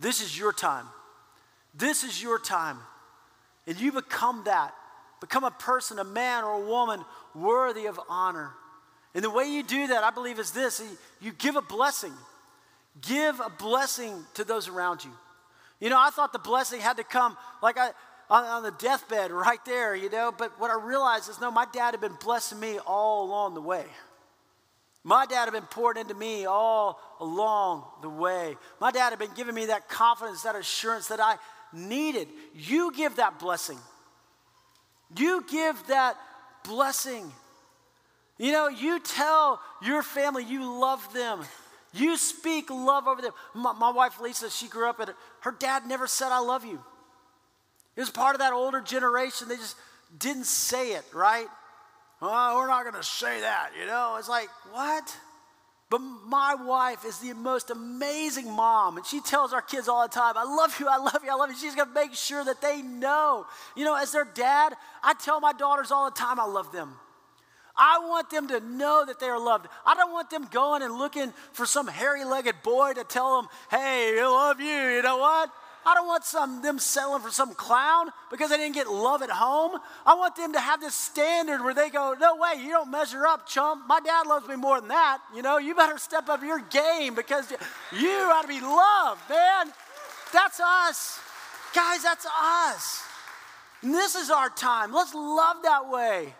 This 0.00 0.20
is 0.20 0.38
your 0.38 0.52
time. 0.52 0.86
This 1.74 2.04
is 2.04 2.22
your 2.22 2.38
time. 2.38 2.78
And 3.66 3.80
you 3.80 3.90
become 3.90 4.42
that. 4.44 4.74
Become 5.20 5.44
a 5.44 5.50
person, 5.50 5.98
a 5.98 6.04
man 6.04 6.44
or 6.44 6.62
a 6.62 6.66
woman 6.66 7.04
worthy 7.34 7.86
of 7.86 7.98
honor. 8.08 8.50
And 9.14 9.24
the 9.24 9.30
way 9.30 9.46
you 9.46 9.62
do 9.62 9.88
that, 9.88 10.04
I 10.04 10.10
believe, 10.10 10.38
is 10.38 10.52
this 10.52 10.82
you 11.20 11.32
give 11.32 11.56
a 11.56 11.62
blessing. 11.62 12.12
Give 13.00 13.38
a 13.40 13.50
blessing 13.50 14.24
to 14.34 14.44
those 14.44 14.68
around 14.68 15.04
you. 15.04 15.10
You 15.80 15.90
know, 15.90 15.98
I 15.98 16.10
thought 16.10 16.32
the 16.32 16.38
blessing 16.38 16.80
had 16.80 16.98
to 16.98 17.04
come 17.04 17.36
like 17.62 17.78
I, 17.78 17.90
on, 18.28 18.62
the 18.62 18.70
deathbed 18.72 19.30
right 19.30 19.64
there, 19.64 19.94
you 19.94 20.10
know, 20.10 20.32
but 20.36 20.58
what 20.60 20.70
I 20.70 20.74
realized 20.74 21.28
is 21.28 21.40
no, 21.40 21.50
my 21.50 21.66
dad 21.72 21.92
had 21.92 22.00
been 22.00 22.16
blessing 22.22 22.60
me 22.60 22.78
all 22.78 23.24
along 23.24 23.54
the 23.54 23.60
way. 23.60 23.84
My 25.02 25.24
dad 25.24 25.46
had 25.46 25.52
been 25.52 25.62
poured 25.62 25.96
into 25.96 26.14
me 26.14 26.44
all 26.44 27.00
along 27.18 27.84
the 28.02 28.08
way. 28.08 28.56
My 28.80 28.90
dad 28.90 29.10
had 29.10 29.18
been 29.18 29.32
giving 29.34 29.54
me 29.54 29.66
that 29.66 29.88
confidence, 29.88 30.42
that 30.42 30.54
assurance 30.54 31.08
that 31.08 31.20
I 31.20 31.36
needed. 31.72 32.28
You 32.54 32.92
give 32.92 33.16
that 33.16 33.38
blessing. 33.38 33.78
You 35.16 35.44
give 35.50 35.86
that 35.86 36.16
blessing. 36.64 37.32
You 38.38 38.52
know, 38.52 38.68
you 38.68 39.00
tell 39.00 39.60
your 39.82 40.02
family 40.02 40.44
you 40.44 40.80
love 40.80 41.12
them. 41.12 41.40
You 41.92 42.16
speak 42.16 42.70
love 42.70 43.06
over 43.06 43.20
them. 43.20 43.32
My, 43.54 43.72
my, 43.72 43.90
wife 43.90 44.20
Lisa, 44.20 44.48
she 44.48 44.68
grew 44.68 44.88
up 44.88 45.00
and 45.00 45.12
her 45.40 45.50
dad 45.50 45.86
never 45.86 46.06
said, 46.06 46.28
I 46.30 46.38
love 46.38 46.64
you. 46.64 46.82
It 47.96 48.00
was 48.00 48.10
part 48.10 48.34
of 48.34 48.40
that 48.40 48.52
older 48.52 48.80
generation. 48.80 49.48
They 49.48 49.56
just 49.56 49.76
didn't 50.16 50.46
say 50.46 50.92
it, 50.92 51.04
right? 51.12 51.48
Oh, 52.22 52.56
we're 52.56 52.68
not 52.68 52.82
going 52.84 52.94
to 52.94 53.02
say 53.02 53.40
that, 53.40 53.70
you 53.78 53.86
know? 53.86 54.16
It's 54.18 54.28
like, 54.28 54.48
what? 54.72 55.16
But 55.90 55.98
my 55.98 56.54
wife 56.54 57.04
is 57.04 57.18
the 57.18 57.34
most 57.34 57.70
amazing 57.70 58.48
mom, 58.48 58.96
and 58.96 59.04
she 59.04 59.20
tells 59.20 59.52
our 59.52 59.60
kids 59.60 59.88
all 59.88 60.02
the 60.02 60.14
time, 60.14 60.34
I 60.36 60.44
love 60.44 60.78
you, 60.78 60.86
I 60.88 60.98
love 60.98 61.18
you, 61.24 61.30
I 61.30 61.34
love 61.34 61.50
you. 61.50 61.56
She's 61.56 61.74
gonna 61.74 61.90
make 61.92 62.14
sure 62.14 62.44
that 62.44 62.62
they 62.62 62.80
know. 62.80 63.44
You 63.76 63.84
know, 63.84 63.96
as 63.96 64.12
their 64.12 64.24
dad, 64.24 64.74
I 65.02 65.14
tell 65.14 65.40
my 65.40 65.52
daughters 65.52 65.90
all 65.90 66.04
the 66.04 66.16
time, 66.16 66.38
I 66.38 66.46
love 66.46 66.70
them. 66.70 66.94
I 67.76 67.98
want 68.08 68.30
them 68.30 68.46
to 68.48 68.60
know 68.60 69.04
that 69.04 69.18
they 69.18 69.26
are 69.26 69.40
loved. 69.40 69.66
I 69.84 69.94
don't 69.94 70.12
want 70.12 70.30
them 70.30 70.46
going 70.52 70.82
and 70.82 70.94
looking 70.96 71.32
for 71.52 71.66
some 71.66 71.88
hairy 71.88 72.24
legged 72.24 72.62
boy 72.62 72.92
to 72.92 73.02
tell 73.02 73.40
them, 73.40 73.48
hey, 73.70 74.20
I 74.20 74.26
love 74.26 74.60
you. 74.60 74.66
You 74.66 75.02
know 75.02 75.16
what? 75.16 75.50
I 75.84 75.94
don't 75.94 76.06
want 76.06 76.24
some 76.24 76.62
them 76.62 76.78
selling 76.78 77.22
for 77.22 77.30
some 77.30 77.54
clown 77.54 78.10
because 78.30 78.50
they 78.50 78.56
didn't 78.58 78.74
get 78.74 78.88
love 78.88 79.22
at 79.22 79.30
home. 79.30 79.78
I 80.04 80.14
want 80.14 80.36
them 80.36 80.52
to 80.52 80.60
have 80.60 80.80
this 80.80 80.94
standard 80.94 81.62
where 81.62 81.74
they 81.74 81.88
go, 81.88 82.14
"No 82.18 82.36
way, 82.36 82.54
you 82.58 82.70
don't 82.70 82.90
measure 82.90 83.26
up, 83.26 83.46
chump. 83.46 83.86
My 83.86 84.00
dad 84.00 84.26
loves 84.26 84.46
me 84.46 84.56
more 84.56 84.80
than 84.80 84.88
that. 84.88 85.20
You 85.34 85.42
know, 85.42 85.58
you 85.58 85.74
better 85.74 85.98
step 85.98 86.28
up 86.28 86.42
your 86.42 86.60
game 86.60 87.14
because 87.14 87.50
you 87.92 88.10
ought 88.10 88.42
to 88.42 88.48
be 88.48 88.60
loved, 88.60 89.28
man. 89.30 89.72
That's 90.32 90.60
us, 90.60 91.18
guys. 91.74 92.02
That's 92.02 92.26
us. 92.26 93.02
And 93.82 93.94
this 93.94 94.14
is 94.14 94.30
our 94.30 94.50
time. 94.50 94.92
Let's 94.92 95.14
love 95.14 95.62
that 95.62 95.88
way. 95.88 96.34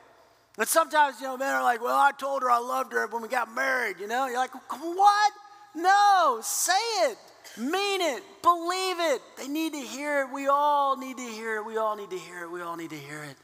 And 0.59 0.69
sometimes, 0.69 1.21
you 1.21 1.27
know, 1.27 1.39
men 1.39 1.55
are 1.55 1.63
like, 1.63 1.81
"Well, 1.81 1.97
I 1.97 2.13
told 2.13 2.43
her 2.43 2.51
I 2.51 2.59
loved 2.59 2.93
her 2.93 3.07
when 3.07 3.23
we 3.23 3.29
got 3.29 3.51
married." 3.55 3.99
You 3.99 4.07
know, 4.07 4.27
you're 4.27 4.37
like, 4.37 4.53
"What? 4.71 5.33
No, 5.75 6.41
say 6.43 6.73
it." 7.05 7.17
Mean 7.57 8.01
it. 8.01 8.23
Believe 8.43 9.01
it. 9.01 9.23
They 9.37 9.49
need 9.49 9.73
to 9.73 9.81
hear 9.81 10.23
it. 10.23 10.33
We 10.33 10.49
all 10.49 10.97
need 10.97 11.17
to 11.17 11.23
hear 11.23 11.57
it. 11.57 11.65
We 11.65 11.77
all 11.77 11.97
need 11.97 12.11
to 12.11 12.19
hear 12.19 12.45
it. 12.45 12.51
We 12.51 12.63
all 12.63 12.77
need 12.77 12.91
to 12.91 12.97
hear 12.97 13.23
it. 13.25 13.37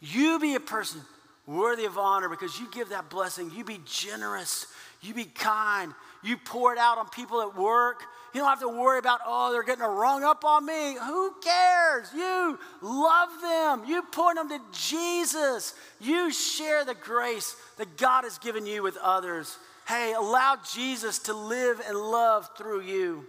You 0.00 0.38
be 0.38 0.54
a 0.54 0.60
person 0.60 1.00
worthy 1.46 1.84
of 1.84 1.96
honor 1.96 2.28
because 2.28 2.58
you 2.58 2.68
give 2.72 2.90
that 2.90 3.08
blessing. 3.08 3.50
You 3.54 3.64
be 3.64 3.80
generous. 3.84 4.66
You 5.00 5.14
be 5.14 5.24
kind. 5.24 5.92
You 6.22 6.36
pour 6.36 6.72
it 6.72 6.78
out 6.78 6.98
on 6.98 7.08
people 7.08 7.40
at 7.40 7.56
work. 7.56 8.02
You 8.34 8.40
don't 8.40 8.50
have 8.50 8.60
to 8.60 8.68
worry 8.68 8.98
about, 8.98 9.20
oh, 9.24 9.52
they're 9.52 9.62
getting 9.62 9.84
a 9.84 9.88
rung 9.88 10.22
up 10.22 10.44
on 10.44 10.66
me. 10.66 10.96
Who 10.96 11.32
cares? 11.42 12.08
You 12.14 12.58
love 12.82 13.30
them. 13.40 13.84
You 13.86 14.02
point 14.02 14.36
them 14.36 14.48
to 14.50 14.60
Jesus. 14.72 15.74
You 16.00 16.30
share 16.30 16.84
the 16.84 16.94
grace 16.94 17.56
that 17.78 17.96
God 17.96 18.24
has 18.24 18.36
given 18.38 18.66
you 18.66 18.82
with 18.82 18.98
others. 18.98 19.56
Hey, 19.86 20.12
allow 20.12 20.58
Jesus 20.74 21.20
to 21.20 21.32
live 21.32 21.80
and 21.86 21.96
love 21.96 22.50
through 22.58 22.82
you. 22.82 23.24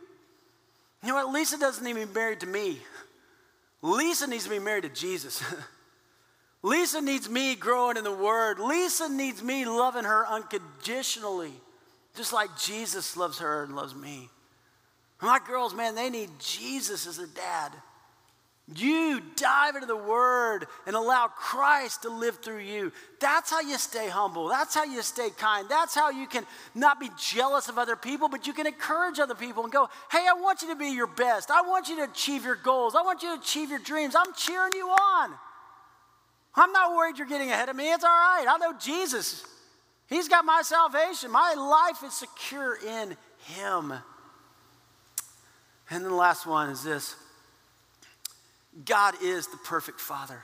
You 1.04 1.10
know 1.10 1.16
what? 1.16 1.34
Lisa 1.34 1.58
doesn't 1.58 1.84
need 1.84 1.94
to 1.94 2.06
be 2.06 2.14
married 2.14 2.40
to 2.42 2.48
me. 2.48 2.80
Lisa 3.82 4.28
needs 4.28 4.46
to 4.46 4.50
be 4.50 4.60
married 4.60 4.84
to 4.84 4.90
Jesus. 4.90 5.44
Lisa 6.64 7.02
needs 7.02 7.30
me 7.30 7.56
growing 7.56 7.98
in 7.98 8.04
the 8.04 8.12
Word. 8.12 8.60
Lisa 8.60 9.08
needs 9.08 9.44
me 9.44 9.66
loving 9.66 10.04
her 10.04 10.26
unconditionally, 10.28 11.54
just 12.16 12.34
like 12.34 12.58
Jesus 12.58 13.16
loves 13.16 13.40
her 13.40 13.64
and 13.64 13.76
loves 13.76 13.96
me. 13.96 14.30
My 15.22 15.40
girls, 15.46 15.74
man, 15.74 15.96
they 15.96 16.10
need 16.10 16.30
Jesus 16.40 17.08
as 17.08 17.18
their 17.18 17.28
dad. 17.28 17.72
You 18.76 19.22
dive 19.38 19.76
into 19.76 19.88
the 19.88 19.96
word 19.96 20.68
and 20.86 20.94
allow 20.94 21.28
Christ 21.28 22.02
to 22.02 22.10
live 22.10 22.40
through 22.40 22.60
you. 22.60 22.92
That's 23.22 23.50
how 23.50 23.62
you 23.62 23.78
stay 23.78 24.10
humble. 24.10 24.50
That's 24.50 24.76
how 24.76 24.84
you 24.84 25.02
stay 25.04 25.30
kind. 25.30 25.70
That's 25.70 25.96
how 25.96 26.10
you 26.10 26.28
can 26.28 26.46
not 26.76 27.00
be 27.00 27.10
jealous 27.18 27.70
of 27.70 27.78
other 27.78 27.96
people, 27.96 28.28
but 28.28 28.46
you 28.46 28.52
can 28.52 28.68
encourage 28.68 29.20
other 29.20 29.36
people 29.36 29.64
and 29.64 29.72
go, 29.72 29.90
hey, 30.12 30.26
I 30.30 30.34
want 30.34 30.62
you 30.62 30.68
to 30.68 30.76
be 30.76 30.90
your 30.90 31.08
best. 31.08 31.50
I 31.50 31.62
want 31.62 31.88
you 31.88 31.96
to 31.98 32.12
achieve 32.12 32.44
your 32.44 32.56
goals. 32.56 32.94
I 32.94 33.04
want 33.04 33.24
you 33.24 33.34
to 33.36 33.42
achieve 33.42 33.70
your 33.70 33.80
dreams. 33.80 34.16
I'm 34.18 34.34
cheering 34.36 34.74
you 34.74 34.88
on. 34.88 35.34
I'm 36.54 36.74
not 36.74 36.94
worried 36.94 37.18
you're 37.18 37.28
getting 37.28 37.52
ahead 37.52 37.70
of 37.70 37.76
me. 37.78 37.94
It's 37.94 38.04
all 38.04 38.10
right. 38.10 38.46
I 38.50 38.58
know 38.58 38.74
Jesus. 38.78 39.46
He's 40.08 40.28
got 40.28 40.44
my 40.44 40.62
salvation. 40.62 41.32
My 41.32 41.54
life 41.54 42.06
is 42.06 42.14
secure 42.14 42.78
in 42.86 43.16
Him. 43.46 43.94
And 45.90 46.04
then 46.04 46.04
the 46.04 46.16
last 46.16 46.46
one 46.46 46.70
is 46.70 46.84
this 46.84 47.16
God 48.86 49.16
is 49.22 49.48
the 49.48 49.58
perfect 49.58 50.00
Father. 50.00 50.42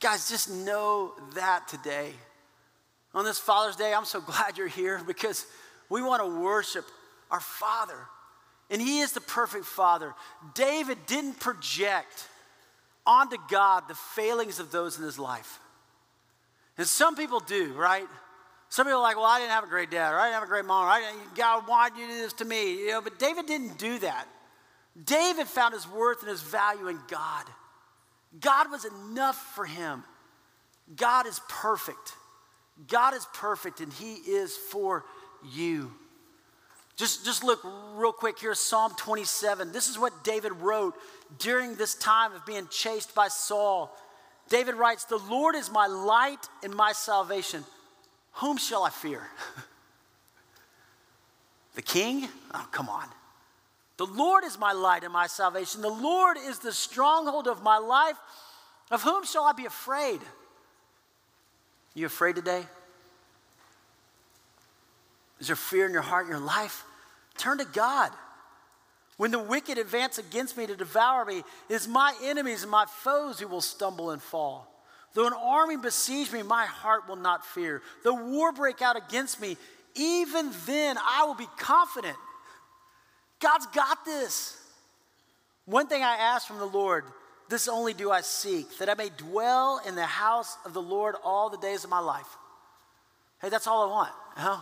Guys, 0.00 0.28
just 0.28 0.50
know 0.50 1.12
that 1.34 1.68
today. 1.68 2.12
On 3.14 3.24
this 3.24 3.38
Father's 3.38 3.76
Day, 3.76 3.94
I'm 3.94 4.04
so 4.04 4.20
glad 4.20 4.58
you're 4.58 4.66
here 4.66 5.00
because 5.06 5.46
we 5.88 6.02
want 6.02 6.22
to 6.22 6.40
worship 6.40 6.84
our 7.30 7.40
Father. 7.40 7.98
And 8.70 8.80
he 8.80 9.00
is 9.00 9.12
the 9.12 9.20
perfect 9.20 9.66
father. 9.66 10.14
David 10.54 10.98
didn't 11.06 11.38
project 11.38 12.28
onto 13.06 13.36
God 13.48 13.84
the 13.88 13.94
failings 13.94 14.58
of 14.58 14.70
those 14.70 14.98
in 14.98 15.04
his 15.04 15.18
life. 15.18 15.60
And 16.78 16.86
some 16.86 17.14
people 17.14 17.40
do, 17.40 17.74
right? 17.74 18.06
Some 18.70 18.86
people 18.86 18.98
are 18.98 19.02
like, 19.02 19.16
well, 19.16 19.26
I 19.26 19.38
didn't 19.38 19.52
have 19.52 19.64
a 19.64 19.68
great 19.68 19.90
dad, 19.90 20.12
or 20.12 20.18
I 20.18 20.26
didn't 20.26 20.34
have 20.34 20.42
a 20.44 20.46
great 20.46 20.64
mom, 20.64 20.88
or 20.88 21.00
God, 21.36 21.64
why 21.66 21.90
did 21.90 21.98
you 21.98 22.08
do 22.08 22.14
this 22.14 22.32
to 22.34 22.44
me? 22.44 22.80
You 22.80 22.92
know, 22.92 23.00
but 23.02 23.18
David 23.18 23.46
didn't 23.46 23.78
do 23.78 23.98
that. 24.00 24.26
David 25.02 25.46
found 25.46 25.74
his 25.74 25.88
worth 25.88 26.20
and 26.20 26.30
his 26.30 26.42
value 26.42 26.88
in 26.88 26.98
God. 27.08 27.44
God 28.40 28.70
was 28.70 28.84
enough 28.84 29.36
for 29.54 29.64
him. 29.64 30.04
God 30.96 31.26
is 31.26 31.40
perfect. 31.48 32.14
God 32.88 33.14
is 33.14 33.26
perfect, 33.34 33.80
and 33.80 33.92
he 33.92 34.14
is 34.14 34.56
for 34.56 35.04
you. 35.52 35.92
Just, 36.96 37.24
just 37.24 37.42
look 37.42 37.60
real 37.94 38.12
quick 38.12 38.38
here, 38.38 38.54
Psalm 38.54 38.92
27. 38.96 39.72
This 39.72 39.88
is 39.88 39.98
what 39.98 40.22
David 40.22 40.52
wrote 40.52 40.94
during 41.38 41.74
this 41.74 41.94
time 41.96 42.32
of 42.32 42.46
being 42.46 42.68
chased 42.70 43.14
by 43.14 43.28
Saul. 43.28 43.96
David 44.48 44.74
writes, 44.74 45.04
The 45.04 45.18
Lord 45.18 45.56
is 45.56 45.70
my 45.70 45.86
light 45.86 46.48
and 46.62 46.74
my 46.74 46.92
salvation. 46.92 47.64
Whom 48.34 48.56
shall 48.56 48.84
I 48.84 48.90
fear? 48.90 49.22
the 51.74 51.82
king? 51.82 52.28
Oh, 52.52 52.68
come 52.70 52.88
on. 52.88 53.08
The 53.96 54.06
Lord 54.06 54.44
is 54.44 54.58
my 54.58 54.72
light 54.72 55.04
and 55.04 55.12
my 55.12 55.26
salvation. 55.26 55.80
The 55.80 55.88
Lord 55.88 56.36
is 56.36 56.58
the 56.58 56.72
stronghold 56.72 57.46
of 57.46 57.62
my 57.62 57.78
life. 57.78 58.16
Of 58.90 59.02
whom 59.02 59.24
shall 59.24 59.44
I 59.44 59.52
be 59.52 59.66
afraid? 59.66 60.20
You 61.94 62.06
afraid 62.06 62.34
today? 62.36 62.64
Is 65.38 65.46
there 65.46 65.56
fear 65.56 65.86
in 65.86 65.92
your 65.92 66.02
heart, 66.02 66.26
in 66.26 66.32
your 66.32 66.40
life? 66.40 66.84
Turn 67.36 67.58
to 67.58 67.64
God. 67.64 68.10
When 69.16 69.30
the 69.30 69.38
wicked 69.38 69.78
advance 69.78 70.18
against 70.18 70.56
me 70.56 70.66
to 70.66 70.74
devour 70.74 71.24
me, 71.24 71.38
it 71.38 71.74
is 71.74 71.86
my 71.86 72.14
enemies 72.22 72.62
and 72.62 72.70
my 72.70 72.84
foes 72.86 73.38
who 73.38 73.46
will 73.46 73.60
stumble 73.60 74.10
and 74.10 74.20
fall. 74.20 74.70
Though 75.14 75.28
an 75.28 75.32
army 75.32 75.76
besiege 75.76 76.32
me, 76.32 76.42
my 76.42 76.66
heart 76.66 77.08
will 77.08 77.16
not 77.16 77.46
fear. 77.46 77.80
Though 78.02 78.14
war 78.14 78.52
break 78.52 78.82
out 78.82 78.96
against 78.96 79.40
me, 79.40 79.56
even 79.94 80.50
then 80.66 80.96
I 80.98 81.24
will 81.26 81.36
be 81.36 81.48
confident. 81.56 82.16
God's 83.40 83.66
got 83.66 84.04
this. 84.04 84.56
One 85.66 85.86
thing 85.86 86.02
I 86.02 86.16
ask 86.16 86.46
from 86.46 86.58
the 86.58 86.66
Lord, 86.66 87.04
this 87.48 87.68
only 87.68 87.94
do 87.94 88.10
I 88.10 88.20
seek, 88.20 88.78
that 88.78 88.88
I 88.88 88.94
may 88.94 89.10
dwell 89.16 89.80
in 89.86 89.94
the 89.94 90.06
house 90.06 90.56
of 90.64 90.72
the 90.72 90.82
Lord 90.82 91.14
all 91.22 91.50
the 91.50 91.58
days 91.58 91.84
of 91.84 91.90
my 91.90 91.98
life. 91.98 92.26
Hey, 93.40 93.48
that's 93.48 93.66
all 93.66 93.88
I 93.88 93.90
want. 93.90 94.12
Huh? 94.36 94.60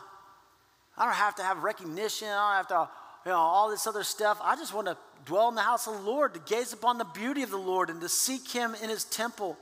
I 0.97 1.05
don't 1.05 1.15
have 1.15 1.37
to 1.37 1.43
have 1.43 1.63
recognition. 1.63 2.29
I 2.29 2.49
don't 2.49 2.57
have 2.57 2.69
to, 2.69 2.91
you 3.27 3.33
know, 3.33 3.39
all 3.39 3.71
this 3.71 3.87
other 3.87 4.03
stuff. 4.03 4.39
I 4.43 4.57
just 4.57 4.75
want 4.75 4.89
to 4.89 4.97
dwell 5.25 5.49
in 5.49 5.55
the 5.55 5.63
house 5.63 5.87
of 5.87 5.95
the 5.95 6.11
Lord, 6.11 6.35
to 6.35 6.41
gaze 6.41 6.73
upon 6.73 6.99
the 6.99 7.05
beauty 7.05 7.43
of 7.43 7.51
the 7.51 7.57
Lord, 7.57 7.91
and 7.91 8.01
to 8.01 8.09
seek 8.09 8.51
Him 8.51 8.75
in 8.83 8.91
His 8.91 9.05
temple. 9.05 9.57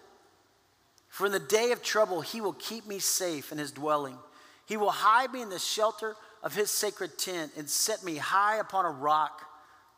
For 1.08 1.26
in 1.26 1.32
the 1.32 1.38
day 1.38 1.72
of 1.72 1.82
trouble, 1.82 2.20
He 2.20 2.40
will 2.40 2.54
keep 2.54 2.86
me 2.86 2.98
safe 2.98 3.52
in 3.52 3.58
His 3.58 3.72
dwelling. 3.72 4.16
He 4.66 4.76
will 4.76 4.90
hide 4.90 5.32
me 5.32 5.42
in 5.42 5.50
the 5.50 5.58
shelter 5.58 6.14
of 6.42 6.54
His 6.54 6.70
sacred 6.70 7.18
tent 7.18 7.52
and 7.56 7.68
set 7.68 8.02
me 8.04 8.16
high 8.16 8.56
upon 8.56 8.84
a 8.84 8.90
rock. 8.90 9.42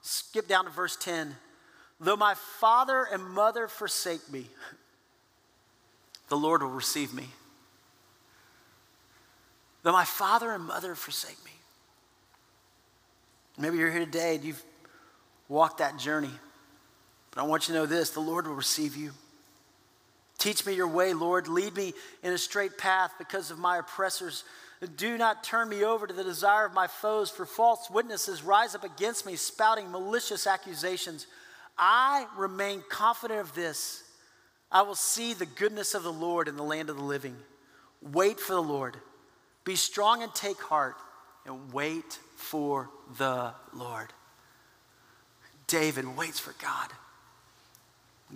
Skip 0.02 0.48
down 0.48 0.64
to 0.64 0.70
verse 0.70 0.96
10. 0.96 1.36
Though 2.00 2.16
my 2.16 2.34
father 2.34 3.06
and 3.10 3.22
mother 3.22 3.68
forsake 3.68 4.30
me, 4.30 4.46
the 6.28 6.36
Lord 6.36 6.62
will 6.62 6.70
receive 6.70 7.14
me. 7.14 7.26
Though 9.82 9.92
my 9.92 10.04
father 10.04 10.52
and 10.52 10.64
mother 10.64 10.94
forsake 10.94 11.42
me. 11.44 11.50
Maybe 13.58 13.78
you're 13.78 13.90
here 13.90 14.04
today 14.04 14.36
and 14.36 14.44
you've 14.44 14.62
walked 15.48 15.78
that 15.78 15.98
journey. 15.98 16.30
But 17.30 17.42
I 17.42 17.46
want 17.46 17.68
you 17.68 17.74
to 17.74 17.80
know 17.80 17.86
this 17.86 18.10
the 18.10 18.20
Lord 18.20 18.46
will 18.46 18.54
receive 18.54 18.96
you. 18.96 19.12
Teach 20.38 20.66
me 20.66 20.74
your 20.74 20.88
way, 20.88 21.12
Lord. 21.12 21.46
Lead 21.46 21.76
me 21.76 21.94
in 22.22 22.32
a 22.32 22.38
straight 22.38 22.76
path 22.76 23.12
because 23.18 23.50
of 23.50 23.58
my 23.58 23.78
oppressors. 23.78 24.44
Do 24.96 25.16
not 25.16 25.44
turn 25.44 25.68
me 25.68 25.84
over 25.84 26.06
to 26.06 26.12
the 26.12 26.24
desire 26.24 26.66
of 26.66 26.74
my 26.74 26.88
foes, 26.88 27.30
for 27.30 27.46
false 27.46 27.88
witnesses 27.88 28.42
rise 28.42 28.74
up 28.74 28.82
against 28.82 29.24
me, 29.24 29.36
spouting 29.36 29.90
malicious 29.90 30.46
accusations. 30.46 31.26
I 31.78 32.26
remain 32.36 32.82
confident 32.88 33.40
of 33.40 33.54
this. 33.54 34.02
I 34.72 34.82
will 34.82 34.96
see 34.96 35.34
the 35.34 35.46
goodness 35.46 35.94
of 35.94 36.02
the 36.02 36.12
Lord 36.12 36.48
in 36.48 36.56
the 36.56 36.64
land 36.64 36.90
of 36.90 36.96
the 36.96 37.04
living. 37.04 37.36
Wait 38.00 38.40
for 38.40 38.54
the 38.54 38.62
Lord. 38.62 38.96
Be 39.64 39.76
strong 39.76 40.22
and 40.22 40.34
take 40.34 40.60
heart 40.60 40.96
and 41.46 41.72
wait 41.72 42.18
for 42.34 42.90
the 43.18 43.52
Lord. 43.72 44.12
David 45.68 46.16
waits 46.16 46.40
for 46.40 46.54
God. 46.60 46.88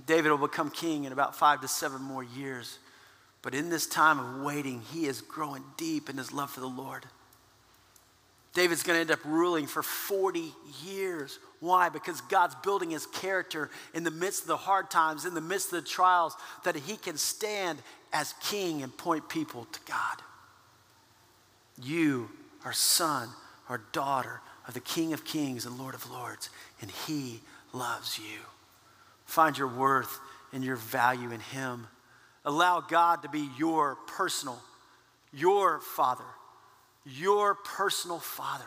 David 0.06 0.30
will 0.30 0.46
become 0.46 0.70
king 0.70 1.04
in 1.04 1.12
about 1.12 1.34
five 1.34 1.60
to 1.62 1.68
seven 1.68 2.02
more 2.02 2.22
years. 2.22 2.78
But 3.46 3.54
in 3.54 3.70
this 3.70 3.86
time 3.86 4.18
of 4.18 4.42
waiting, 4.42 4.82
he 4.92 5.06
is 5.06 5.20
growing 5.20 5.62
deep 5.76 6.10
in 6.10 6.16
his 6.16 6.32
love 6.32 6.50
for 6.50 6.58
the 6.58 6.66
Lord. 6.66 7.06
David's 8.54 8.82
going 8.82 8.96
to 8.96 9.00
end 9.02 9.12
up 9.12 9.24
ruling 9.24 9.68
for 9.68 9.84
40 9.84 10.52
years. 10.84 11.38
Why? 11.60 11.88
Because 11.88 12.20
God's 12.22 12.56
building 12.56 12.90
his 12.90 13.06
character 13.06 13.70
in 13.94 14.02
the 14.02 14.10
midst 14.10 14.42
of 14.42 14.48
the 14.48 14.56
hard 14.56 14.90
times, 14.90 15.26
in 15.26 15.34
the 15.34 15.40
midst 15.40 15.72
of 15.72 15.84
the 15.84 15.88
trials, 15.88 16.34
that 16.64 16.74
he 16.74 16.96
can 16.96 17.16
stand 17.16 17.78
as 18.12 18.34
king 18.42 18.82
and 18.82 18.96
point 18.98 19.28
people 19.28 19.68
to 19.70 19.78
God. 19.86 20.16
You 21.80 22.28
are 22.64 22.72
son 22.72 23.28
or 23.70 23.80
daughter 23.92 24.40
of 24.66 24.74
the 24.74 24.80
King 24.80 25.12
of 25.12 25.24
Kings 25.24 25.66
and 25.66 25.78
Lord 25.78 25.94
of 25.94 26.10
Lords, 26.10 26.50
and 26.82 26.90
He 26.90 27.42
loves 27.72 28.18
you. 28.18 28.40
Find 29.24 29.56
your 29.56 29.68
worth 29.68 30.18
and 30.52 30.64
your 30.64 30.74
value 30.74 31.30
in 31.30 31.38
Him. 31.38 31.86
Allow 32.46 32.80
God 32.80 33.22
to 33.22 33.28
be 33.28 33.48
your 33.58 33.96
personal, 34.06 34.58
your 35.34 35.80
Father, 35.80 36.24
your 37.04 37.56
personal 37.56 38.20
Father. 38.20 38.64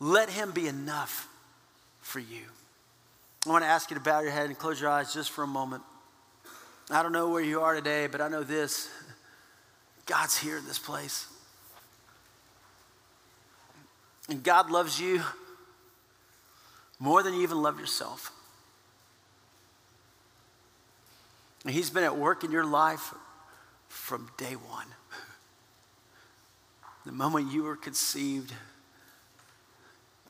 Let 0.00 0.28
Him 0.28 0.50
be 0.50 0.66
enough 0.66 1.28
for 2.00 2.18
you. 2.18 2.42
I 3.46 3.50
want 3.50 3.62
to 3.62 3.68
ask 3.68 3.90
you 3.90 3.96
to 3.96 4.02
bow 4.02 4.20
your 4.20 4.32
head 4.32 4.46
and 4.46 4.58
close 4.58 4.80
your 4.80 4.90
eyes 4.90 5.14
just 5.14 5.30
for 5.30 5.44
a 5.44 5.46
moment. 5.46 5.84
I 6.90 7.04
don't 7.04 7.12
know 7.12 7.30
where 7.30 7.42
you 7.42 7.60
are 7.60 7.74
today, 7.74 8.08
but 8.08 8.20
I 8.20 8.28
know 8.28 8.42
this 8.42 8.90
God's 10.06 10.36
here 10.36 10.58
in 10.58 10.66
this 10.66 10.78
place. 10.78 11.28
And 14.28 14.42
God 14.42 14.70
loves 14.70 15.00
you 15.00 15.22
more 16.98 17.22
than 17.22 17.34
you 17.34 17.42
even 17.42 17.62
love 17.62 17.78
yourself. 17.78 18.32
And 21.64 21.74
He's 21.74 21.90
been 21.90 22.04
at 22.04 22.16
work 22.16 22.44
in 22.44 22.50
your 22.50 22.64
life 22.64 23.14
from 23.88 24.30
day 24.38 24.54
one. 24.54 24.86
The 27.06 27.12
moment 27.12 27.52
you 27.52 27.62
were 27.62 27.76
conceived, 27.76 28.52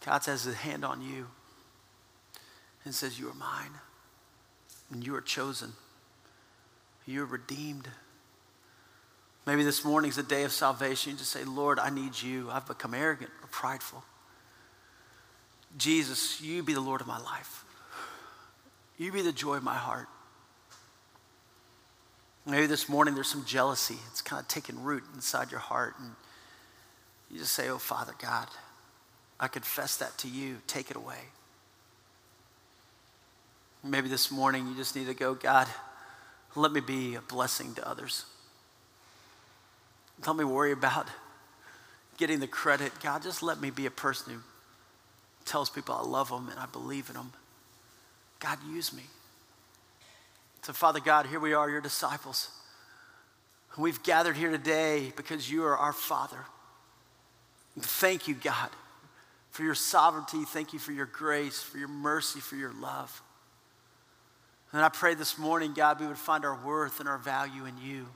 God 0.04 0.24
has 0.26 0.44
His 0.44 0.54
hand 0.56 0.84
on 0.84 1.02
you 1.02 1.26
and 2.84 2.94
says, 2.94 3.18
You 3.18 3.28
are 3.28 3.34
mine, 3.34 3.72
and 4.90 5.06
you 5.06 5.14
are 5.14 5.20
chosen, 5.20 5.72
you 7.06 7.22
are 7.22 7.26
redeemed. 7.26 7.88
Maybe 9.46 9.64
this 9.64 9.84
morning's 9.84 10.18
a 10.18 10.22
day 10.22 10.44
of 10.44 10.52
salvation. 10.52 11.12
You 11.12 11.18
just 11.18 11.30
say, 11.30 11.44
Lord, 11.44 11.78
I 11.78 11.90
need 11.90 12.20
you. 12.20 12.50
I've 12.50 12.66
become 12.66 12.94
arrogant 12.94 13.30
or 13.42 13.48
prideful. 13.48 14.04
Jesus, 15.76 16.40
you 16.40 16.62
be 16.62 16.74
the 16.74 16.80
Lord 16.80 17.00
of 17.00 17.06
my 17.06 17.18
life. 17.18 17.64
You 18.98 19.10
be 19.10 19.22
the 19.22 19.32
joy 19.32 19.56
of 19.56 19.62
my 19.62 19.74
heart. 19.74 20.08
Maybe 22.46 22.66
this 22.66 22.88
morning 22.88 23.14
there's 23.14 23.28
some 23.28 23.44
jealousy. 23.44 23.98
It's 24.10 24.22
kind 24.22 24.40
of 24.40 24.48
taken 24.48 24.82
root 24.82 25.04
inside 25.14 25.50
your 25.50 25.60
heart. 25.60 25.94
And 25.98 26.12
you 27.30 27.38
just 27.38 27.52
say, 27.52 27.68
Oh, 27.68 27.78
Father 27.78 28.14
God, 28.20 28.48
I 29.38 29.48
confess 29.48 29.96
that 29.98 30.16
to 30.18 30.28
you. 30.28 30.58
Take 30.66 30.90
it 30.90 30.96
away. 30.96 31.18
Maybe 33.82 34.08
this 34.08 34.30
morning 34.30 34.66
you 34.68 34.74
just 34.74 34.94
need 34.94 35.06
to 35.06 35.14
go, 35.14 35.34
God, 35.34 35.66
let 36.54 36.72
me 36.72 36.80
be 36.80 37.14
a 37.14 37.20
blessing 37.20 37.74
to 37.74 37.88
others. 37.88 38.24
Don't 40.22 40.36
me 40.36 40.44
worry 40.44 40.72
about 40.72 41.06
getting 42.18 42.40
the 42.40 42.46
credit. 42.46 42.92
God, 43.02 43.22
just 43.22 43.42
let 43.42 43.60
me 43.60 43.70
be 43.70 43.86
a 43.86 43.90
person 43.90 44.34
who 44.34 44.40
tells 45.46 45.70
people 45.70 45.94
I 45.94 46.02
love 46.02 46.28
them 46.28 46.48
and 46.50 46.58
I 46.58 46.66
believe 46.66 47.08
in 47.08 47.14
them. 47.14 47.32
God, 48.38 48.58
use 48.68 48.92
me. 48.92 49.04
So, 50.62 50.72
Father 50.72 51.00
God, 51.00 51.26
here 51.26 51.40
we 51.40 51.54
are, 51.54 51.70
your 51.70 51.80
disciples. 51.80 52.48
We've 53.78 54.02
gathered 54.02 54.36
here 54.36 54.50
today 54.50 55.12
because 55.16 55.50
you 55.50 55.64
are 55.64 55.76
our 55.76 55.92
Father. 55.92 56.44
Thank 57.78 58.28
you, 58.28 58.34
God, 58.34 58.68
for 59.50 59.62
your 59.62 59.74
sovereignty. 59.74 60.44
Thank 60.44 60.72
you 60.72 60.78
for 60.78 60.92
your 60.92 61.06
grace, 61.06 61.62
for 61.62 61.78
your 61.78 61.88
mercy, 61.88 62.40
for 62.40 62.56
your 62.56 62.72
love. 62.72 63.22
And 64.72 64.82
I 64.82 64.88
pray 64.88 65.14
this 65.14 65.38
morning, 65.38 65.72
God, 65.72 65.98
we 65.98 66.06
would 66.06 66.18
find 66.18 66.44
our 66.44 66.58
worth 66.64 67.00
and 67.00 67.08
our 67.08 67.18
value 67.18 67.64
in 67.64 67.78
you. 67.78 68.06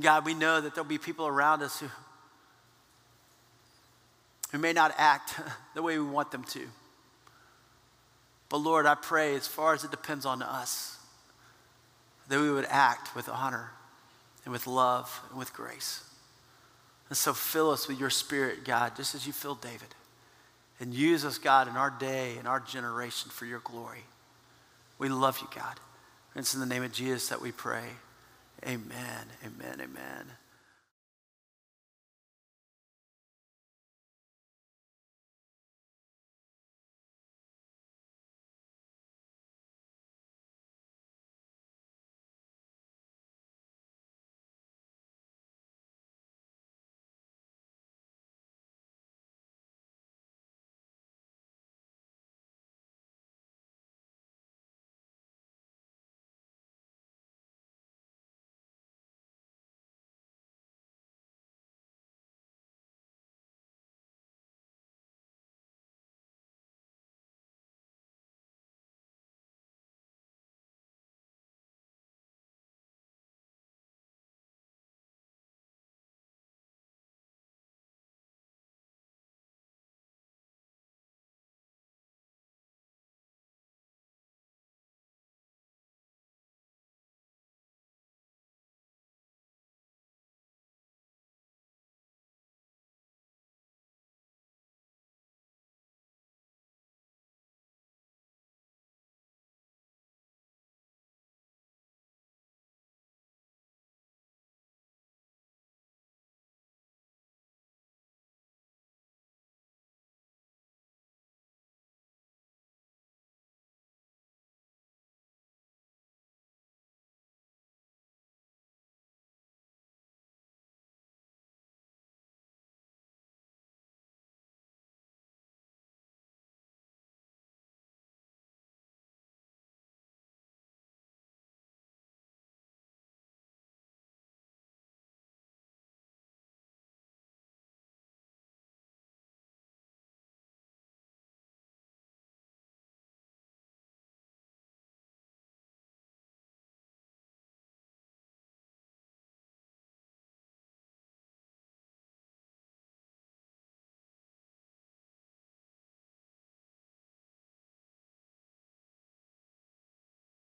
God, 0.00 0.24
we 0.24 0.34
know 0.34 0.60
that 0.60 0.74
there'll 0.74 0.88
be 0.88 0.98
people 0.98 1.26
around 1.26 1.62
us 1.62 1.80
who, 1.80 1.88
who 4.52 4.58
may 4.58 4.72
not 4.72 4.94
act 4.98 5.34
the 5.74 5.82
way 5.82 5.98
we 5.98 6.04
want 6.04 6.30
them 6.30 6.44
to. 6.44 6.66
But 8.54 8.60
Lord, 8.60 8.86
I 8.86 8.94
pray 8.94 9.34
as 9.34 9.48
far 9.48 9.74
as 9.74 9.82
it 9.82 9.90
depends 9.90 10.24
on 10.24 10.40
us, 10.40 10.96
that 12.28 12.38
we 12.38 12.52
would 12.52 12.66
act 12.70 13.16
with 13.16 13.28
honor 13.28 13.72
and 14.44 14.52
with 14.52 14.68
love 14.68 15.20
and 15.28 15.36
with 15.40 15.52
grace. 15.52 16.04
And 17.08 17.18
so 17.18 17.34
fill 17.34 17.72
us 17.72 17.88
with 17.88 17.98
your 17.98 18.10
spirit, 18.10 18.64
God, 18.64 18.94
just 18.94 19.16
as 19.16 19.26
you 19.26 19.32
filled 19.32 19.60
David. 19.60 19.96
And 20.78 20.94
use 20.94 21.24
us, 21.24 21.36
God, 21.36 21.66
in 21.66 21.74
our 21.74 21.90
day 21.90 22.36
and 22.38 22.46
our 22.46 22.60
generation 22.60 23.28
for 23.32 23.44
your 23.44 23.58
glory. 23.58 24.04
We 25.00 25.08
love 25.08 25.40
you, 25.40 25.48
God. 25.52 25.80
And 26.36 26.42
it's 26.42 26.54
in 26.54 26.60
the 26.60 26.66
name 26.66 26.84
of 26.84 26.92
Jesus 26.92 27.30
that 27.30 27.42
we 27.42 27.50
pray. 27.50 27.88
Amen, 28.64 29.26
amen, 29.44 29.80
amen. 29.80 30.30